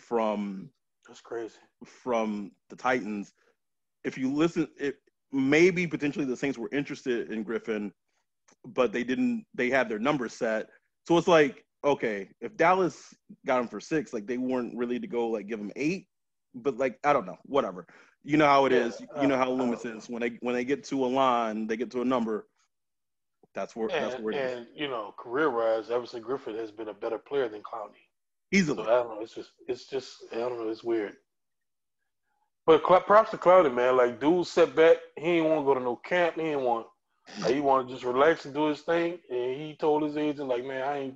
from 0.00 0.70
that's 1.06 1.20
crazy 1.20 1.54
from 1.84 2.50
the 2.68 2.76
Titans. 2.76 3.32
If 4.04 4.18
you 4.18 4.32
listen, 4.32 4.68
it 4.78 4.96
maybe 5.32 5.86
potentially 5.86 6.24
the 6.24 6.36
Saints 6.36 6.58
were 6.58 6.70
interested 6.72 7.30
in 7.30 7.44
Griffen, 7.44 7.92
but 8.64 8.92
they 8.92 9.04
didn't. 9.04 9.44
They 9.54 9.70
had 9.70 9.88
their 9.88 9.98
numbers 10.00 10.32
set, 10.32 10.68
so 11.06 11.16
it's 11.16 11.28
like 11.28 11.64
okay, 11.84 12.28
if 12.40 12.56
Dallas 12.56 13.14
got 13.46 13.60
him 13.60 13.68
for 13.68 13.80
six, 13.80 14.12
like 14.12 14.26
they 14.26 14.38
weren't 14.38 14.76
really 14.76 14.98
to 14.98 15.06
go 15.06 15.28
like 15.28 15.46
give 15.46 15.60
him 15.60 15.72
eight, 15.76 16.08
but 16.56 16.76
like 16.76 16.98
I 17.04 17.12
don't 17.12 17.26
know, 17.26 17.38
whatever. 17.44 17.86
You 18.24 18.36
know 18.36 18.46
how 18.46 18.66
it 18.66 18.72
yeah, 18.72 18.86
is. 18.86 19.00
You 19.20 19.28
know 19.28 19.36
how 19.36 19.50
Loomis 19.50 19.84
is. 19.84 20.08
When 20.08 20.20
they 20.20 20.38
when 20.40 20.54
they 20.54 20.64
get 20.64 20.84
to 20.84 21.04
a 21.04 21.06
line, 21.06 21.66
they 21.66 21.76
get 21.76 21.90
to 21.92 22.02
a 22.02 22.04
number. 22.04 22.46
That's 23.54 23.74
where 23.76 23.88
and, 23.88 24.12
that's 24.12 24.20
where 24.20 24.34
it 24.34 24.38
and, 24.38 24.60
is. 24.60 24.66
you 24.74 24.88
know, 24.88 25.14
career 25.16 25.50
wise, 25.50 25.90
Everson 25.90 26.22
Griffen 26.22 26.58
has 26.58 26.70
been 26.70 26.88
a 26.88 26.94
better 26.94 27.18
player 27.18 27.48
than 27.48 27.62
Clowney. 27.62 28.02
Easily. 28.52 28.84
So, 28.84 28.90
I 28.90 29.02
don't 29.02 29.08
know. 29.08 29.20
It's 29.22 29.34
just 29.34 29.50
it's 29.68 29.86
just 29.86 30.24
I 30.32 30.36
don't 30.36 30.58
know. 30.58 30.68
It's 30.68 30.84
weird. 30.84 31.14
But 32.66 32.82
props 32.82 33.30
to 33.30 33.36
Clowney, 33.36 33.72
man. 33.72 33.96
Like, 33.96 34.20
dude 34.20 34.44
set 34.44 34.74
back. 34.74 34.96
He 35.16 35.26
ain't 35.26 35.46
want 35.46 35.60
to 35.60 35.64
go 35.64 35.74
to 35.74 35.80
no 35.80 35.94
camp. 35.94 36.34
He 36.34 36.42
ain't 36.42 36.60
want 36.60 36.86
like, 37.40 37.54
he 37.54 37.60
want 37.60 37.88
to 37.88 37.94
just 37.94 38.04
relax 38.04 38.44
and 38.44 38.54
do 38.54 38.66
his 38.66 38.80
thing, 38.80 39.18
and 39.30 39.60
he 39.60 39.76
told 39.78 40.02
his 40.02 40.16
agent, 40.16 40.48
like, 40.48 40.64
man, 40.64 40.82
I 40.82 40.98
ain't, 40.98 41.14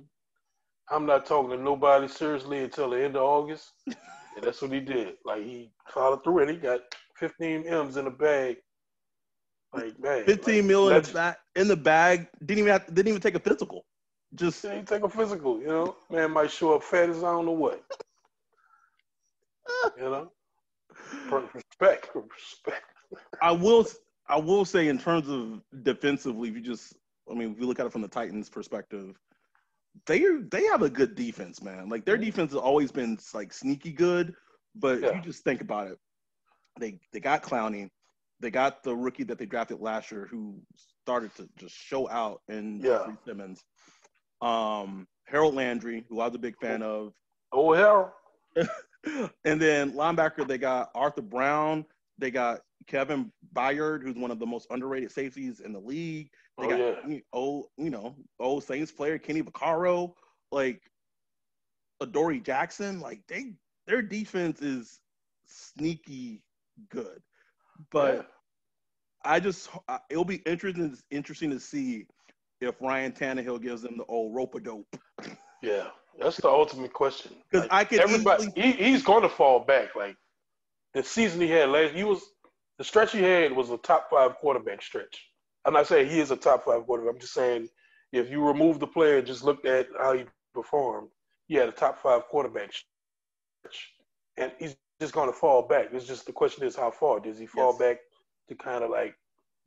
I'm 0.89 1.05
not 1.05 1.25
talking 1.25 1.51
to 1.51 1.57
nobody 1.57 2.07
seriously 2.07 2.63
until 2.63 2.89
the 2.89 3.03
end 3.03 3.15
of 3.15 3.23
August. 3.23 3.71
and 4.35 4.43
that's 4.43 4.61
what 4.61 4.71
he 4.71 4.79
did. 4.79 5.15
Like, 5.25 5.43
he 5.43 5.71
followed 5.89 6.23
through, 6.23 6.39
and 6.39 6.51
he 6.51 6.57
got 6.57 6.81
15 7.17 7.67
M's 7.67 7.97
in 7.97 8.05
the 8.05 8.11
bag. 8.11 8.57
Like, 9.73 9.99
man, 9.99 10.25
15 10.25 10.55
like, 10.55 10.65
mil 10.65 10.89
in 10.89 11.01
the, 11.01 11.11
bag, 11.13 11.35
in 11.55 11.67
the 11.67 11.77
bag. 11.77 12.27
Didn't 12.45 12.59
even 12.59 12.71
have, 12.71 12.87
didn't 12.87 13.07
even 13.07 13.21
take 13.21 13.35
a 13.35 13.39
physical. 13.39 13.85
Just 14.35 14.61
didn't 14.61 14.87
take 14.87 15.03
a 15.03 15.09
physical. 15.09 15.59
You 15.59 15.67
know, 15.67 15.95
man 16.09 16.31
might 16.31 16.51
show 16.51 16.75
up 16.75 16.83
fat 16.83 17.09
as 17.09 17.23
I 17.23 17.31
don't 17.31 17.45
know 17.45 17.51
what. 17.51 17.83
you 19.97 20.03
know, 20.03 20.31
respect, 21.53 22.09
respect. 22.15 22.83
I 23.41 23.51
will. 23.51 23.87
I 24.27 24.37
will 24.39 24.63
say, 24.63 24.87
in 24.87 24.97
terms 24.97 25.27
of 25.27 25.61
defensively, 25.83 26.47
if 26.47 26.55
you 26.55 26.61
just, 26.61 26.95
I 27.29 27.33
mean, 27.33 27.51
if 27.51 27.59
you 27.59 27.67
look 27.67 27.81
at 27.81 27.85
it 27.85 27.91
from 27.91 28.01
the 28.01 28.07
Titans' 28.07 28.49
perspective, 28.49 29.19
they 30.05 30.23
they 30.49 30.65
have 30.65 30.81
a 30.81 30.89
good 30.89 31.15
defense, 31.15 31.61
man. 31.61 31.89
Like 31.89 32.05
their 32.05 32.17
defense 32.17 32.51
has 32.51 32.59
always 32.59 32.91
been 32.91 33.17
like 33.33 33.53
sneaky 33.53 33.91
good, 33.91 34.33
but 34.75 35.01
yeah. 35.01 35.15
you 35.15 35.21
just 35.21 35.43
think 35.43 35.61
about 35.61 35.87
it, 35.87 35.97
they 36.79 36.99
they 37.13 37.19
got 37.19 37.43
Clowney, 37.43 37.89
they 38.39 38.51
got 38.51 38.83
the 38.83 38.95
rookie 38.95 39.23
that 39.23 39.37
they 39.37 39.45
drafted 39.45 39.79
last 39.79 40.11
year 40.11 40.27
who 40.29 40.59
started 41.03 41.33
to 41.35 41.47
just 41.57 41.75
show 41.75 42.09
out 42.09 42.41
in 42.47 42.81
yeah. 42.81 43.07
Simmons, 43.25 43.63
um, 44.41 45.07
Harold 45.25 45.55
Landry, 45.55 46.05
who 46.09 46.19
I 46.19 46.27
was 46.27 46.35
a 46.35 46.39
big 46.39 46.57
fan 46.59 46.81
of. 46.81 47.13
Oh 47.51 47.73
Harold. 47.73 48.09
and 49.45 49.61
then 49.61 49.93
linebacker, 49.93 50.47
they 50.47 50.57
got 50.57 50.89
Arthur 50.95 51.21
Brown, 51.21 51.85
they 52.17 52.31
got 52.31 52.61
Kevin 52.87 53.31
Byard, 53.53 54.03
who's 54.03 54.15
one 54.15 54.31
of 54.31 54.39
the 54.39 54.45
most 54.45 54.67
underrated 54.69 55.11
safeties 55.11 55.59
in 55.59 55.73
the 55.73 55.79
league. 55.79 56.29
They 56.61 56.67
oh, 56.67 56.69
got 56.69 57.09
yeah. 57.09 57.19
old, 57.33 57.65
you 57.77 57.89
know, 57.89 58.15
old 58.39 58.63
Saints 58.63 58.91
player 58.91 59.17
Kenny 59.17 59.41
Vaccaro, 59.41 60.13
like 60.51 60.81
Adoree 62.01 62.39
Jackson. 62.39 62.99
Like 62.99 63.21
they, 63.27 63.53
their 63.87 64.01
defense 64.01 64.61
is 64.61 64.99
sneaky 65.45 66.43
good, 66.89 67.19
but 67.91 68.15
yeah. 68.15 68.21
I 69.23 69.39
just 69.39 69.69
it'll 70.09 70.23
be 70.23 70.41
interesting 70.45 70.95
interesting 71.09 71.49
to 71.49 71.59
see 71.59 72.05
if 72.59 72.79
Ryan 72.79 73.11
Tannehill 73.11 73.61
gives 73.61 73.81
them 73.81 73.97
the 73.97 74.05
old 74.05 74.35
rope 74.35 74.55
a 74.55 74.59
dope. 74.59 74.95
Yeah, 75.63 75.89
that's 76.19 76.37
the 76.37 76.49
ultimate 76.49 76.91
question. 76.91 77.33
Because 77.51 77.69
like, 77.69 77.71
I 77.71 77.83
can 77.83 77.99
everybody 77.99 78.45
easily... 78.45 78.71
he, 78.71 78.71
he's 78.71 79.03
going 79.03 79.21
to 79.21 79.29
fall 79.29 79.59
back. 79.59 79.95
Like 79.95 80.15
the 80.95 81.03
season 81.03 81.39
he 81.39 81.47
had 81.47 81.69
last, 81.69 81.93
he 81.93 82.03
was 82.03 82.19
the 82.79 82.83
stretch 82.83 83.11
he 83.11 83.21
had 83.21 83.55
was 83.55 83.69
a 83.69 83.77
top 83.77 84.09
five 84.09 84.37
quarterback 84.37 84.81
stretch. 84.81 85.23
I'm 85.65 85.73
not 85.73 85.87
saying 85.87 86.09
he 86.09 86.19
is 86.19 86.31
a 86.31 86.35
top 86.35 86.65
five 86.65 86.85
quarterback. 86.85 87.13
I'm 87.15 87.19
just 87.21 87.33
saying 87.33 87.69
if 88.11 88.29
you 88.29 88.45
remove 88.45 88.79
the 88.79 88.87
player 88.87 89.17
and 89.17 89.27
just 89.27 89.43
looked 89.43 89.65
at 89.65 89.87
how 89.97 90.13
he 90.13 90.25
performed, 90.53 91.09
he 91.47 91.55
had 91.55 91.69
a 91.69 91.71
top 91.71 92.01
five 92.01 92.23
quarterback 92.27 92.71
and 94.37 94.51
he's 94.59 94.75
just 94.99 95.13
going 95.13 95.29
to 95.29 95.33
fall 95.37 95.67
back. 95.67 95.87
It's 95.91 96.05
just 96.07 96.25
the 96.25 96.31
question 96.31 96.63
is 96.65 96.75
how 96.75 96.91
far 96.91 97.19
does 97.19 97.37
he 97.37 97.45
fall 97.45 97.71
Yes. 97.71 97.79
back 97.79 97.97
to 98.49 98.55
kind 98.55 98.83
of 98.83 98.89
like 98.89 99.15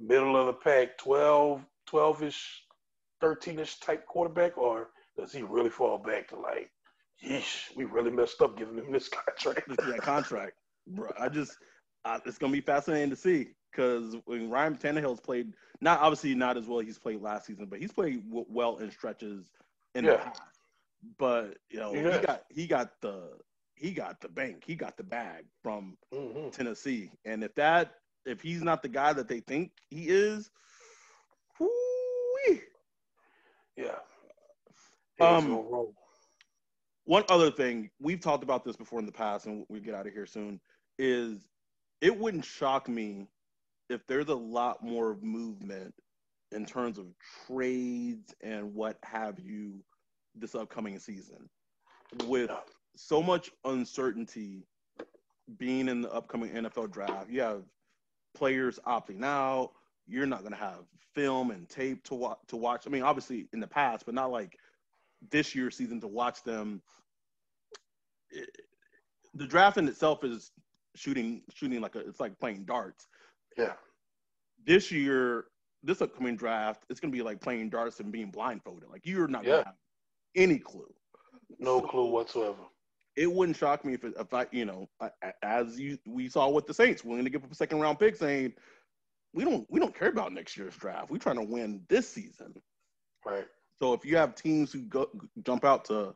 middle 0.01 0.37
of 0.37 0.47
the 0.47 0.53
pack, 0.53 0.99
12, 0.99 1.65
12-ish, 1.89 2.65
13-ish 3.23 3.81
type 3.81 4.07
quarterback, 4.07 4.59
or 4.59 4.91
does 5.17 5.33
he 5.33 5.43
really 5.43 5.71
fall 5.71 5.99
back 5.99 6.29
to 6.29 6.37
like, 6.37 6.71
yeesh, 7.25 7.75
we 7.77 7.85
really 7.85 8.11
messed 8.11 8.41
up 8.43 8.57
giving 8.57 8.77
him 8.79 8.93
this 8.93 9.09
contract? 9.37 9.69
that 9.69 10.03
contract, 10.03 10.55
bro. 10.89 11.11
I 11.19 11.29
just, 11.29 11.57
I, 12.05 12.21
it's 12.27 12.39
gonna 12.39 12.53
be 12.53 12.61
fascinating 12.61 13.11
to 13.11 13.17
see 13.17 13.49
because 13.75 14.17
when 14.27 14.51
Ryan 14.51 14.77
Tannehill's 14.77 15.21
played, 15.21 15.55
not 15.81 16.01
obviously 16.01 16.35
not 16.35 16.57
as 16.57 16.67
well 16.67 16.81
he's 16.81 16.99
played 16.99 17.21
last 17.21 17.47
season, 17.47 17.67
but 17.67 17.81
he's 17.81 17.93
played 17.93 18.25
w- 18.29 18.47
well 18.49 18.79
in 18.79 18.91
stretches 18.91 19.51
in 19.95 20.07
the 20.07 20.13
past. 20.13 20.61
But 21.19 21.59
you 21.71 21.79
know, 21.79 21.95
Yeah. 21.95 22.11
he 22.11 22.19
got 22.19 22.45
he 22.51 22.67
got 22.67 23.01
the 23.01 23.39
he 23.75 23.93
got 23.93 24.21
the 24.21 24.29
bank, 24.29 24.65
he 24.65 24.75
got 24.75 24.97
the 24.97 25.05
bag 25.05 25.47
from 25.63 25.97
hmm 26.13 26.49
Tennessee, 26.51 27.11
and 27.25 27.43
if 27.45 27.55
that 27.57 27.95
if 28.25 28.41
he's 28.41 28.63
not 28.63 28.83
the 28.83 28.89
guy 28.89 29.13
that 29.13 29.29
they 29.29 29.41
think 29.41 29.73
he 29.91 30.09
is, 30.09 30.51
whoo-wee. 31.59 32.61
Yeah. 33.77 33.99
Um, 35.21 35.45
He's 35.45 35.45
gonna 35.45 35.63
roll. 35.63 35.95
one 37.05 37.25
other 37.29 37.51
thing 37.51 37.91
we've 38.01 38.21
talked 38.21 38.43
about 38.43 38.65
this 38.65 38.77
before 38.77 38.99
in 38.99 39.07
the 39.07 39.13
past 39.13 39.47
and 39.47 39.65
we 39.69 39.81
get 39.81 39.95
out 39.95 40.07
of 40.07 40.13
here 40.13 40.27
soon 40.27 40.61
is 40.99 41.49
it 42.01 42.17
wouldn't 42.19 42.45
shock 42.45 42.89
me 42.89 43.29
if 43.89 44.07
there's 44.07 44.29
a 44.29 44.35
lot 44.35 44.83
more 44.83 45.17
movement 45.21 45.95
in 46.53 46.65
terms 46.65 46.99
of 46.99 47.07
trades 47.47 48.35
and 48.43 48.75
what 48.75 48.99
have 49.03 49.39
you 49.39 49.83
this 50.35 50.55
upcoming 50.55 50.99
season 50.99 51.49
with 52.27 52.51
so 52.97 53.23
much 53.23 53.51
uncertainty 53.65 54.67
being 55.59 55.89
in 55.89 56.01
the 56.01 56.11
upcoming 56.13 56.51
NFL 56.51 56.91
draft 56.91 57.31
you 57.31 57.41
have 57.41 57.63
players 58.35 58.79
opting 58.87 59.25
out 59.25 59.71
you're 60.07 60.27
not 60.27 60.41
going 60.41 60.53
to 60.53 60.59
have 60.59 60.81
film 61.15 61.51
and 61.51 61.69
tape 61.69 62.03
to 62.05 62.15
watch 62.15 62.39
to 62.49 62.57
watch 62.57 62.85
I 62.87 62.91
mean 62.91 63.03
obviously 63.03 63.49
in 63.53 63.61
the 63.61 63.67
past 63.67 64.05
but 64.07 64.15
not 64.15 64.31
like 64.31 64.57
this 65.31 65.55
year's 65.55 65.77
season 65.77 66.01
to 66.01 66.09
watch 66.09 66.43
them. 66.43 66.83
It- 68.31 68.67
the 69.35 69.47
draft 69.47 69.79
in 69.79 69.89
itself 69.89 70.23
is 70.23 70.53
shooting 70.95 71.43
shooting 71.53 71.81
like 71.81 71.97
a 71.97 72.01
it's 72.01 72.21
like 72.21 72.39
playing 72.39 72.65
darts. 72.65 73.09
Yeah. 73.57 73.75
This 74.67 74.91
year, 74.91 75.47
this 75.83 76.01
upcoming 76.01 76.37
draft, 76.37 76.85
it's 76.89 77.01
gonna 77.01 77.13
be 77.13 77.23
like 77.23 77.41
playing 77.41 77.71
darts 77.71 78.01
and 78.01 78.11
being 78.11 78.31
blindfolded. 78.31 78.89
Like 78.89 79.07
you're 79.07 79.29
not 79.29 79.45
Yeah. 79.45 79.51
gonna 79.51 79.65
have 79.67 79.75
any 80.35 80.59
clue. 80.59 80.93
No 81.59 81.81
So, 81.81 81.87
clue 81.87 82.07
whatsoever. 82.11 82.63
It 83.17 83.31
wouldn't 83.31 83.57
shock 83.57 83.85
me 83.85 83.95
if, 83.95 84.03
it, 84.05 84.15
if 84.19 84.33
I, 84.35 84.47
you 84.51 84.65
know, 84.65 84.89
I- 85.01 85.33
as 85.43 85.79
you 85.79 85.99
we 86.07 86.29
saw 86.29 86.49
with 86.51 86.67
the 86.67 86.75
Saints, 86.75 87.05
willing 87.05 87.25
to 87.25 87.31
give 87.31 87.45
up 87.45 87.53
a 87.53 87.55
second 87.55 87.81
round 87.81 87.99
pick, 87.99 88.17
saying 88.17 88.55
we 89.33 89.45
don't 89.45 89.67
we 89.71 89.79
don't 89.81 89.95
care 89.95 90.09
about 90.09 90.33
next 90.33 90.57
year's 90.57 90.77
draft. 90.77 91.11
We're 91.11 91.19
trying 91.19 91.37
to 91.37 91.43
win 91.45 91.85
this 91.89 92.09
season. 92.09 92.55
Right. 93.25 93.47
So 93.81 93.93
if 93.93 94.05
you 94.05 94.17
have 94.17 94.35
teams 94.35 94.73
who 94.73 94.81
go 94.83 95.11
jump 95.43 95.65
out 95.65 95.85
to, 95.87 96.15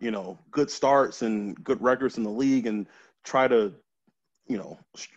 you 0.00 0.10
know, 0.10 0.38
good 0.50 0.70
starts 0.70 1.22
and 1.22 1.62
good 1.64 1.80
records 1.82 2.16
in 2.16 2.22
the 2.24 2.30
league 2.30 2.66
and 2.66 2.86
try 3.24 3.48
to, 3.48 3.74
you 4.46 4.56
know, 4.56 4.78
s- 4.96 5.08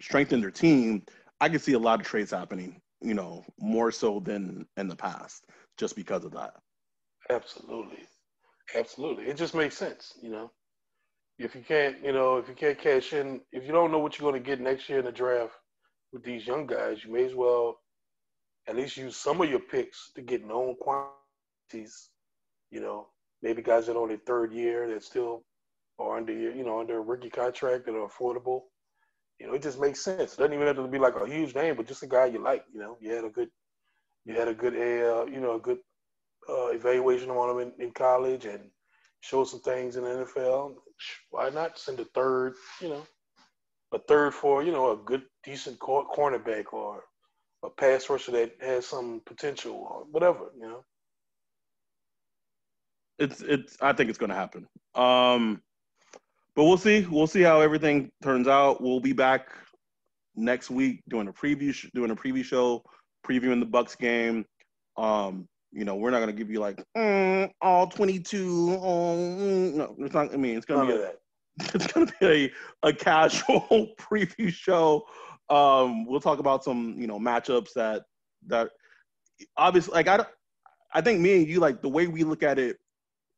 strengthen 0.00 0.40
their 0.40 0.50
team, 0.50 1.04
I 1.42 1.48
can 1.48 1.58
see 1.58 1.72
a 1.72 1.78
lot 1.78 2.00
of 2.00 2.06
trades 2.06 2.30
happening. 2.30 2.80
You 3.00 3.14
know, 3.14 3.44
more 3.58 3.90
so 3.90 4.20
than 4.20 4.64
in 4.76 4.86
the 4.86 4.94
past, 4.94 5.46
just 5.76 5.96
because 5.96 6.24
of 6.24 6.30
that. 6.32 6.54
Absolutely. 7.30 8.04
Absolutely. 8.76 9.24
It 9.24 9.36
just 9.36 9.56
makes 9.56 9.76
sense, 9.76 10.14
you 10.22 10.30
know. 10.30 10.52
If 11.38 11.56
you 11.56 11.62
can't, 11.66 11.96
you 12.04 12.12
know, 12.12 12.36
if 12.36 12.48
you 12.48 12.54
can't 12.54 12.78
cash 12.78 13.12
in, 13.12 13.40
if 13.50 13.64
you 13.64 13.72
don't 13.72 13.90
know 13.90 13.98
what 13.98 14.16
you're 14.16 14.30
going 14.30 14.40
to 14.40 14.48
get 14.48 14.60
next 14.60 14.88
year 14.88 15.00
in 15.00 15.04
the 15.04 15.10
draft 15.10 15.54
with 16.12 16.22
these 16.22 16.46
young 16.46 16.64
guys, 16.64 17.04
you 17.04 17.12
may 17.12 17.24
as 17.24 17.34
well 17.34 17.80
at 18.68 18.76
least 18.76 18.96
use 18.96 19.16
some 19.16 19.40
of 19.40 19.50
your 19.50 19.58
picks 19.58 20.12
to 20.14 20.22
get 20.22 20.46
known 20.46 20.76
quantities, 20.76 22.10
you 22.70 22.80
know, 22.80 23.08
maybe 23.42 23.62
guys 23.62 23.86
that 23.86 23.96
are 23.96 24.02
on 24.02 24.10
their 24.10 24.18
third 24.18 24.52
year 24.52 24.88
that 24.88 25.02
still 25.02 25.42
are 25.98 26.18
under, 26.18 26.32
you 26.32 26.62
know, 26.62 26.78
under 26.78 26.98
a 26.98 27.00
rookie 27.00 27.30
contract 27.30 27.86
that 27.86 27.96
are 27.96 28.08
affordable. 28.08 28.60
You 29.42 29.48
know, 29.48 29.54
it 29.54 29.62
just 29.62 29.80
makes 29.80 30.04
sense. 30.04 30.34
It 30.34 30.38
doesn't 30.38 30.52
even 30.52 30.68
have 30.68 30.76
to 30.76 30.86
be 30.86 31.00
like 31.00 31.16
a 31.16 31.26
huge 31.26 31.52
name, 31.56 31.74
but 31.74 31.88
just 31.88 32.04
a 32.04 32.06
guy 32.06 32.26
you 32.26 32.38
like, 32.38 32.64
you 32.72 32.78
know, 32.78 32.96
you 33.00 33.12
had 33.12 33.24
a 33.24 33.28
good, 33.28 33.48
you 34.24 34.34
had 34.34 34.46
a 34.46 34.54
good, 34.54 34.74
uh, 34.74 35.26
you 35.26 35.40
know, 35.40 35.56
a 35.56 35.58
good 35.58 35.78
uh, 36.48 36.68
evaluation 36.68 37.28
on 37.28 37.50
him 37.50 37.72
in, 37.76 37.84
in 37.86 37.92
college 37.92 38.44
and 38.44 38.70
show 39.20 39.42
some 39.42 39.58
things 39.58 39.96
in 39.96 40.04
the 40.04 40.10
NFL. 40.10 40.74
Why 41.30 41.50
not 41.50 41.76
send 41.76 41.98
a 41.98 42.04
third, 42.04 42.54
you 42.80 42.90
know, 42.90 43.04
a 43.92 43.98
third 43.98 44.32
for, 44.32 44.62
you 44.62 44.70
know, 44.70 44.92
a 44.92 44.96
good, 44.96 45.22
decent 45.42 45.80
cor- 45.80 46.08
cornerback 46.08 46.72
or 46.72 47.02
a 47.64 47.68
pass 47.68 48.08
rusher 48.08 48.30
that 48.30 48.52
has 48.60 48.86
some 48.86 49.22
potential 49.26 49.74
or 49.74 50.06
whatever, 50.12 50.52
you 50.56 50.68
know? 50.68 50.84
It's 53.18 53.40
it's. 53.42 53.76
I 53.80 53.92
think 53.92 54.08
it's 54.08 54.18
going 54.18 54.30
to 54.30 54.36
happen. 54.36 54.68
Um, 54.94 55.62
but 56.54 56.64
we'll 56.64 56.76
see. 56.78 57.06
We'll 57.10 57.26
see 57.26 57.42
how 57.42 57.60
everything 57.60 58.10
turns 58.22 58.48
out. 58.48 58.80
We'll 58.82 59.00
be 59.00 59.12
back 59.12 59.48
next 60.34 60.70
week 60.70 61.00
doing 61.08 61.28
a 61.28 61.32
preview, 61.32 61.72
sh- 61.72 61.90
doing 61.94 62.10
a 62.10 62.16
preview 62.16 62.44
show, 62.44 62.82
previewing 63.26 63.60
the 63.60 63.66
Bucks 63.66 63.94
game. 63.94 64.44
Um, 64.96 65.48
you 65.72 65.84
know, 65.84 65.94
we're 65.94 66.10
not 66.10 66.18
going 66.18 66.28
to 66.28 66.36
give 66.36 66.50
you 66.50 66.60
like 66.60 66.82
mm, 66.96 67.50
all 67.60 67.86
twenty-two. 67.86 68.78
Oh, 68.80 69.16
mm. 69.16 69.74
no, 69.74 69.96
it's 69.98 70.14
not. 70.14 70.32
I 70.32 70.36
mean, 70.36 70.56
it's 70.56 70.66
going 70.66 70.86
None 70.86 70.88
to 70.88 70.94
be 70.94 71.02
a, 71.02 71.06
that. 71.06 71.18
it's 71.74 71.92
to 71.92 72.06
be 72.20 72.52
a, 72.82 72.88
a 72.88 72.92
casual 72.92 73.88
preview 74.00 74.52
show. 74.52 75.04
Um, 75.48 76.06
we'll 76.06 76.20
talk 76.20 76.38
about 76.38 76.64
some, 76.64 76.94
you 76.98 77.06
know, 77.06 77.18
matchups 77.18 77.72
that 77.74 78.02
that 78.46 78.70
obviously, 79.56 79.94
like 79.94 80.08
I, 80.08 80.18
don't- 80.18 80.28
I 80.94 81.00
think 81.00 81.20
me 81.20 81.38
and 81.38 81.48
you, 81.48 81.60
like 81.60 81.80
the 81.80 81.88
way 81.88 82.06
we 82.06 82.22
look 82.24 82.42
at 82.42 82.58
it 82.58 82.76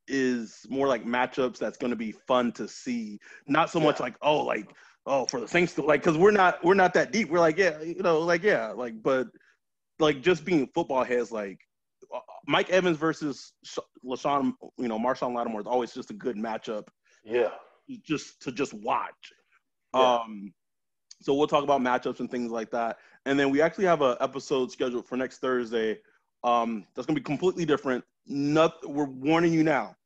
is 0.08 0.66
more 0.68 0.86
like 0.86 1.04
matchups 1.04 1.58
that's 1.58 1.78
going 1.78 1.90
to 1.90 1.96
be 1.96 2.12
fun 2.12 2.52
to 2.52 2.68
see, 2.68 3.18
not 3.46 3.70
so 3.70 3.80
much 3.80 4.00
like 4.00 4.16
oh, 4.22 4.42
like 4.44 4.70
oh 5.06 5.26
for 5.26 5.40
the 5.40 5.48
Saints 5.48 5.74
to 5.74 5.82
like 5.82 6.02
because 6.02 6.18
we're 6.18 6.30
not 6.30 6.62
we're 6.64 6.74
not 6.74 6.94
that 6.94 7.12
deep. 7.12 7.30
We're 7.30 7.40
like 7.40 7.58
yeah, 7.58 7.80
you 7.82 8.02
know, 8.02 8.20
like 8.20 8.42
yeah, 8.42 8.68
like 8.68 9.02
but 9.02 9.28
like 9.98 10.22
just 10.22 10.44
being 10.44 10.68
football 10.74 11.04
heads, 11.04 11.30
like 11.32 11.58
uh, 12.14 12.18
Mike 12.46 12.70
Evans 12.70 12.96
versus 12.98 13.52
Sh- 13.64 13.78
Lashawn, 14.04 14.52
you 14.78 14.88
know, 14.88 14.98
Marshon 14.98 15.34
Lattimore 15.34 15.60
is 15.60 15.66
always 15.66 15.92
just 15.92 16.10
a 16.10 16.14
good 16.14 16.36
matchup 16.36 16.84
Yeah. 17.24 17.50
just 18.04 18.40
to 18.42 18.52
just 18.52 18.74
watch. 18.74 19.32
Yeah. 19.94 20.14
Um, 20.16 20.52
so 21.22 21.32
we'll 21.32 21.46
talk 21.46 21.64
about 21.64 21.80
matchups 21.80 22.20
and 22.20 22.30
things 22.30 22.50
like 22.50 22.70
that, 22.72 22.98
and 23.24 23.38
then 23.38 23.50
we 23.50 23.62
actually 23.62 23.86
have 23.86 24.02
an 24.02 24.16
episode 24.20 24.70
scheduled 24.70 25.06
for 25.06 25.16
next 25.16 25.38
Thursday. 25.38 25.98
Um, 26.42 26.84
that's 26.94 27.06
gonna 27.06 27.18
be 27.18 27.24
completely 27.24 27.64
different. 27.64 28.04
Not, 28.26 28.88
we're 28.88 29.04
warning 29.04 29.52
you 29.52 29.62
now. 29.62 29.96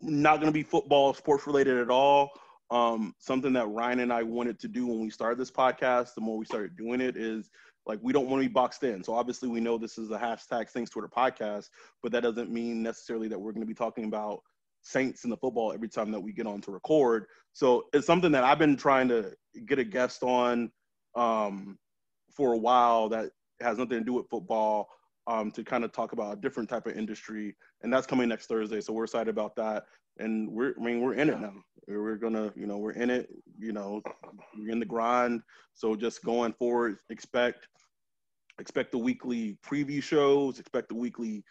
Not 0.00 0.40
gonna 0.40 0.52
be 0.52 0.62
football, 0.62 1.14
sports 1.14 1.46
related 1.46 1.78
at 1.78 1.90
all. 1.90 2.30
Um, 2.70 3.14
something 3.18 3.52
that 3.52 3.68
Ryan 3.68 4.00
and 4.00 4.12
I 4.12 4.22
wanted 4.22 4.58
to 4.60 4.68
do 4.68 4.86
when 4.86 5.00
we 5.00 5.10
started 5.10 5.38
this 5.38 5.50
podcast. 5.50 6.14
The 6.14 6.20
more 6.20 6.36
we 6.36 6.44
started 6.44 6.76
doing 6.76 7.00
it, 7.00 7.16
is 7.16 7.50
like 7.86 8.00
we 8.02 8.12
don't 8.12 8.28
want 8.28 8.42
to 8.42 8.48
be 8.48 8.52
boxed 8.52 8.82
in. 8.82 9.02
So 9.02 9.14
obviously 9.14 9.48
we 9.48 9.60
know 9.60 9.78
this 9.78 9.98
is 9.98 10.10
a 10.10 10.18
hashtag 10.18 10.68
Saints 10.68 10.90
Twitter 10.90 11.08
podcast, 11.08 11.70
but 12.02 12.12
that 12.12 12.22
doesn't 12.22 12.50
mean 12.50 12.82
necessarily 12.82 13.28
that 13.28 13.38
we're 13.38 13.52
going 13.52 13.62
to 13.62 13.66
be 13.66 13.74
talking 13.74 14.04
about 14.04 14.42
Saints 14.82 15.24
in 15.24 15.30
the 15.30 15.36
football 15.36 15.72
every 15.72 15.88
time 15.88 16.10
that 16.10 16.20
we 16.20 16.32
get 16.32 16.46
on 16.46 16.60
to 16.62 16.72
record. 16.72 17.26
So 17.52 17.84
it's 17.92 18.06
something 18.06 18.32
that 18.32 18.44
I've 18.44 18.58
been 18.58 18.76
trying 18.76 19.08
to 19.08 19.32
get 19.66 19.78
a 19.78 19.84
guest 19.84 20.22
on 20.22 20.70
um, 21.14 21.78
for 22.30 22.52
a 22.52 22.58
while 22.58 23.08
that 23.10 23.30
has 23.60 23.78
nothing 23.78 23.98
to 23.98 24.04
do 24.04 24.12
with 24.12 24.28
football 24.28 24.88
um, 25.26 25.50
to 25.52 25.64
kind 25.64 25.84
of 25.84 25.92
talk 25.92 26.12
about 26.12 26.38
a 26.38 26.40
different 26.40 26.68
type 26.68 26.86
of 26.86 26.96
industry, 26.96 27.56
and 27.82 27.92
that's 27.92 28.06
coming 28.06 28.28
next 28.28 28.46
Thursday. 28.46 28.80
So 28.80 28.92
we're 28.92 29.04
excited 29.04 29.28
about 29.28 29.56
that, 29.56 29.84
and 30.18 30.50
we're 30.50 30.74
I 30.78 30.82
mean 30.82 31.00
we're 31.00 31.14
in 31.14 31.30
it 31.30 31.40
now. 31.40 31.54
We're 31.88 32.16
gonna 32.16 32.52
you 32.56 32.66
know 32.66 32.78
we're 32.78 32.92
in 32.92 33.10
it. 33.10 33.28
You 33.58 33.72
know 33.72 34.02
we're 34.58 34.70
in 34.70 34.80
the 34.80 34.86
grind. 34.86 35.42
So 35.74 35.96
just 35.96 36.24
going 36.24 36.52
forward, 36.54 36.98
expect 37.10 37.68
expect 38.58 38.92
the 38.92 38.98
weekly 38.98 39.58
preview 39.64 40.02
shows, 40.02 40.58
expect 40.58 40.88
the 40.88 40.94
weekly 40.94 41.44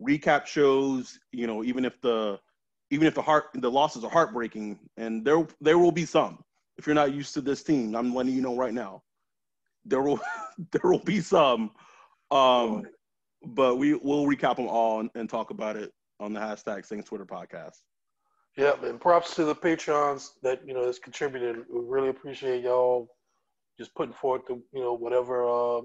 recap 0.00 0.46
shows. 0.46 1.18
You 1.32 1.46
know 1.46 1.64
even 1.64 1.84
if 1.84 2.00
the 2.00 2.38
even 2.90 3.06
if 3.06 3.14
the 3.14 3.22
heart 3.22 3.46
the 3.54 3.70
losses 3.70 4.04
are 4.04 4.10
heartbreaking, 4.10 4.78
and 4.98 5.24
there 5.24 5.46
there 5.60 5.78
will 5.78 5.92
be 5.92 6.04
some. 6.04 6.44
If 6.76 6.86
you're 6.86 6.94
not 6.94 7.14
used 7.14 7.34
to 7.34 7.40
this 7.40 7.62
team, 7.62 7.94
I'm 7.94 8.14
letting 8.14 8.34
you 8.34 8.42
know 8.42 8.56
right 8.56 8.74
now. 8.74 9.02
There 9.86 10.02
will 10.02 10.20
there 10.72 10.90
will 10.90 11.02
be 11.02 11.20
some, 11.20 11.70
um, 12.30 12.84
but 13.46 13.76
we 13.76 13.94
will 13.94 14.26
recap 14.26 14.56
them 14.56 14.68
all 14.68 15.00
and, 15.00 15.10
and 15.14 15.28
talk 15.28 15.50
about 15.50 15.76
it 15.76 15.92
on 16.20 16.32
the 16.32 16.40
hashtag 16.40 16.86
Saints 16.86 17.08
Twitter 17.08 17.26
podcast. 17.26 17.76
Yeah, 18.56 18.74
and 18.82 19.00
props 19.00 19.34
to 19.36 19.44
the 19.44 19.54
Patreons 19.54 20.30
that 20.42 20.60
you 20.66 20.74
know 20.74 20.84
has 20.86 20.98
contributed. 20.98 21.64
We 21.72 21.80
really 21.84 22.08
appreciate 22.10 22.62
y'all 22.62 23.08
just 23.78 23.94
putting 23.94 24.14
forth 24.14 24.42
the 24.46 24.54
you 24.72 24.80
know 24.80 24.94
whatever 24.94 25.44
uh, 25.48 25.80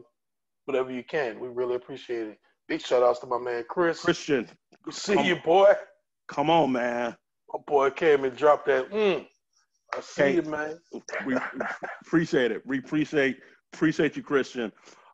whatever 0.66 0.92
you 0.92 1.04
can. 1.04 1.40
We 1.40 1.48
really 1.48 1.76
appreciate 1.76 2.28
it. 2.28 2.38
Big 2.68 2.82
shout 2.82 3.04
outs 3.04 3.20
to 3.20 3.28
my 3.28 3.38
man 3.40 3.64
Chris. 3.70 4.02
Christian, 4.02 4.50
Good 4.84 4.94
see 4.94 5.14
come- 5.16 5.26
you, 5.26 5.38
boy. 5.38 5.74
come 6.28 6.50
on, 6.50 6.74
man. 6.74 7.16
My 7.54 7.60
boy 7.66 7.90
came 7.92 8.26
and 8.26 8.36
dropped 8.36 8.66
that. 8.68 8.92
Mm. 8.92 9.26
I 9.96 10.02
see 10.02 10.22
Hey. 10.24 10.36
you, 10.36 10.42
man. 10.42 10.78
We 11.26 11.38
appreciate 12.06 12.52
it. 12.52 12.62
We 12.66 12.80
appreciate 12.80 13.38
appreciate 13.74 14.18
you, 14.18 14.24
Christian. 14.24 14.74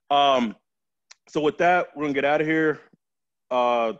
Um, 0.09 0.55
so 1.27 1.41
with 1.41 1.57
that, 1.59 1.89
we're 1.95 2.03
gonna 2.03 2.13
get 2.13 2.25
out 2.25 2.41
of 2.41 2.47
here. 2.47 2.79
Uh, 3.49 3.93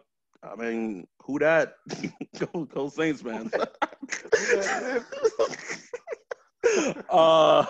I 0.44 0.56
mean, 0.58 1.08
who 1.24 1.40
that? 1.40 1.78
go, 2.40 2.66
go 2.66 2.90
Saints, 2.90 3.24
man. 3.24 3.50
uh, 7.10 7.66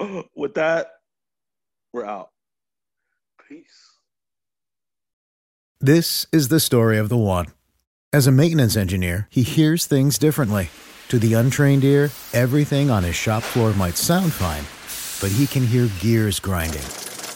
with 0.34 0.54
that, 0.54 0.88
we're 1.92 2.04
out. 2.04 2.30
Peace. 3.48 3.98
This 5.80 6.26
is 6.32 6.48
the 6.48 6.60
story 6.60 6.98
of 6.98 7.08
the 7.08 7.16
one. 7.16 7.46
As 8.12 8.26
a 8.26 8.32
maintenance 8.32 8.76
engineer, 8.76 9.28
he 9.30 9.42
hears 9.42 9.86
things 9.86 10.18
differently. 10.18 10.70
To 11.08 11.18
the 11.18 11.34
untrained 11.34 11.84
ear, 11.84 12.10
everything 12.32 12.90
on 12.90 13.04
his 13.04 13.14
shop 13.14 13.42
floor 13.42 13.74
might 13.74 13.96
sound 13.96 14.32
fine, 14.32 14.64
but 15.20 15.36
he 15.36 15.46
can 15.46 15.66
hear 15.66 15.90
gears 16.00 16.40
grinding 16.40 16.82